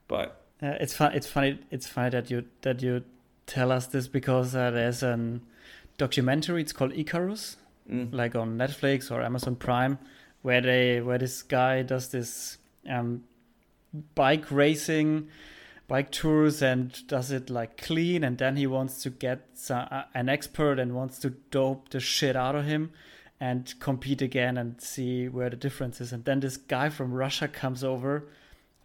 But 0.07 0.41
uh, 0.61 0.75
it's 0.81 0.93
fun. 0.93 1.13
It's 1.13 1.27
funny. 1.27 1.59
It's 1.71 1.87
funny 1.87 2.09
that 2.09 2.29
you 2.29 2.45
that 2.61 2.81
you 2.81 3.03
tell 3.45 3.71
us 3.71 3.87
this 3.87 4.07
because 4.07 4.55
uh, 4.55 4.71
there's 4.71 5.03
a 5.03 5.39
documentary. 5.97 6.61
It's 6.61 6.73
called 6.73 6.93
Icarus, 6.93 7.57
mm. 7.89 8.11
like 8.11 8.35
on 8.35 8.57
Netflix 8.57 9.11
or 9.11 9.21
Amazon 9.21 9.55
Prime, 9.55 9.99
where 10.41 10.61
they 10.61 11.01
where 11.01 11.17
this 11.17 11.41
guy 11.43 11.83
does 11.83 12.09
this 12.09 12.57
um, 12.89 13.23
bike 14.15 14.51
racing, 14.51 15.29
bike 15.87 16.11
tours, 16.11 16.61
and 16.61 17.07
does 17.07 17.31
it 17.31 17.49
like 17.49 17.77
clean. 17.77 18.23
And 18.23 18.37
then 18.37 18.57
he 18.57 18.67
wants 18.67 19.03
to 19.03 19.11
get 19.11 19.47
uh, 19.69 20.03
an 20.13 20.29
expert 20.29 20.79
and 20.79 20.95
wants 20.95 21.19
to 21.19 21.29
dope 21.51 21.89
the 21.89 21.99
shit 21.99 22.35
out 22.35 22.55
of 22.55 22.65
him 22.65 22.91
and 23.39 23.73
compete 23.79 24.21
again 24.21 24.57
and 24.57 24.81
see 24.81 25.27
where 25.27 25.49
the 25.49 25.55
difference 25.55 26.01
is. 26.01 26.11
And 26.11 26.25
then 26.25 26.41
this 26.41 26.57
guy 26.57 26.89
from 26.89 27.13
Russia 27.13 27.47
comes 27.47 27.83
over, 27.83 28.25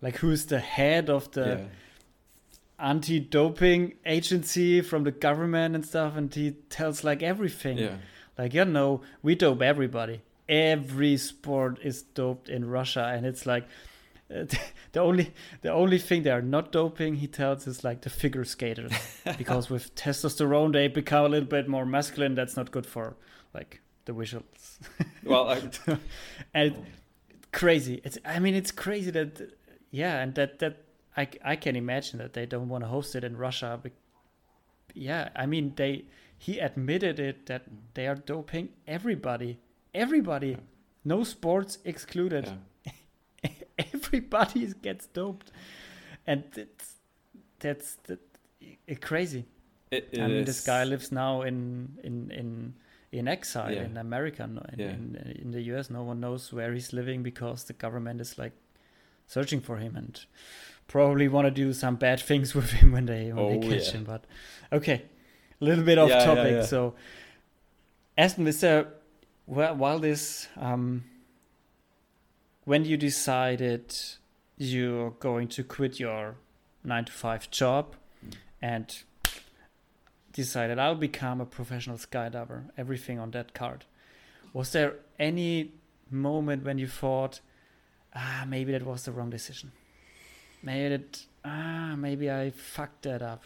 like 0.00 0.16
who's 0.16 0.46
the 0.46 0.60
head 0.60 1.10
of 1.10 1.30
the 1.32 1.46
yeah. 1.46 1.64
anti-doping 2.78 3.94
agency 4.06 4.80
from 4.80 5.04
the 5.04 5.10
government 5.10 5.74
and 5.74 5.84
stuff, 5.84 6.16
and 6.16 6.32
he 6.32 6.52
tells 6.70 7.02
like 7.02 7.22
everything. 7.22 7.78
Yeah. 7.78 7.96
Like, 8.38 8.54
you 8.54 8.64
know, 8.64 9.02
we 9.22 9.34
dope 9.34 9.62
everybody. 9.62 10.22
Every 10.48 11.16
sport 11.16 11.78
is 11.82 12.02
doped 12.02 12.48
in 12.48 12.68
Russia, 12.68 13.12
and 13.14 13.24
it's 13.26 13.46
like 13.46 13.64
uh, 14.32 14.44
the 14.92 15.00
only 15.00 15.32
the 15.62 15.72
only 15.72 15.98
thing 15.98 16.22
they 16.22 16.30
are 16.30 16.42
not 16.42 16.70
doping, 16.70 17.16
he 17.16 17.26
tells, 17.26 17.66
is 17.66 17.82
like 17.82 18.02
the 18.02 18.10
figure 18.10 18.44
skaters 18.44 18.92
because 19.38 19.70
with 19.70 19.94
testosterone 19.94 20.72
they 20.72 20.88
become 20.88 21.24
a 21.24 21.28
little 21.28 21.48
bit 21.48 21.68
more 21.68 21.86
masculine. 21.86 22.34
That's 22.34 22.56
not 22.56 22.70
good 22.70 22.86
for 22.86 23.16
like 23.54 23.80
the 24.04 24.12
visuals. 24.12 24.78
well, 25.24 25.48
I... 25.48 25.62
and 26.54 26.76
crazy. 27.52 28.00
It's 28.04 28.18
I 28.24 28.38
mean 28.38 28.54
it's 28.54 28.70
crazy 28.70 29.10
that 29.12 29.56
yeah, 29.90 30.20
and 30.20 30.34
that 30.34 30.58
that 30.58 30.84
I 31.16 31.28
I 31.44 31.56
can 31.56 31.76
imagine 31.76 32.18
that 32.18 32.32
they 32.32 32.46
don't 32.46 32.68
want 32.68 32.84
to 32.84 32.88
host 32.88 33.14
it 33.14 33.24
in 33.24 33.36
Russia. 33.36 33.78
But 33.82 33.92
yeah, 34.94 35.28
I 35.36 35.46
mean 35.46 35.72
they 35.76 36.04
he 36.36 36.58
admitted 36.58 37.18
it 37.18 37.46
that 37.46 37.62
they 37.94 38.06
are 38.06 38.16
doping 38.16 38.70
everybody, 38.86 39.58
everybody, 39.94 40.48
yeah. 40.48 40.56
no 41.04 41.24
sports 41.24 41.78
excluded. 41.84 42.46
Yeah 42.46 42.92
everybody 43.78 44.66
gets 44.82 45.06
doped, 45.06 45.50
and 46.26 46.44
it's, 46.56 46.94
that's 47.58 47.96
that, 48.04 48.20
it, 48.86 49.00
crazy. 49.00 49.44
It, 49.90 50.08
it 50.12 50.20
I 50.20 50.26
mean, 50.26 50.36
is. 50.38 50.46
this 50.46 50.66
guy 50.66 50.84
lives 50.84 51.12
now 51.12 51.42
in 51.42 51.98
in 52.02 52.30
in 52.30 52.74
in 53.14 53.28
exile 53.28 53.72
yeah. 53.72 53.84
in 53.84 53.96
America, 53.96 54.42
in, 54.42 54.60
yeah. 54.76 54.90
in, 54.90 55.36
in 55.42 55.50
the 55.52 55.62
US. 55.74 55.88
No 55.88 56.02
one 56.02 56.20
knows 56.20 56.52
where 56.52 56.72
he's 56.72 56.92
living 56.92 57.22
because 57.22 57.64
the 57.64 57.72
government 57.72 58.20
is 58.20 58.36
like 58.38 58.52
searching 59.26 59.60
for 59.60 59.76
him 59.76 59.96
and 59.96 60.24
probably 60.88 61.28
want 61.28 61.46
to 61.46 61.50
do 61.50 61.72
some 61.72 61.96
bad 61.96 62.20
things 62.20 62.54
with 62.58 62.70
him 62.70 62.92
when 62.92 63.06
they 63.06 63.32
when 63.32 63.44
oh, 63.44 63.50
they 63.50 63.68
catch 63.68 63.88
yeah. 63.88 63.92
him. 63.92 64.04
But 64.04 64.24
okay, 64.72 65.02
a 65.60 65.64
little 65.64 65.84
bit 65.84 65.98
off 65.98 66.10
topic. 66.10 66.64
So, 66.64 66.94
Espen, 68.18 68.46
is 68.48 68.60
there 68.60 68.88
while 69.46 69.98
this 69.98 70.48
um, 70.56 71.04
when 72.64 72.84
you 72.84 72.96
decided 72.96 73.94
you're 74.56 75.10
going 75.10 75.48
to 75.48 75.62
quit 75.64 76.00
your 76.00 76.36
nine 76.82 77.04
to 77.04 77.12
five 77.12 77.50
job 77.50 77.96
and 78.60 79.02
decided 80.34 80.78
I'll 80.78 80.94
become 80.96 81.40
a 81.40 81.46
professional 81.46 81.96
skydiver, 81.96 82.64
everything 82.76 83.18
on 83.18 83.30
that 83.30 83.54
card. 83.54 83.86
Was 84.52 84.72
there 84.72 84.96
any 85.18 85.72
moment 86.10 86.64
when 86.64 86.76
you 86.76 86.88
thought, 86.88 87.40
ah, 88.14 88.44
maybe 88.46 88.72
that 88.72 88.84
was 88.84 89.04
the 89.04 89.12
wrong 89.12 89.30
decision? 89.30 89.72
Maybe 90.62 90.96
that, 90.96 91.24
ah, 91.44 91.94
maybe 91.96 92.30
I 92.30 92.50
fucked 92.50 93.02
that 93.02 93.22
up. 93.22 93.44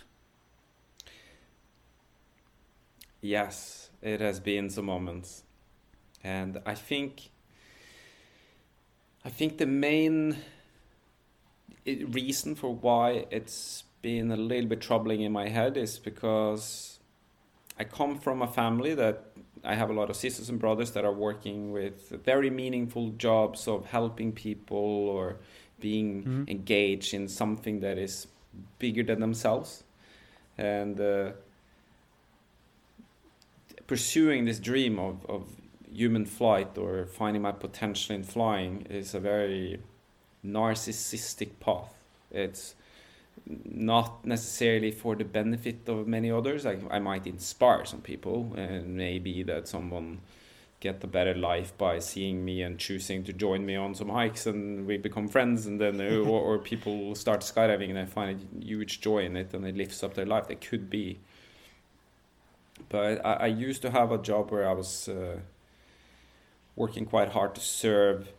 Yes, 3.21 3.91
it 4.03 4.21
has 4.21 4.41
been 4.41 4.71
some 4.71 4.87
moments. 4.87 5.45
And 6.25 6.61
I 6.67 6.75
think 6.75 7.31
I 9.25 9.31
think 9.31 9.59
the 9.59 9.67
main 9.67 10.39
reason 11.85 12.55
for 12.55 12.75
why 12.75 13.27
it's 13.31 13.85
been 14.03 14.31
a 14.31 14.37
little 14.37 14.69
bit 14.69 14.81
troubling 14.81 15.23
in 15.23 15.33
my 15.33 15.49
head 15.49 15.77
is 15.77 15.99
because 15.99 16.99
I 17.79 17.85
come 17.85 18.19
from 18.19 18.43
a 18.43 18.47
family 18.47 18.95
that 18.95 19.33
I 19.65 19.75
have 19.75 19.91
a 19.91 19.93
lot 19.93 20.11
of 20.11 20.17
sisters 20.17 20.49
and 20.49 20.59
brothers 20.59 20.93
that 20.93 21.05
are 21.05 21.13
working 21.13 21.73
with 21.73 22.11
very 22.25 22.51
meaningful 22.51 23.11
jobs 23.11 23.67
of 23.69 23.87
helping 23.87 24.33
people 24.33 24.79
or 24.79 25.37
being 25.81 26.23
mm-hmm. 26.23 26.45
engaged 26.49 27.15
in 27.15 27.29
something 27.29 27.81
that 27.81 27.99
is 27.99 28.27
bigger 28.79 29.03
than 29.03 29.21
themselves 29.21 29.85
and 30.57 31.01
uh, 31.01 31.31
pursuing 33.87 34.45
this 34.45 34.59
dream 34.59 34.99
of, 34.99 35.25
of 35.29 35.49
human 35.91 36.27
flight 36.27 36.77
or 36.77 37.07
finding 37.07 37.43
my 37.43 37.53
potential 37.53 38.15
in 38.15 38.23
flying 38.23 38.87
is 38.91 39.15
a 39.15 39.21
very 39.21 39.81
narcissistic 40.45 41.51
path. 41.61 41.95
It's 42.31 42.75
not 43.65 44.25
necessarily 44.25 44.91
for 44.91 45.17
the 45.17 45.25
benefit 45.25 45.89
of 45.89 46.07
many 46.07 46.31
others. 46.31 46.65
Like 46.65 46.81
I 46.91 46.99
might 46.99 47.27
inspire 47.27 47.85
some 47.85 48.01
people, 48.01 48.53
and 48.57 48.97
maybe 48.97 49.43
that 49.45 49.69
someone 49.69 50.21
get 50.81 51.03
a 51.03 51.07
better 51.09 51.35
life 51.35 51.77
by 51.77 51.99
seeing 51.99 52.45
me 52.45 52.63
and 52.63 52.79
choosing 52.79 53.25
to 53.25 53.33
join 53.33 53.67
me 53.67 53.75
on 53.75 53.95
some 53.95 54.11
hikes, 54.11 54.47
and 54.47 54.87
we 54.87 54.97
become 54.97 55.29
friends, 55.29 55.67
and 55.67 55.81
then 55.81 56.01
or, 56.01 56.29
or 56.29 56.59
people 56.59 57.15
start 57.15 57.41
skydiving 57.41 57.91
and 57.91 57.99
I 57.99 58.05
find 58.05 58.41
a 58.41 58.65
huge 58.65 59.01
joy 59.01 59.25
in 59.25 59.37
it, 59.37 59.55
and 59.55 59.67
it 59.67 59.77
lifts 59.77 60.03
up 60.03 60.15
their 60.15 60.27
life. 60.27 60.49
That 60.49 60.61
could 60.61 60.89
be. 60.89 61.19
But 62.89 63.25
I, 63.27 63.33
I 63.33 63.47
used 63.47 63.83
to 63.83 63.91
have 63.91 64.13
a 64.13 64.19
job 64.19 64.53
where 64.53 64.69
I 64.69 64.73
was 64.73 65.09
uh, 65.09 65.41
working 66.77 67.07
quite 67.07 67.31
hard 67.31 67.55
to 67.57 67.61
serve 67.61 68.33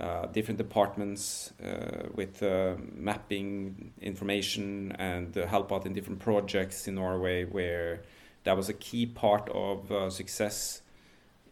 uh, 0.00 0.26
different 0.26 0.58
departments 0.58 1.52
uh, 1.62 2.08
with 2.14 2.42
uh, 2.42 2.74
mapping 2.94 3.92
information 4.00 4.92
and 4.98 5.34
help 5.34 5.72
out 5.72 5.86
in 5.86 5.92
different 5.92 6.20
projects 6.20 6.88
in 6.88 6.94
Norway 6.94 7.44
where 7.44 8.02
that 8.44 8.56
was 8.56 8.68
a 8.68 8.72
key 8.72 9.06
part 9.06 9.48
of 9.50 9.92
uh, 9.92 10.08
success 10.08 10.82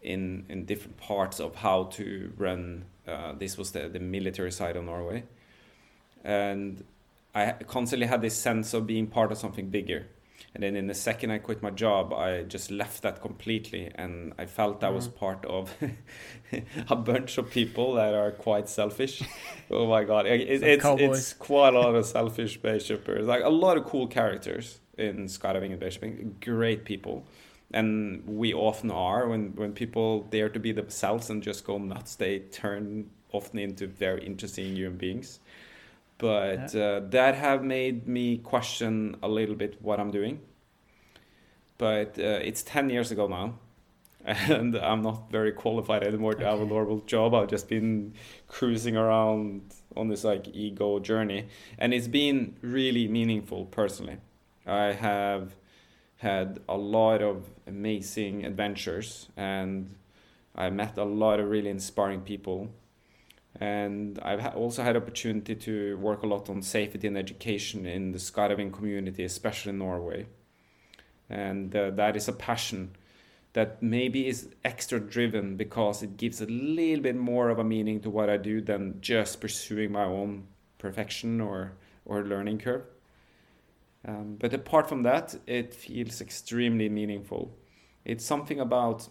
in 0.01 0.45
in 0.49 0.65
different 0.65 0.97
parts 0.97 1.39
of 1.39 1.55
how 1.55 1.83
to 1.83 2.31
run 2.37 2.85
uh, 3.09 3.33
this 3.33 3.57
was 3.57 3.71
the, 3.71 3.89
the 3.89 3.99
military 3.99 4.51
side 4.51 4.75
of 4.75 4.83
Norway. 4.83 5.23
And 6.23 6.83
I 7.33 7.51
constantly 7.67 8.07
had 8.07 8.21
this 8.21 8.37
sense 8.37 8.73
of 8.73 8.85
being 8.85 9.07
part 9.07 9.31
of 9.31 9.37
something 9.37 9.69
bigger 9.69 10.07
and 10.53 10.63
then 10.63 10.75
in 10.75 10.87
the 10.87 10.93
second 10.93 11.31
I 11.31 11.37
quit 11.37 11.61
my 11.61 11.69
job, 11.69 12.13
I 12.13 12.43
just 12.43 12.71
left 12.71 13.03
that 13.03 13.21
completely, 13.21 13.91
and 13.95 14.33
I 14.37 14.45
felt 14.45 14.83
I 14.83 14.89
was 14.89 15.07
mm. 15.07 15.15
part 15.15 15.45
of 15.45 15.73
a 16.89 16.95
bunch 16.95 17.37
of 17.37 17.49
people 17.51 17.93
that 17.93 18.13
are 18.13 18.31
quite 18.31 18.67
selfish. 18.67 19.21
oh 19.71 19.87
my 19.87 20.03
god, 20.03 20.25
it, 20.25 20.41
it's 20.41 20.83
it's 20.85 21.33
quite 21.33 21.73
a 21.73 21.79
lot 21.79 21.95
of 21.95 22.05
selfish 22.05 22.57
base 22.57 22.85
jumpers, 22.85 23.27
like 23.27 23.43
a 23.43 23.49
lot 23.49 23.77
of 23.77 23.85
cool 23.85 24.07
characters 24.07 24.79
in 24.97 25.25
skydiving 25.27 25.71
and 25.71 25.79
base 25.79 25.97
jumping, 25.97 26.35
great 26.43 26.83
people. 26.83 27.25
And 27.71 28.23
we 28.25 28.53
often 28.53 28.89
are 28.89 29.27
when 29.27 29.55
when 29.55 29.73
people 29.73 30.23
dare 30.23 30.49
to 30.49 30.59
be 30.59 30.71
themselves 30.71 31.29
and 31.29 31.43
just 31.43 31.63
go 31.63 31.77
nuts, 31.77 32.15
they 32.15 32.39
turn 32.39 33.11
often 33.31 33.59
into 33.59 33.85
very 33.85 34.25
interesting 34.25 34.75
human 34.75 34.97
beings 34.97 35.39
but 36.19 36.75
yeah. 36.75 36.81
uh, 36.81 36.99
that 37.09 37.33
have 37.33 37.63
made 37.63 38.07
me 38.07 38.37
question 38.37 39.15
a 39.23 39.27
little 39.27 39.55
bit 39.55 39.81
what 39.81 39.99
I'm 39.99 40.11
doing. 40.11 40.41
But 41.79 42.19
uh, 42.19 42.43
it's 42.43 42.61
10 42.61 42.89
years 42.89 43.09
ago 43.09 43.27
now, 43.27 43.55
and 44.25 44.75
I'm 44.75 45.01
not 45.01 45.31
very 45.31 45.53
qualified 45.53 46.03
anymore 46.03 46.33
to 46.33 46.41
okay. 46.41 46.49
have 46.51 46.59
a 46.59 46.65
normal 46.65 46.99
job. 46.99 47.33
I've 47.33 47.47
just 47.47 47.69
been 47.69 48.13
cruising 48.49 48.97
around 48.97 49.73
on 49.95 50.09
this 50.09 50.25
like 50.25 50.49
ego 50.53 50.99
journey, 50.99 51.47
and 51.77 51.93
it's 51.93 52.09
been 52.09 52.57
really 52.61 53.07
meaningful 53.07 53.65
personally. 53.65 54.17
I 54.67 54.91
have 54.91 55.55
had 56.17 56.59
a 56.67 56.75
lot 56.75 57.21
of 57.21 57.49
amazing 57.65 58.45
adventures, 58.45 59.29
and 59.37 59.95
I 60.53 60.69
met 60.69 60.97
a 60.97 61.05
lot 61.05 61.39
of 61.39 61.49
really 61.49 61.69
inspiring 61.69 62.21
people 62.21 62.69
and 63.59 64.19
I've 64.21 64.55
also 64.55 64.83
had 64.83 64.95
opportunity 64.95 65.53
to 65.53 65.97
work 65.97 66.23
a 66.23 66.27
lot 66.27 66.49
on 66.49 66.61
safety 66.61 67.05
and 67.07 67.17
education 67.17 67.85
in 67.85 68.13
the 68.13 68.17
skydiving 68.17 68.71
community, 68.71 69.25
especially 69.25 69.71
in 69.71 69.79
Norway. 69.79 70.27
And 71.29 71.75
uh, 71.75 71.91
that 71.91 72.15
is 72.15 72.29
a 72.29 72.33
passion 72.33 72.95
that 73.53 73.83
maybe 73.83 74.27
is 74.27 74.49
extra 74.63 74.99
driven 74.99 75.57
because 75.57 76.01
it 76.01 76.15
gives 76.15 76.39
a 76.39 76.45
little 76.45 77.03
bit 77.03 77.17
more 77.17 77.49
of 77.49 77.59
a 77.59 77.63
meaning 77.63 77.99
to 78.01 78.09
what 78.09 78.29
I 78.29 78.37
do 78.37 78.61
than 78.61 79.01
just 79.01 79.41
pursuing 79.41 79.91
my 79.91 80.05
own 80.05 80.47
perfection 80.77 81.41
or, 81.41 81.73
or 82.05 82.23
learning 82.23 82.59
curve. 82.59 82.83
Um, 84.07 84.37
but 84.39 84.53
apart 84.53 84.87
from 84.87 85.03
that, 85.03 85.35
it 85.45 85.73
feels 85.73 86.21
extremely 86.21 86.87
meaningful. 86.87 87.57
It's 88.05 88.23
something 88.23 88.61
about 88.61 89.09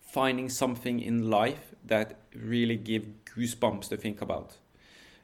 finding 0.00 0.48
something 0.48 1.00
in 1.00 1.30
life 1.30 1.74
that 1.84 2.18
really 2.34 2.76
give 2.76 3.17
goosebumps 3.38 3.88
to 3.88 3.96
think 3.96 4.20
about. 4.20 4.56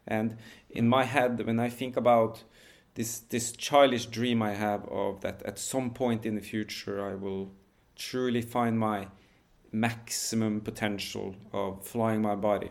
And 0.07 0.37
in 0.71 0.89
my 0.89 1.05
head, 1.05 1.45
when 1.47 1.59
I 1.59 1.71
think 1.71 1.97
about 1.97 2.45
this 2.95 3.19
this 3.19 3.53
childish 3.53 4.07
dream 4.07 4.43
I 4.43 4.55
have 4.55 4.85
of 4.89 5.21
that 5.23 5.43
at 5.43 5.59
some 5.59 5.91
point 5.91 6.25
in 6.25 6.35
the 6.37 6.41
future 6.41 7.05
I 7.05 7.15
will 7.15 7.51
truly 7.97 8.43
find 8.43 8.79
my 8.79 9.09
maximum 9.73 10.61
potential 10.61 11.35
of 11.53 11.85
flying 11.87 12.23
my 12.23 12.37
body. 12.37 12.71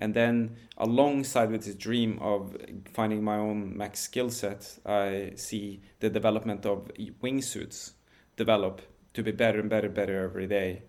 And 0.00 0.14
then 0.14 0.56
alongside 0.76 1.50
with 1.50 1.64
this 1.64 1.74
dream 1.74 2.18
of 2.20 2.56
finding 2.92 3.22
my 3.22 3.36
own 3.36 3.76
max 3.76 4.00
skill 4.00 4.30
set, 4.30 4.78
I 4.86 5.32
see 5.34 5.80
the 6.00 6.08
development 6.08 6.66
of 6.66 6.90
wingsuits 7.22 7.92
develop 8.36 8.82
to 9.14 9.22
be 9.22 9.32
better 9.32 9.58
and 9.58 9.68
better, 9.68 9.86
and 9.86 9.94
better 9.94 10.22
every 10.22 10.46
day. 10.46 10.82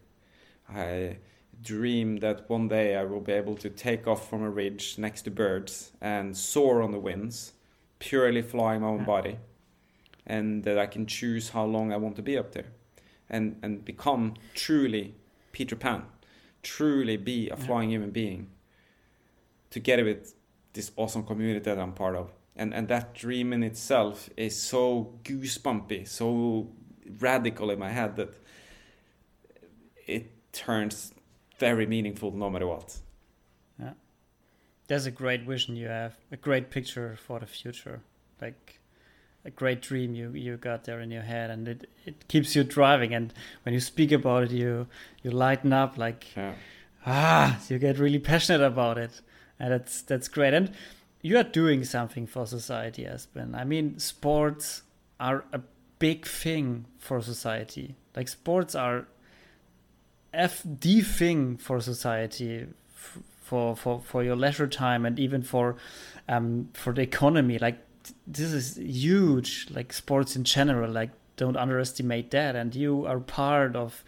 I 0.71 1.17
dream 1.61 2.17
that 2.17 2.49
one 2.49 2.67
day 2.67 2.95
I 2.95 3.03
will 3.03 3.21
be 3.21 3.33
able 3.33 3.55
to 3.57 3.69
take 3.69 4.07
off 4.07 4.29
from 4.29 4.43
a 4.43 4.49
ridge 4.49 4.97
next 4.97 5.23
to 5.23 5.31
birds 5.31 5.91
and 6.01 6.35
soar 6.35 6.81
on 6.81 6.91
the 6.91 6.99
winds, 6.99 7.53
purely 7.99 8.41
flying 8.41 8.81
my 8.81 8.87
own 8.87 9.03
body, 9.03 9.37
and 10.25 10.63
that 10.63 10.77
I 10.77 10.85
can 10.85 11.05
choose 11.05 11.49
how 11.49 11.65
long 11.65 11.91
I 11.91 11.97
want 11.97 12.15
to 12.17 12.21
be 12.21 12.37
up 12.37 12.53
there, 12.53 12.67
and 13.29 13.57
and 13.61 13.83
become 13.83 14.35
truly 14.53 15.15
Peter 15.51 15.75
Pan, 15.75 16.03
truly 16.63 17.17
be 17.17 17.49
a 17.49 17.57
flying 17.57 17.89
human 17.89 18.11
being, 18.11 18.47
together 19.69 20.05
with 20.05 20.33
this 20.73 20.91
awesome 20.95 21.23
community 21.23 21.59
that 21.59 21.79
I'm 21.79 21.93
part 21.93 22.15
of. 22.15 22.31
And, 22.55 22.73
and 22.73 22.87
that 22.89 23.13
dream 23.13 23.53
in 23.53 23.63
itself 23.63 24.29
is 24.35 24.61
so 24.61 25.13
goosebumpy, 25.23 26.07
so 26.07 26.69
radical 27.19 27.71
in 27.71 27.79
my 27.79 27.89
head 27.89 28.17
that 28.17 28.33
it 30.05 30.31
turns 30.51 31.13
very 31.59 31.85
meaningful 31.85 32.31
no 32.31 32.49
matter 32.49 32.67
what. 32.67 32.97
Yeah. 33.79 33.93
There's 34.87 35.05
a 35.05 35.11
great 35.11 35.43
vision 35.43 35.75
you 35.75 35.87
have, 35.87 36.15
a 36.31 36.37
great 36.37 36.69
picture 36.69 37.17
for 37.25 37.39
the 37.39 37.45
future. 37.45 38.01
Like 38.41 38.79
a 39.45 39.49
great 39.49 39.81
dream 39.81 40.13
you 40.13 40.31
you 40.31 40.57
got 40.57 40.83
there 40.83 40.99
in 40.99 41.11
your 41.11 41.21
head 41.21 41.49
and 41.49 41.67
it, 41.67 41.89
it 42.05 42.27
keeps 42.27 42.55
you 42.55 42.63
driving 42.63 43.13
and 43.13 43.33
when 43.63 43.73
you 43.73 43.79
speak 43.79 44.11
about 44.11 44.43
it 44.43 44.51
you 44.51 44.87
you 45.23 45.31
lighten 45.31 45.71
up 45.71 45.97
like 45.97 46.35
yeah. 46.35 46.53
ah 47.05 47.59
you 47.69 47.79
get 47.79 47.97
really 47.97 48.19
passionate 48.19 48.61
about 48.61 48.97
it 48.97 49.21
and 49.59 49.71
that's 49.71 50.01
that's 50.01 50.27
great 50.27 50.53
and 50.53 50.71
you 51.21 51.37
are 51.37 51.43
doing 51.43 51.83
something 51.83 52.27
for 52.27 52.45
society 52.45 53.03
Espen 53.03 53.55
I 53.55 53.63
mean 53.63 53.97
sports 53.99 54.83
are 55.19 55.45
a 55.53 55.61
big 55.99 56.25
thing 56.25 56.85
for 56.97 57.21
society 57.21 57.95
like 58.15 58.27
sports 58.27 58.75
are 58.75 59.07
f 60.33 60.61
the 60.63 61.01
thing 61.01 61.57
for 61.57 61.79
society 61.81 62.67
for 63.49 63.75
for 63.75 63.99
for 64.01 64.23
your 64.23 64.35
leisure 64.35 64.67
time 64.67 65.05
and 65.05 65.19
even 65.19 65.41
for 65.41 65.75
um 66.27 66.69
for 66.73 66.93
the 66.93 67.01
economy. 67.01 67.57
Like 67.57 67.79
this 68.27 68.53
is 68.53 68.77
huge 68.77 69.67
like 69.71 69.91
sports 69.91 70.35
in 70.35 70.43
general 70.43 70.91
like 70.91 71.11
don't 71.35 71.57
underestimate 71.57 72.31
that. 72.31 72.55
And 72.55 72.75
you 72.75 73.05
are 73.05 73.19
part 73.19 73.75
of 73.75 74.03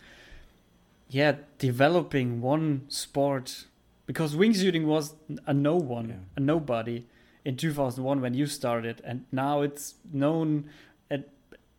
yeah 1.10 1.36
developing 1.58 2.42
one 2.42 2.86
sport. 2.88 3.66
Because 4.06 4.36
wingsuiting 4.36 4.86
was 4.86 5.16
a 5.48 5.54
no 5.54 5.76
one 5.78 6.10
yeah. 6.10 6.16
a 6.36 6.40
nobody 6.40 7.06
in 7.46 7.56
2001 7.56 8.22
when 8.22 8.34
you 8.34 8.46
started. 8.46 9.02
And 9.04 9.26
now 9.32 9.62
it's 9.62 9.96
known 10.12 10.70
at, 11.10 11.30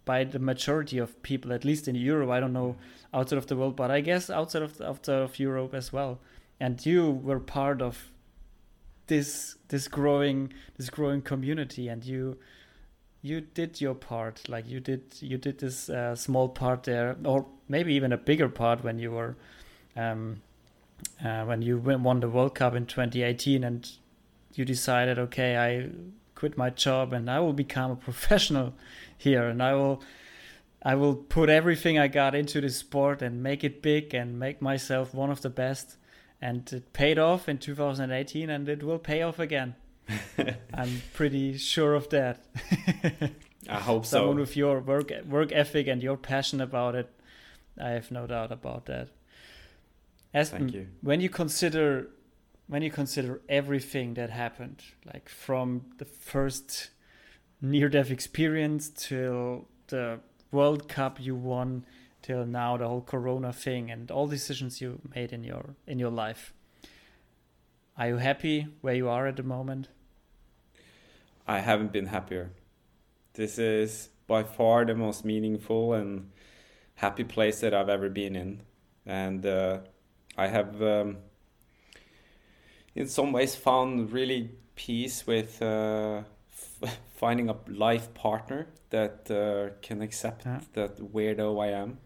by 0.05 0.25
the 0.25 0.39
majority 0.39 0.99
of 0.99 1.23
people 1.23 1.53
at 1.53 1.65
least 1.65 1.87
in 1.87 1.95
europe. 1.95 2.31
I 2.31 2.41
don't 2.41 2.53
know 2.53 2.77
outside 3.13 3.39
of 3.39 3.47
the 3.47 3.57
world, 3.57 3.77
but 3.77 3.91
I 3.91 4.01
guess 4.01 4.31
outside 4.31 4.63
of 4.63 4.81
outside 4.81 5.23
of 5.23 5.39
Europe 5.39 5.75
as 5.75 5.93
well. 5.93 6.21
And 6.61 6.85
you 6.85 7.11
were 7.11 7.41
part 7.41 7.83
of 7.83 8.11
this 9.07 9.57
this 9.69 9.89
growing 9.89 10.53
this 10.77 10.91
growing 10.91 11.23
community, 11.23 11.89
and 11.89 12.05
you 12.05 12.39
you 13.21 13.41
did 13.41 13.81
your 13.81 13.95
part. 13.95 14.49
Like 14.49 14.69
you 14.69 14.81
did 14.81 15.03
you 15.21 15.39
did 15.39 15.59
this 15.59 15.89
uh, 15.91 16.15
small 16.17 16.49
part 16.49 16.85
there, 16.85 17.17
or 17.25 17.47
maybe 17.69 17.95
even 17.95 18.13
a 18.13 18.19
bigger 18.19 18.49
part 18.49 18.85
when 18.85 18.99
you 18.99 19.11
were. 19.13 19.37
Um, 19.97 20.43
uh, 21.25 21.45
when 21.45 21.63
you 21.63 21.79
won 21.79 22.21
the 22.21 22.29
World 22.29 22.55
Cup 22.55 22.75
in 22.75 22.87
2018 22.87 23.65
and 23.65 23.91
you 24.55 24.65
decided, 24.65 25.19
okay, 25.19 25.57
I 25.57 25.91
quit 26.35 26.57
my 26.57 26.71
job 26.71 27.13
and 27.13 27.31
I 27.31 27.41
will 27.41 27.53
become 27.53 27.91
a 27.91 27.97
professional 27.97 28.75
here 29.17 29.49
and 29.49 29.63
I 29.63 29.75
will 29.75 30.03
I 30.85 30.97
will 30.97 31.15
put 31.15 31.49
everything 31.49 31.99
I 31.99 32.09
got 32.09 32.35
into 32.35 32.61
this 32.61 32.77
sport 32.77 33.23
and 33.23 33.43
make 33.43 33.63
it 33.63 33.83
big 33.83 34.15
and 34.15 34.39
make 34.39 34.61
myself 34.61 35.15
one 35.15 35.31
of 35.31 35.41
the 35.41 35.51
best. 35.51 35.97
And 36.41 36.71
it 36.73 36.93
paid 36.93 37.19
off 37.19 37.49
in 37.49 37.59
2018 37.59 38.51
and 38.51 38.69
it 38.69 38.83
will 38.83 38.99
pay 38.99 39.23
off 39.23 39.39
again. 39.39 39.77
I'm 40.75 41.03
pretty 41.15 41.57
sure 41.57 41.95
of 41.95 42.09
that. 42.11 42.45
I 43.69 43.79
hope 43.79 44.05
so. 44.05 44.19
Someone 44.19 44.41
with 44.41 44.57
your 44.57 44.81
work 44.81 45.13
work 45.25 45.53
ethic 45.53 45.87
and 45.87 46.03
your 46.03 46.17
passion 46.17 46.61
about 46.61 46.97
it, 46.97 47.09
I 47.81 47.91
have 47.91 48.11
no 48.11 48.27
doubt 48.27 48.51
about 48.51 48.87
that. 48.87 49.11
Thank 50.35 50.75
you. 50.75 50.89
when 51.01 51.21
you 51.21 51.29
consider 51.29 52.09
when 52.67 52.83
you 52.83 52.91
consider 52.91 53.41
everything 53.49 54.15
that 54.15 54.31
happened, 54.31 54.83
like 55.13 55.29
from 55.29 55.83
the 55.99 56.05
first 56.05 56.91
near 57.61 57.89
death 57.89 58.11
experience 58.11 58.89
till 58.89 59.69
the 59.89 60.19
World 60.53 60.89
Cup 60.89 61.19
you 61.19 61.35
won 61.35 61.85
till 62.23 62.47
now 62.47 62.77
the 62.77 62.87
whole 62.87 63.01
corona 63.03 63.53
thing 63.53 63.91
and 63.91 64.11
all 64.11 64.29
decisions 64.29 64.81
you 64.81 65.01
made 65.15 65.33
in 65.33 65.43
your 65.43 65.75
in 65.87 65.99
your 65.99 66.11
life. 66.11 66.53
Are 67.99 68.09
you 68.09 68.17
happy 68.19 68.69
where 68.81 68.95
you 68.95 69.09
are 69.09 69.27
at 69.27 69.37
the 69.37 69.43
moment? 69.43 69.89
I 71.47 71.59
haven't 71.59 71.93
been 71.93 72.07
happier. 72.07 72.53
This 73.35 73.59
is 73.59 74.11
by 74.27 74.45
far 74.45 74.85
the 74.85 74.95
most 74.95 75.25
meaningful 75.25 75.95
and 75.95 76.31
happy 76.95 77.25
place 77.25 77.61
that 77.61 77.75
I've 77.75 77.89
ever 77.89 78.09
been 78.09 78.37
in. 78.37 78.61
And 79.05 79.45
uh, 79.45 79.79
I 80.37 80.47
have, 80.47 80.81
um, 80.83 81.17
in 82.95 83.09
some 83.09 83.33
ways, 83.33 83.57
found 83.57 84.13
really 84.13 84.51
peace 84.75 85.27
with 85.27 85.61
uh, 85.61 86.23
f- 86.83 86.99
finding 87.17 87.49
a 87.51 87.57
life 87.69 88.13
partner 88.15 88.67
that 88.91 89.31
uh, 89.31 89.75
can 89.83 90.03
accept 90.03 90.45
Yeah. 90.47 90.61
that 90.75 90.99
weirdo 90.99 91.63
I 91.63 91.69
am. 91.83 91.99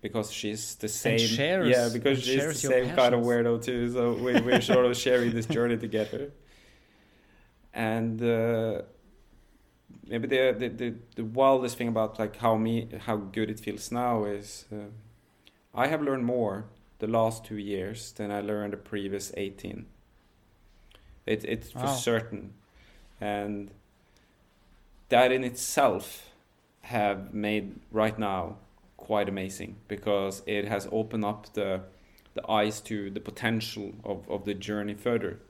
Because 0.00 0.30
she's 0.32 0.76
the 0.76 0.88
same, 0.88 1.18
shares- 1.18 1.68
yeah. 1.68 1.88
Because 1.92 2.22
she's 2.22 2.44
the 2.46 2.54
same 2.54 2.94
kind 2.94 3.14
of 3.14 3.22
weirdo 3.22 3.60
too. 3.62 3.90
So 3.92 4.12
we, 4.12 4.40
we're 4.40 4.60
sort 4.74 4.86
of 4.86 4.96
sharing 4.96 5.32
this 5.32 5.46
journey 5.46 5.76
together. 5.76 6.30
And 7.74 8.22
uh, 8.22 8.82
maybe 10.06 10.26
the, 10.28 10.54
the 10.58 10.68
the 10.68 10.94
the 11.16 11.24
wildest 11.24 11.76
thing 11.76 11.88
about 11.88 12.18
like 12.18 12.36
how 12.36 12.56
me 12.56 12.88
how 13.06 13.16
good 13.16 13.50
it 13.50 13.60
feels 13.60 13.90
now 13.92 14.24
is 14.24 14.64
uh, 14.72 14.76
I 15.74 15.86
have 15.88 16.02
learned 16.02 16.24
more 16.24 16.64
the 16.98 17.06
last 17.06 17.44
two 17.44 17.56
years 17.58 18.12
than 18.12 18.30
I 18.30 18.40
learned 18.40 18.72
the 18.72 18.78
previous 18.78 19.32
eighteen. 19.36 19.86
It 21.26 21.44
it's 21.44 21.70
for 21.72 21.88
certain, 21.88 22.54
and 23.20 23.70
that 25.08 25.32
in 25.32 25.44
itself 25.44 26.30
have 26.82 27.34
made 27.34 27.80
right 27.90 28.18
now 28.18 28.56
quite 28.96 29.28
amazing 29.28 29.76
because 29.88 30.42
it 30.46 30.66
has 30.66 30.88
opened 30.90 31.24
up 31.24 31.52
the 31.54 31.80
the 32.34 32.50
eyes 32.50 32.80
to 32.80 33.10
the 33.10 33.20
potential 33.20 33.92
of, 34.04 34.28
of 34.30 34.44
the 34.44 34.54
journey 34.54 34.94
further 34.94 35.40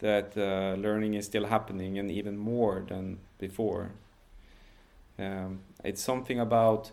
that 0.00 0.36
uh, 0.36 0.80
learning 0.80 1.14
is 1.14 1.26
still 1.26 1.46
happening 1.46 1.98
and 1.98 2.10
even 2.10 2.36
more 2.36 2.84
than 2.88 3.18
before. 3.38 3.92
Um, 5.18 5.60
it's 5.84 6.02
something 6.02 6.40
about 6.40 6.92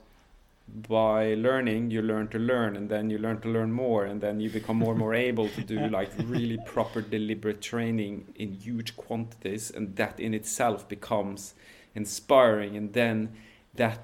by 0.68 1.34
learning 1.36 1.89
you 1.91 2.01
learn 2.01 2.28
to 2.28 2.38
learn 2.38 2.76
and 2.76 2.89
then 2.89 3.09
you 3.09 3.18
learn 3.18 3.39
to 3.39 3.47
learn 3.47 3.72
more 3.72 4.05
and 4.05 4.22
then 4.22 4.39
you 4.39 4.49
become 4.49 4.78
more 4.78 4.91
and 4.91 4.99
more 4.99 5.13
able 5.13 5.47
to 5.49 5.61
do 5.61 5.88
like 5.89 6.11
really 6.26 6.57
proper 6.65 7.01
deliberate 7.01 7.61
training 7.61 8.26
in 8.36 8.51
huge 8.53 8.95
quantities 8.97 9.72
and 9.72 9.95
that 9.95 10.20
in 10.20 10.34
itself 10.34 10.88
becomes 10.88 11.53
inspiring 11.95 12.76
and 12.76 12.93
then 12.93 13.34
that 13.76 13.99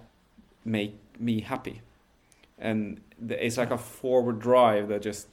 make 0.65 0.95
me 1.19 1.41
happy. 1.41 1.81
And 2.57 3.01
it's 3.27 3.57
like 3.57 3.71
a 3.71 3.77
forward 3.77 4.39
drive 4.39 4.87
that 4.87 5.01
just 5.01 5.27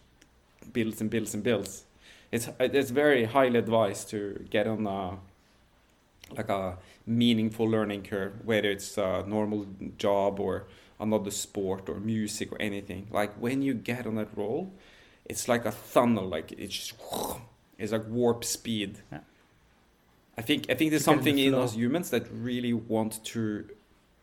builds 0.73 1.01
and 1.01 1.09
builds 1.11 1.35
and 1.35 1.43
builds. 1.43 1.85
It's 2.33 2.49
it's 2.59 2.91
very 2.91 3.25
highly 3.25 3.59
advised 3.59 4.11
to 4.11 4.47
get 4.51 4.67
on 4.67 4.87
a 4.87 5.19
like 6.35 6.49
a 6.49 6.79
meaningful 7.07 7.69
learning 7.69 8.03
curve 8.05 8.33
whether 8.45 8.71
it's 8.71 8.97
a 8.97 9.25
normal 9.27 9.67
job 9.99 10.39
or 10.39 10.67
another 11.01 11.31
sport 11.31 11.89
or 11.89 11.99
music 12.01 12.53
or 12.53 12.61
anything 12.61 13.07
like 13.11 13.33
when 13.35 13.63
you 13.63 13.73
get 13.75 14.07
on 14.07 14.15
that 14.17 14.29
roll 14.37 14.73
it's 15.25 15.49
like 15.49 15.65
a 15.65 15.75
tunnel 15.95 16.27
like 16.27 16.53
it's 16.53 16.75
just 16.77 16.95
it's 17.79 17.93
like 17.93 18.07
warp 18.09 18.45
speed 18.45 18.99
Yeah. 19.11 19.19
i 20.39 20.43
think 20.43 20.67
i 20.71 20.75
think 20.75 20.91
there's 20.91 21.07
You 21.07 21.15
get 21.15 21.19
in 21.19 21.25
the 21.25 21.31
something 21.31 21.39
in 21.39 21.55
us 21.55 21.75
humans 21.75 22.11
that 22.11 22.25
really 22.33 22.73
want 22.75 23.25
to 23.25 23.65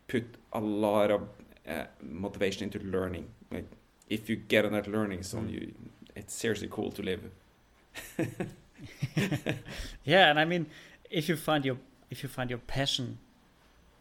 put 0.06 0.24
a 0.52 0.60
lot 0.60 1.10
of 1.10 1.20
uh, 1.68 1.84
motivation 2.02 2.62
into 2.64 2.78
learning 2.78 3.26
like 3.50 3.66
if 4.08 4.30
you 4.30 4.36
get 4.36 4.64
on 4.64 4.72
that 4.72 4.86
learning 4.86 5.22
zone 5.22 5.48
Mm. 5.48 5.52
you 5.52 5.74
it's 6.16 6.34
seriously 6.34 6.68
cool 6.70 6.90
to 6.92 7.02
live 7.02 7.22
Yeah, 10.04 10.30
and 10.30 10.38
I 10.38 10.44
mean, 10.44 10.66
if 11.10 11.28
you 11.28 11.36
find 11.36 11.64
your 11.64 11.78
if 12.10 12.22
you 12.22 12.28
find 12.28 12.48
your 12.50 12.60
passion, 12.60 13.18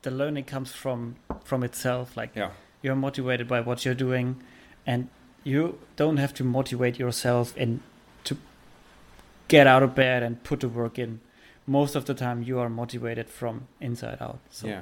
the 0.03 0.11
learning 0.11 0.45
comes 0.45 0.71
from 0.71 1.15
from 1.43 1.63
itself. 1.63 2.15
Like 2.15 2.31
yeah 2.35 2.51
you're 2.87 2.95
motivated 2.95 3.47
by 3.47 3.59
what 3.61 3.85
you're 3.85 4.01
doing, 4.07 4.41
and 4.85 5.09
you 5.43 5.77
don't 5.95 6.17
have 6.17 6.33
to 6.35 6.43
motivate 6.43 6.97
yourself 6.97 7.53
and 7.57 7.81
to 8.23 8.37
get 9.47 9.67
out 9.67 9.83
of 9.83 9.93
bed 9.93 10.23
and 10.23 10.43
put 10.43 10.61
the 10.61 10.69
work 10.69 10.97
in. 10.97 11.19
Most 11.65 11.95
of 11.95 12.05
the 12.05 12.13
time, 12.13 12.43
you 12.43 12.59
are 12.59 12.69
motivated 12.69 13.29
from 13.29 13.67
inside 13.79 14.17
out. 14.21 14.39
So 14.49 14.67
yeah 14.67 14.81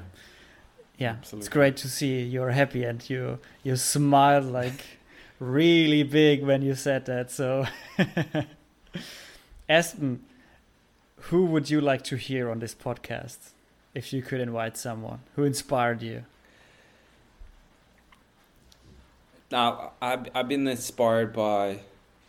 yeah, 0.97 1.15
Absolutely. 1.19 1.39
it's 1.45 1.49
great 1.49 1.77
to 1.77 1.89
see 1.89 2.21
you're 2.21 2.51
happy 2.51 2.83
and 2.83 3.07
you 3.09 3.39
you 3.63 3.75
smile 3.75 4.41
like 4.41 4.85
really 5.39 6.03
big 6.03 6.43
when 6.43 6.61
you 6.61 6.75
said 6.75 7.05
that. 7.05 7.31
So, 7.31 7.65
Espen, 9.69 10.19
who 11.17 11.45
would 11.45 11.69
you 11.69 11.81
like 11.81 12.03
to 12.05 12.15
hear 12.15 12.49
on 12.49 12.59
this 12.59 12.73
podcast 12.73 13.51
if 13.93 14.13
you 14.13 14.21
could 14.21 14.39
invite 14.39 14.77
someone 14.77 15.19
who 15.35 15.43
inspired 15.43 16.01
you? 16.01 16.23
Now, 19.51 19.91
I've, 20.01 20.27
I've 20.33 20.47
been 20.47 20.67
inspired 20.67 21.31
by 21.31 21.81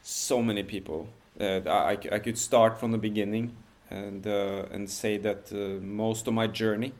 so 0.02 0.42
many 0.42 0.62
people. 0.62 1.08
Uh, 1.40 1.60
I, 1.66 1.92
I 2.12 2.18
could 2.18 2.36
start 2.36 2.78
from 2.78 2.92
the 2.92 2.98
beginning 2.98 3.56
and, 3.90 4.26
uh, 4.26 4.66
and 4.70 4.88
say 4.90 5.16
that 5.18 5.50
uh, 5.50 5.82
most 5.82 6.26
of 6.26 6.34
my 6.34 6.46
journey 6.46 6.92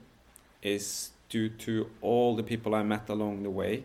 is 0.63 1.11
due 1.29 1.51
to 1.51 1.91
all 2.01 2.35
the 2.35 2.43
people 2.43 2.75
I 2.75 2.83
met 2.83 3.09
along 3.11 3.43
the 3.43 3.51
way 3.51 3.85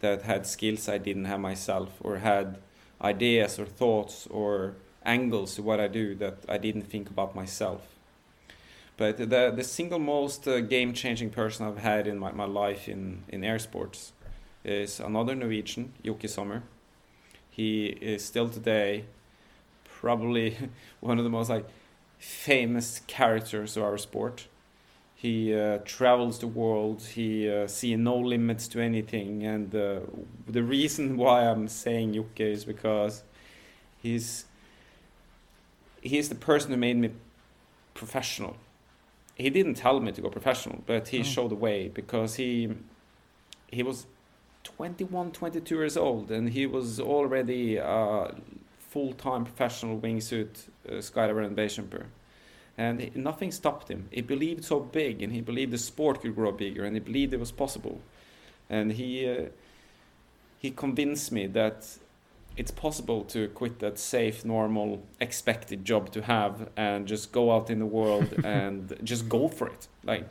that 0.00 0.22
had 0.22 0.46
skills 0.46 0.88
I 0.88 0.96
didn't 0.96 1.26
have 1.26 1.40
myself 1.40 1.90
or 2.00 2.18
had 2.18 2.58
ideas 3.02 3.58
or 3.58 3.66
thoughts 3.66 4.26
or 4.30 4.74
angles 5.04 5.56
to 5.56 5.62
what 5.62 5.78
I 5.78 5.88
do 5.88 6.14
that 6.16 6.38
I 6.48 6.56
didn't 6.56 6.82
think 6.82 7.10
about 7.10 7.34
myself. 7.34 7.82
But 8.96 9.18
the, 9.18 9.52
the 9.54 9.64
single 9.64 9.98
most 9.98 10.48
uh, 10.48 10.60
game 10.60 10.94
changing 10.94 11.30
person 11.30 11.66
I've 11.66 11.78
had 11.78 12.06
in 12.06 12.18
my, 12.18 12.32
my 12.32 12.46
life 12.46 12.88
in, 12.88 13.24
in 13.28 13.44
air 13.44 13.58
sports 13.58 14.12
is 14.64 15.00
another 15.00 15.34
Norwegian, 15.34 15.92
Jokke 16.04 16.28
Sommer. 16.28 16.62
He 17.50 17.86
is 17.86 18.24
still 18.24 18.48
today 18.48 19.04
probably 20.00 20.56
one 21.00 21.18
of 21.18 21.24
the 21.24 21.30
most 21.30 21.50
like 21.50 21.66
famous 22.18 23.00
characters 23.06 23.76
of 23.76 23.82
our 23.84 23.98
sport. 23.98 24.46
He 25.14 25.54
uh, 25.54 25.78
travels 25.84 26.38
the 26.40 26.46
world. 26.46 27.02
He 27.02 27.48
uh, 27.50 27.66
sees 27.66 27.96
no 27.98 28.16
limits 28.16 28.68
to 28.68 28.80
anything, 28.80 29.44
and 29.44 29.74
uh, 29.74 30.00
the 30.46 30.62
reason 30.62 31.16
why 31.22 31.46
I'm 31.48 31.68
saying 31.68 32.14
Yuki 32.14 32.44
is 32.50 32.64
because 32.64 33.22
he's 34.02 34.44
he's 36.02 36.28
the 36.28 36.34
person 36.34 36.70
who 36.72 36.76
made 36.76 36.96
me 36.96 37.10
professional. 37.94 38.56
He 39.36 39.50
didn't 39.50 39.74
tell 39.74 39.98
me 40.00 40.12
to 40.12 40.20
go 40.20 40.28
professional, 40.30 40.82
but 40.86 41.08
he 41.08 41.20
Oh. 41.20 41.22
showed 41.22 41.50
the 41.50 41.56
way 41.56 41.88
because 41.88 42.34
he 42.36 42.70
he 43.68 43.82
was 43.82 44.06
21, 44.64 45.30
22 45.32 45.74
years 45.76 45.96
old, 45.96 46.30
and 46.30 46.50
he 46.50 46.66
was 46.66 46.98
already 47.00 47.76
a 47.76 48.34
full-time 48.78 49.44
professional 49.44 49.98
wingsuit 50.00 50.68
uh, 50.88 50.92
skydiver 50.94 51.44
and 51.44 51.54
base 51.56 51.76
jumper. 51.76 52.06
And 52.76 53.00
he- 53.00 53.12
nothing 53.14 53.52
stopped 53.52 53.88
him. 53.88 54.08
He 54.10 54.20
believed 54.22 54.64
so 54.64 54.80
big, 54.80 55.22
and 55.22 55.32
he 55.32 55.40
believed 55.40 55.72
the 55.72 55.78
sport 55.78 56.20
could 56.22 56.34
grow 56.34 56.50
bigger, 56.52 56.84
and 56.84 56.96
he 56.96 57.00
believed 57.00 57.32
it 57.34 57.40
was 57.40 57.52
possible. 57.52 58.00
And 58.70 58.92
he 58.92 59.28
uh, 59.28 59.44
he 60.58 60.70
convinced 60.70 61.30
me 61.30 61.46
that 61.48 61.98
it's 62.56 62.70
possible 62.70 63.24
to 63.24 63.48
quit 63.48 63.80
that 63.80 63.98
safe, 63.98 64.44
normal, 64.44 65.02
expected 65.20 65.84
job 65.84 66.10
to 66.12 66.22
have 66.22 66.68
and 66.76 67.06
just 67.06 67.32
go 67.32 67.52
out 67.52 67.68
in 67.68 67.78
the 67.80 67.86
world 67.86 68.32
and 68.44 68.96
just 69.04 69.28
go 69.28 69.48
for 69.48 69.66
it. 69.68 69.86
Like 70.02 70.26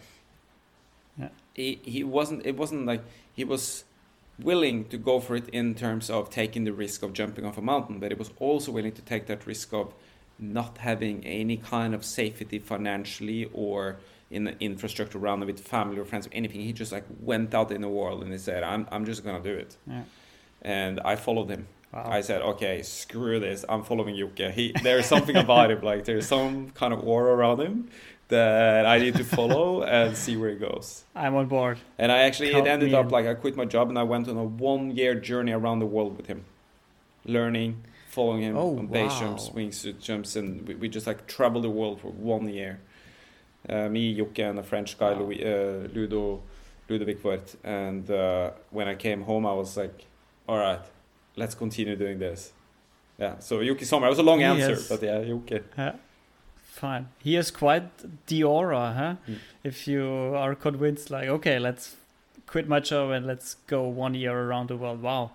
Yeah. 1.19 1.29
he 1.53 1.79
he 1.83 2.03
wasn't. 2.03 2.45
It 2.45 2.57
wasn't 2.57 2.85
like 2.87 3.03
he 3.35 3.43
was 3.45 3.83
willing 4.43 4.85
to 4.85 4.97
go 4.97 5.19
for 5.19 5.35
it 5.35 5.49
in 5.49 5.75
terms 5.75 6.09
of 6.09 6.29
taking 6.29 6.63
the 6.65 6.73
risk 6.73 7.03
of 7.03 7.13
jumping 7.13 7.45
off 7.45 7.57
a 7.57 7.61
mountain, 7.61 7.99
but 7.99 8.11
he 8.11 8.15
was 8.15 8.31
also 8.39 8.71
willing 8.71 8.91
to 8.93 9.01
take 9.01 9.25
that 9.27 9.45
risk 9.47 9.73
of 9.73 9.93
not 10.39 10.77
having 10.79 11.25
any 11.25 11.57
kind 11.57 11.93
of 11.93 12.03
safety 12.03 12.59
financially 12.59 13.49
or 13.53 13.97
in 14.31 14.43
the 14.45 14.55
infrastructure 14.59 15.17
around 15.19 15.43
it 15.43 15.45
with 15.45 15.59
family 15.59 15.97
or 15.97 16.05
friends 16.05 16.25
or 16.27 16.31
anything. 16.33 16.61
He 16.61 16.73
just 16.73 16.91
like 16.91 17.05
went 17.21 17.53
out 17.53 17.71
in 17.71 17.81
the 17.81 17.89
world 17.89 18.23
and 18.23 18.31
he 18.31 18.37
said, 18.39 18.63
"I'm 18.63 18.87
I'm 18.91 19.05
just 19.05 19.23
gonna 19.23 19.43
do 19.43 19.53
it," 19.53 19.77
Yeah. 19.87 20.03
and 20.61 20.99
I 21.05 21.15
followed 21.15 21.49
him. 21.49 21.67
Wow. 21.93 22.05
I 22.09 22.21
said, 22.21 22.41
"Okay, 22.41 22.81
screw 22.81 23.39
this. 23.39 23.63
I'm 23.69 23.83
following 23.83 24.15
Jokke. 24.15 24.51
He 24.51 24.73
there's 24.81 25.05
something 25.05 25.35
about 25.35 25.69
him. 25.69 25.81
Like 25.81 26.05
there's 26.05 26.27
some 26.27 26.71
kind 26.71 26.93
of 26.93 27.07
aura 27.07 27.33
around 27.35 27.59
him." 27.61 27.89
That 28.33 28.85
I 28.85 28.97
need 29.05 29.15
to 29.21 29.23
follow 29.37 29.83
and 29.97 30.15
see 30.23 30.35
where 30.39 30.49
it 30.55 30.59
goes. 30.69 31.03
I'm 31.15 31.35
on 31.41 31.47
board. 31.47 31.77
And 32.01 32.11
I 32.11 32.19
actually 32.27 32.51
Count 32.51 32.67
it 32.67 32.69
ended 32.75 32.93
up 32.93 33.05
in. 33.05 33.11
like 33.17 33.25
I 33.27 33.33
quit 33.43 33.55
my 33.55 33.65
job 33.75 33.85
and 33.91 33.97
I 34.03 34.03
went 34.13 34.27
on 34.27 34.37
a 34.37 34.43
one 34.43 34.83
year 34.99 35.13
journey 35.29 35.51
around 35.59 35.79
the 35.79 35.85
world 35.95 36.13
with 36.17 36.27
him. 36.33 36.41
learning, 37.25 37.71
following 38.09 38.41
him 38.47 38.55
Oh, 38.57 38.77
on 38.79 38.87
base 38.87 39.11
wow. 39.13 39.19
jumps, 39.21 39.49
wingsuit 39.57 39.97
jumps, 40.07 40.35
and 40.39 40.67
we, 40.67 40.73
we 40.81 40.87
just 40.97 41.07
like 41.07 41.19
traveled 41.35 41.63
the 41.63 41.69
world 41.79 41.97
for 42.01 42.11
one 42.11 42.45
year. 42.49 42.73
Uh, 43.69 43.87
me, 43.95 44.03
Jokke, 44.17 44.43
and 44.49 44.59
a 44.59 44.63
French 44.63 44.97
guy, 44.99 45.11
Wow. 45.13 45.19
Louis, 45.21 45.39
uh, 45.51 45.87
Ludo, 45.95 46.41
Ludovic 46.89 47.19
Woerth. 47.23 47.55
And 47.63 48.09
uh, 48.11 48.51
when 48.71 48.87
I 48.93 48.95
came 48.95 49.21
home, 49.29 49.45
I 49.45 49.53
was 49.61 49.77
like, 49.77 49.97
all 50.49 50.57
right, 50.67 50.83
let's 51.41 51.55
continue 51.55 51.95
doing 51.95 52.19
this. 52.19 52.51
Yeah, 53.17 53.39
so 53.39 53.59
Jokke 53.59 53.85
Sommer. 53.85 54.07
It 54.07 54.15
was 54.17 54.19
a 54.19 54.23
long 54.31 54.41
answer, 54.43 54.71
Yes. 54.71 54.89
but 54.89 55.01
yeah, 55.01 55.19
Yuki. 55.21 55.59
Yeah. 55.77 55.95
Fine. 56.73 57.09
He 57.19 57.35
has 57.35 57.51
quite 57.51 57.83
the 58.25 58.43
aura, 58.43 58.93
huh? 58.97 59.15
Mm. 59.31 59.37
If 59.63 59.87
you 59.87 60.03
are 60.35 60.55
convinced, 60.55 61.11
like, 61.11 61.27
okay, 61.29 61.59
let's 61.59 61.95
quit 62.47 62.67
my 62.67 62.79
job 62.79 63.11
and 63.11 63.27
let's 63.27 63.57
go 63.67 63.83
one 63.83 64.15
year 64.15 64.33
around 64.35 64.69
the 64.69 64.75
world. 64.75 65.01
Wow, 65.01 65.31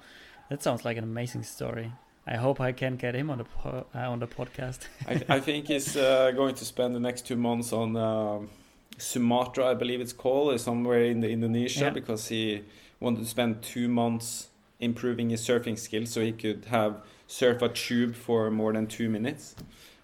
that 0.51 0.63
sounds 0.65 0.85
like 0.85 0.97
an 0.97 1.05
amazing 1.05 1.45
story. 1.45 1.93
I 2.27 2.37
hope 2.37 2.61
I 2.61 2.73
can 2.73 2.97
get 2.97 3.15
him 3.15 3.31
on 3.31 3.39
the 3.39 3.45
po- 3.45 3.87
uh, 3.95 4.11
on 4.11 4.19
the 4.19 4.27
podcast. 4.27 4.89
I, 5.09 5.37
I 5.37 5.41
think 5.41 5.69
he's 5.69 5.97
uh, 5.97 6.33
going 6.33 6.57
to 6.57 6.65
spend 6.65 6.95
the 6.97 7.01
next 7.01 7.25
two 7.25 7.37
months 7.37 7.73
on 7.73 7.97
um, 7.97 8.51
Sumatra, 8.99 9.67
I 9.67 9.75
believe 9.75 10.01
it's 10.01 10.13
called, 10.13 10.55
uh, 10.55 10.59
somewhere 10.59 11.05
in 11.05 11.21
the 11.21 11.31
Indonesia, 11.31 11.85
Yeah. 11.85 11.91
because 11.91 12.27
he 12.29 12.65
wanted 12.99 13.21
to 13.21 13.27
spend 13.27 13.63
two 13.63 13.89
months 13.89 14.49
improving 14.81 15.31
his 15.31 15.41
surfing 15.41 15.79
skills 15.79 16.11
so 16.11 16.21
he 16.21 16.33
could 16.33 16.65
have 16.67 16.97
surf 17.29 17.63
a 17.63 17.69
tube 17.69 18.17
for 18.17 18.51
more 18.51 18.73
than 18.73 18.87
two 18.89 19.09
minutes 19.09 19.55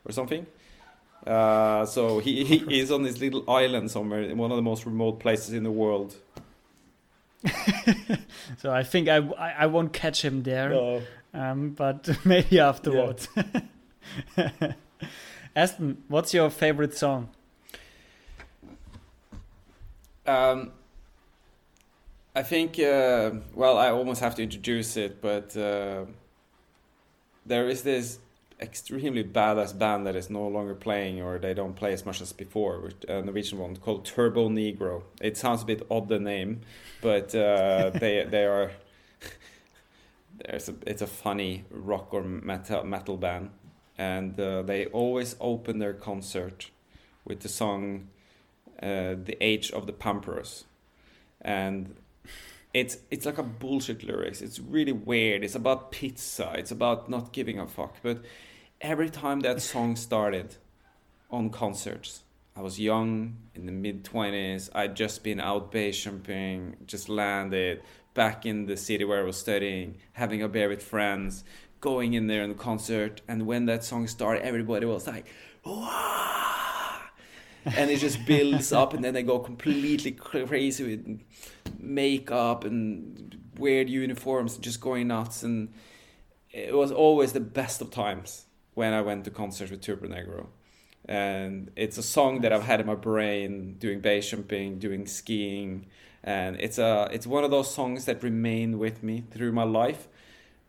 or 0.05 0.12
something. 0.12 0.47
Uh, 1.27 1.87
so 1.87 2.18
he, 2.18 2.45
he 2.45 2.57
is 2.81 2.91
on 2.91 3.03
this 3.03 3.18
little 3.18 3.49
island 3.51 3.91
somewhere 3.91 4.22
in 4.22 4.37
one 4.37 4.51
of 4.51 4.57
the 4.57 4.62
most 4.62 4.85
remote 4.87 5.20
places 5.20 5.53
in 5.55 5.62
the 5.62 5.70
world. 5.70 6.14
so 8.59 8.70
I 8.72 8.83
think 8.83 9.09
I, 9.09 9.16
I, 9.16 9.51
I 9.61 9.66
won't 9.66 9.93
catch 9.93 10.25
him 10.25 10.43
there, 10.43 10.70
No. 10.70 11.03
um, 11.33 11.70
but 11.70 12.09
maybe 12.25 12.59
afterwards. 12.61 13.29
Espen, 15.57 15.97
what's 16.09 16.35
your 16.35 16.51
favorite 16.51 16.97
song? 16.97 17.29
Um, 20.27 20.72
I 22.35 22.43
think, 22.43 22.79
uh, 22.79 23.31
well, 23.55 23.79
I 23.79 23.91
almost 23.91 24.20
have 24.20 24.35
to 24.37 24.43
introduce 24.43 24.97
it, 24.97 25.20
but 25.20 25.57
uh, 25.57 26.07
there 27.47 27.68
is 27.68 27.83
this 27.83 28.18
extremely 28.65 29.23
badass 29.23 29.79
band 29.79 30.07
that 30.07 30.17
is 30.17 30.31
no 30.31 30.49
longer 30.49 30.75
playing, 30.75 31.23
or 31.23 31.39
they 31.39 31.55
don't 31.55 31.77
play 31.77 31.93
as 31.93 32.05
much 32.05 32.21
as 32.21 32.33
before, 32.33 32.81
which, 32.81 33.05
a 33.09 33.23
Norwegian 33.23 33.59
one 33.59 33.77
called 33.77 34.05
Turbonegro. 34.05 35.03
It 35.21 35.37
sounds 35.37 35.62
a 35.62 35.67
bit 35.67 35.87
odd, 35.91 36.09
the 36.09 36.19
name, 36.19 36.62
but 37.01 37.35
uh, 37.35 37.91
they 37.95 38.25
they 38.29 38.45
are. 38.45 38.73
There's 40.45 40.69
a, 40.69 40.75
it's 40.87 41.03
a 41.03 41.07
funny 41.07 41.65
rock 41.71 42.12
or 42.12 42.23
metal 42.23 42.85
metal 42.85 43.17
band, 43.17 43.51
and 43.97 44.39
uh, 44.41 44.62
they 44.62 44.87
always 44.87 45.37
open 45.41 45.79
their 45.79 45.95
concert 45.95 46.71
with 47.25 47.41
the 47.41 47.49
song 47.49 48.09
uh, 48.83 49.15
"The 49.29 49.37
Age 49.41 49.71
of 49.71 49.87
the 49.87 49.93
Pamparius," 49.93 50.65
and 51.41 51.95
it's 52.75 52.99
it's 53.11 53.25
like 53.25 53.39
a 53.39 53.43
bullshit 53.45 54.03
lyrics. 54.03 54.43
It's 54.43 54.59
really 54.59 54.93
weird. 54.93 55.45
It's 55.45 55.55
about 55.55 55.93
pizza. 55.93 56.53
It's 56.57 56.73
about 56.73 57.09
not 57.09 57.33
giving 57.33 57.59
a 57.61 57.67
fuck. 57.67 57.97
But 58.03 58.25
every 58.85 59.09
time 59.09 59.41
that 59.41 59.62
song 59.62 59.97
started 59.97 60.57
on 61.30 61.49
concerts, 61.49 62.22
I 62.55 62.61
was 62.61 62.78
young 62.78 63.39
in 63.55 63.64
the 63.64 63.72
mid 63.72 64.05
twenties. 64.05 64.68
I'd 64.74 64.95
just 64.95 65.24
been 65.24 65.41
out 65.41 65.72
base 65.72 65.99
jumping, 66.05 66.76
just 66.87 67.09
landed 67.09 67.82
back 68.12 68.45
in 68.45 68.66
the 68.66 68.76
city 68.76 69.05
where 69.05 69.20
I 69.20 69.24
was 69.24 69.39
studying, 69.39 69.97
having 70.12 70.43
a 70.43 70.49
beer 70.49 70.68
with 70.68 70.82
friends, 70.82 71.45
going 71.80 72.12
in 72.12 72.26
there 72.26 72.43
in 72.43 72.51
the 72.51 72.55
concert, 72.55 73.22
and 73.26 73.47
when 73.47 73.64
that 73.66 73.85
song 73.85 74.07
started, 74.07 74.45
everybody 74.45 74.85
was 74.85 75.07
like, 75.07 75.26
and 77.64 77.91
it 77.91 77.99
just 77.99 78.24
builds 78.26 78.70
up, 78.70 78.93
and 78.93 79.03
then 79.03 79.14
they 79.14 79.22
go 79.22 79.39
completely 79.39 80.12
crazy 80.12 80.85
with 80.85 81.22
makeup 81.80 82.64
and 82.64 83.39
weird 83.57 83.89
uniforms, 83.89 84.59
just 84.59 84.80
going 84.80 85.09
nuts. 85.09 85.43
And 85.43 85.72
it 86.53 86.74
was 86.74 86.93
always 86.93 87.32
the 87.32 87.41
best 87.41 87.80
of 87.80 87.91
times 87.91 88.45
when 88.75 88.93
I 88.93 89.01
went 89.03 89.25
to 89.25 89.31
concerts 89.31 89.70
with 89.70 89.81
Turbonegro. 89.81 90.47
And 91.07 91.70
it's 91.77 91.99
a 91.99 92.03
song 92.03 92.41
that 92.41 92.53
I've 92.53 92.62
had 92.64 92.81
in 92.81 92.87
my 92.87 92.95
brain 92.95 93.77
doing 93.79 94.01
base 94.01 94.31
jumping, 94.31 94.79
doing 94.79 95.07
skiing, 95.07 95.87
and 96.22 96.57
it's 96.59 96.79
a 96.79 97.09
it's 97.12 97.27
one 97.27 97.45
of 97.45 97.51
those 97.51 97.72
songs 97.72 98.07
that 98.07 98.22
remain 98.22 98.79
with 98.79 99.03
me 99.03 99.22
through 99.31 99.53
my 99.53 99.64
life 99.64 100.09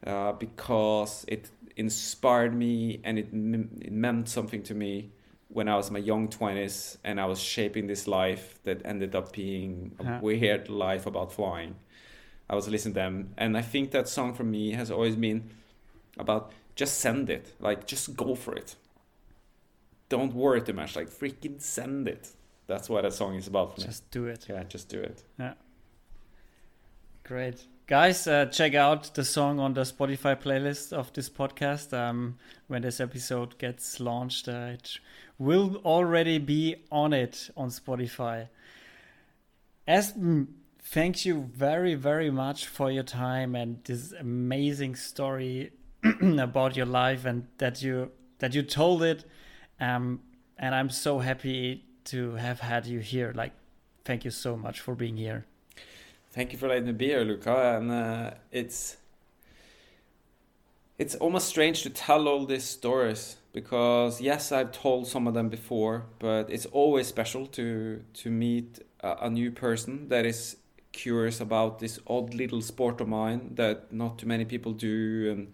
uh, 0.05 0.33
because 0.33 1.23
it 1.29 1.49
inspired 1.77 2.53
me 2.53 2.99
and 3.03 3.17
it, 3.17 3.27
it 3.31 3.91
meant 3.93 4.27
something 4.29 4.61
to 4.63 4.73
me 4.73 5.11
when 5.47 5.69
I 5.69 5.75
was 5.77 5.87
in 5.87 5.93
my 5.93 5.99
young 5.99 6.27
20s 6.27 6.97
and 7.03 7.19
I 7.19 7.25
was 7.25 7.39
shaping 7.39 7.87
this 7.87 8.07
life 8.07 8.59
that 8.63 8.81
ended 8.85 9.15
up 9.15 9.31
being 9.31 9.95
a 9.99 10.03
Yeah. 10.03 10.19
weird 10.19 10.69
life 10.69 11.05
about 11.05 11.31
flying. 11.31 11.75
I 12.49 12.55
was 12.55 12.67
listening 12.67 12.93
to 12.95 12.99
them, 12.99 13.29
and 13.37 13.57
I 13.57 13.61
think 13.61 13.91
that 13.91 14.07
song 14.09 14.33
for 14.33 14.43
me 14.43 14.71
has 14.73 14.91
always 14.91 15.15
been 15.15 15.49
about 16.17 16.51
just 16.75 16.99
send 16.99 17.29
it, 17.29 17.53
like 17.59 17.87
just 17.87 18.15
go 18.15 18.35
for 18.35 18.55
it. 18.55 18.75
Don't 20.09 20.33
worry 20.33 20.61
too 20.61 20.73
much, 20.73 20.95
like 20.95 21.09
freaking 21.09 21.61
send 21.61 22.07
it. 22.07 22.29
That's 22.67 22.89
what 22.89 23.03
that 23.03 23.13
song 23.13 23.35
is 23.35 23.47
about 23.47 23.75
for 23.75 23.81
me. 23.81 23.87
Just 23.87 24.09
do 24.11 24.25
it. 24.25 24.45
Yeah, 24.49 24.63
just 24.63 24.89
do 24.89 24.99
it. 24.99 25.23
Yeah. 25.39 25.53
Great. 27.23 27.65
Guys, 27.87 28.27
uh, 28.27 28.47
check 28.47 28.73
out 28.73 29.13
the 29.13 29.23
song 29.23 29.59
on 29.59 29.73
the 29.73 29.81
Spotify 29.81 30.35
playlist 30.35 30.91
of 30.91 31.13
this 31.13 31.29
podcast. 31.29 31.93
Um, 31.93 32.37
when 32.67 32.81
this 32.81 32.99
episode 32.99 33.57
gets 33.59 33.99
launched, 33.99 34.47
uh, 34.47 34.71
it 34.73 34.97
will 35.37 35.77
already 35.85 36.39
be 36.39 36.75
on 36.91 37.13
it 37.13 37.49
on 37.55 37.69
Spotify. 37.69 38.47
Espen, 39.87 40.47
thank 40.81 41.25
you 41.25 41.49
very, 41.53 41.93
very 41.93 42.31
much 42.31 42.65
for 42.65 42.89
your 42.89 43.03
time 43.03 43.55
and 43.55 43.83
this 43.83 44.11
amazing 44.13 44.95
story 44.95 45.71
about 46.39 46.75
your 46.75 46.85
life 46.85 47.25
and 47.25 47.47
that 47.57 47.81
you 47.81 48.11
that 48.39 48.53
you 48.53 48.63
told 48.63 49.03
it. 49.03 49.25
Um, 49.79 50.21
and 50.57 50.73
I'm 50.73 50.89
so 50.89 51.19
happy 51.19 51.83
to 52.05 52.35
have 52.35 52.59
had 52.59 52.85
you 52.85 52.99
here. 52.99 53.33
Like, 53.35 53.51
thank 54.03 54.23
you 54.23 54.31
so 54.31 54.55
much 54.55 54.79
for 54.79 54.95
being 54.95 55.17
here. 55.17 55.45
Thank 56.31 56.51
you 56.51 56.57
for 56.59 56.67
letting 56.67 56.85
me 56.85 56.91
be 56.91 57.07
here, 57.07 57.23
Luca. 57.23 57.77
And 57.77 57.91
uh, 57.91 58.31
it's 58.51 58.97
it's 60.97 61.15
almost 61.15 61.47
strange 61.47 61.83
to 61.83 61.89
tell 61.89 62.27
all 62.27 62.45
these 62.45 62.63
stories 62.63 63.37
because 63.51 64.21
yes, 64.21 64.51
I've 64.51 64.71
told 64.71 65.07
some 65.07 65.27
of 65.27 65.33
them 65.33 65.49
before, 65.49 66.05
but 66.19 66.49
it's 66.49 66.65
always 66.67 67.07
special 67.07 67.47
to 67.47 68.01
to 68.13 68.29
meet 68.29 68.79
a, 69.01 69.25
a 69.25 69.29
new 69.29 69.51
person 69.51 70.09
that 70.09 70.25
is 70.25 70.57
curious 70.91 71.41
about 71.41 71.79
this 71.79 71.99
odd 72.07 72.33
little 72.33 72.61
sport 72.61 73.01
of 73.01 73.07
mine 73.07 73.51
that 73.55 73.91
not 73.91 74.17
too 74.17 74.27
many 74.27 74.45
people 74.45 74.71
do, 74.71 75.31
and 75.31 75.53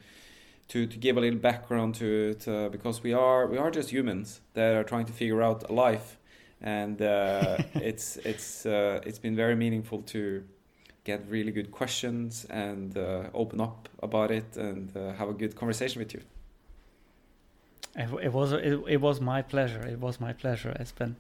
to, 0.72 0.88
to 0.88 0.97
give 0.97 1.17
a 1.17 1.19
little 1.19 1.39
background 1.39 1.95
to 1.95 2.30
it 2.30 2.47
uh, 2.47 2.69
because 2.69 3.03
we 3.03 3.13
are 3.13 3.45
we 3.45 3.57
are 3.57 3.69
just 3.69 3.89
humans 3.89 4.39
that 4.53 4.74
are 4.74 4.86
trying 4.86 5.05
to 5.05 5.11
figure 5.11 5.41
out 5.41 5.69
life, 5.69 6.17
and 6.61 7.01
uh, 7.01 7.57
it's 7.76 8.15
it's 8.17 8.65
uh, 8.65 9.01
it's 9.05 9.19
been 9.19 9.36
very 9.36 9.55
meaningful 9.55 10.01
to 10.03 10.43
get 11.03 11.22
really 11.28 11.51
good 11.51 11.72
questions 11.72 12.45
and 12.49 12.97
uh, 12.97 13.24
open 13.34 13.59
up 13.59 13.89
about 14.01 14.32
it 14.32 14.55
and 14.55 14.95
uh, 14.95 15.11
have 15.13 15.28
a 15.28 15.34
good 15.34 15.55
conversation 15.55 15.99
with 15.99 16.13
you. 16.13 16.22
It, 17.95 18.09
it 18.28 18.32
was 18.32 18.53
it, 18.53 18.80
it 18.88 19.01
was 19.01 19.19
my 19.19 19.41
pleasure. 19.41 19.86
It 19.86 19.99
was 19.99 20.22
my 20.22 20.32
pleasure, 20.32 20.74
Espen. 20.80 21.15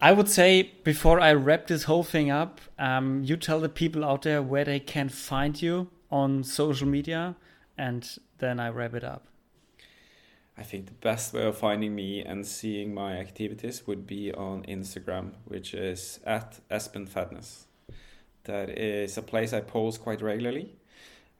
I 0.00 0.12
would 0.12 0.28
say 0.28 0.70
before 0.84 1.18
I 1.20 1.32
wrap 1.32 1.66
this 1.66 1.82
whole 1.82 2.04
thing 2.04 2.30
up, 2.30 2.60
um, 2.78 3.22
you 3.24 3.36
tell 3.36 3.58
the 3.58 3.68
people 3.68 4.04
out 4.04 4.22
there 4.22 4.40
where 4.40 4.64
they 4.64 4.80
can 4.80 5.08
find 5.08 5.60
you 5.60 5.88
on 6.10 6.44
social 6.44 6.86
media, 6.86 7.34
and 7.80 8.18
then 8.38 8.60
I 8.60 8.68
wrap 8.68 8.94
it 8.94 9.04
up. 9.04 9.26
I 10.58 10.62
think 10.62 10.86
the 10.86 10.92
best 10.92 11.32
way 11.32 11.44
of 11.46 11.56
finding 11.56 11.94
me 11.94 12.22
and 12.22 12.46
seeing 12.46 12.92
my 12.92 13.14
activities 13.14 13.86
would 13.86 14.06
be 14.06 14.32
on 14.34 14.64
Instagram, 14.64 15.32
which 15.46 15.72
is 15.72 16.20
at 16.26 16.60
Espen 16.70 17.08
Fadnes. 17.08 17.64
That 18.44 18.68
is 18.68 19.16
a 19.16 19.22
place 19.22 19.54
I 19.54 19.60
post 19.60 20.02
quite 20.02 20.20
regularly. 20.20 20.74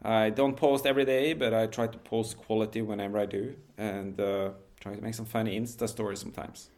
I 0.03 0.31
don't 0.31 0.57
post 0.57 0.87
every 0.87 1.05
day, 1.05 1.35
but 1.35 1.53
I 1.53 1.67
try 1.67 1.87
to 1.87 1.99
post 1.99 2.39
quality 2.39 2.81
whenever 2.81 3.19
I 3.19 3.27
do, 3.27 3.55
and 3.77 4.19
uh, 4.19 4.51
try 4.81 4.95
to 4.95 5.03
make 5.03 5.15
some 5.15 5.27
funny 5.27 5.61
Insta 5.61 5.87
stories 5.87 6.21
sometimes. 6.21 6.71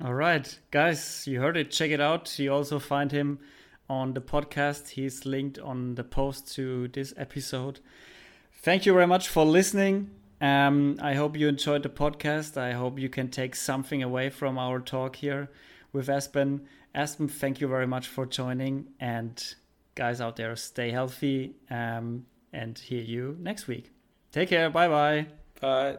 All 0.00 0.14
right, 0.14 0.46
guys, 0.70 1.26
you 1.26 1.40
heard 1.40 1.56
it. 1.56 1.72
Check 1.72 1.90
it 1.90 2.00
out. 2.00 2.38
You 2.38 2.52
also 2.52 2.78
find 2.78 3.10
him 3.10 3.40
on 3.88 4.14
the 4.14 4.20
podcast. 4.20 4.90
He's 4.90 5.26
linked 5.26 5.58
on 5.58 5.96
the 5.96 6.04
post 6.04 6.54
to 6.54 6.86
this 6.88 7.12
episode. 7.16 7.80
Thank 8.62 8.86
you 8.86 8.92
very 8.92 9.06
much 9.06 9.28
for 9.28 9.44
listening. 9.44 10.10
Um, 10.40 10.96
I 11.00 11.14
hope 11.14 11.36
you 11.36 11.48
enjoyed 11.48 11.82
the 11.82 11.88
podcast. 11.88 12.56
I 12.56 12.72
hope 12.72 12.98
you 12.98 13.08
can 13.08 13.28
take 13.28 13.54
something 13.56 14.02
away 14.02 14.30
from 14.30 14.58
our 14.58 14.80
talk 14.80 15.16
here 15.16 15.50
with 15.92 16.08
Espen. 16.08 16.60
Espen, 16.94 17.30
thank 17.30 17.60
you 17.60 17.68
very 17.68 17.86
much 17.86 18.08
for 18.08 18.26
joining. 18.26 18.86
And 19.00 19.42
guys 19.94 20.20
out 20.20 20.36
there, 20.36 20.54
stay 20.56 20.90
healthy. 20.90 21.56
Um, 21.70 22.26
and 22.52 22.78
hear 22.78 23.02
you 23.02 23.36
next 23.40 23.66
week. 23.66 23.90
Take 24.30 24.50
care. 24.50 24.70
Bye 24.70 24.88
bye. 24.88 25.26
Bye. 25.60 25.98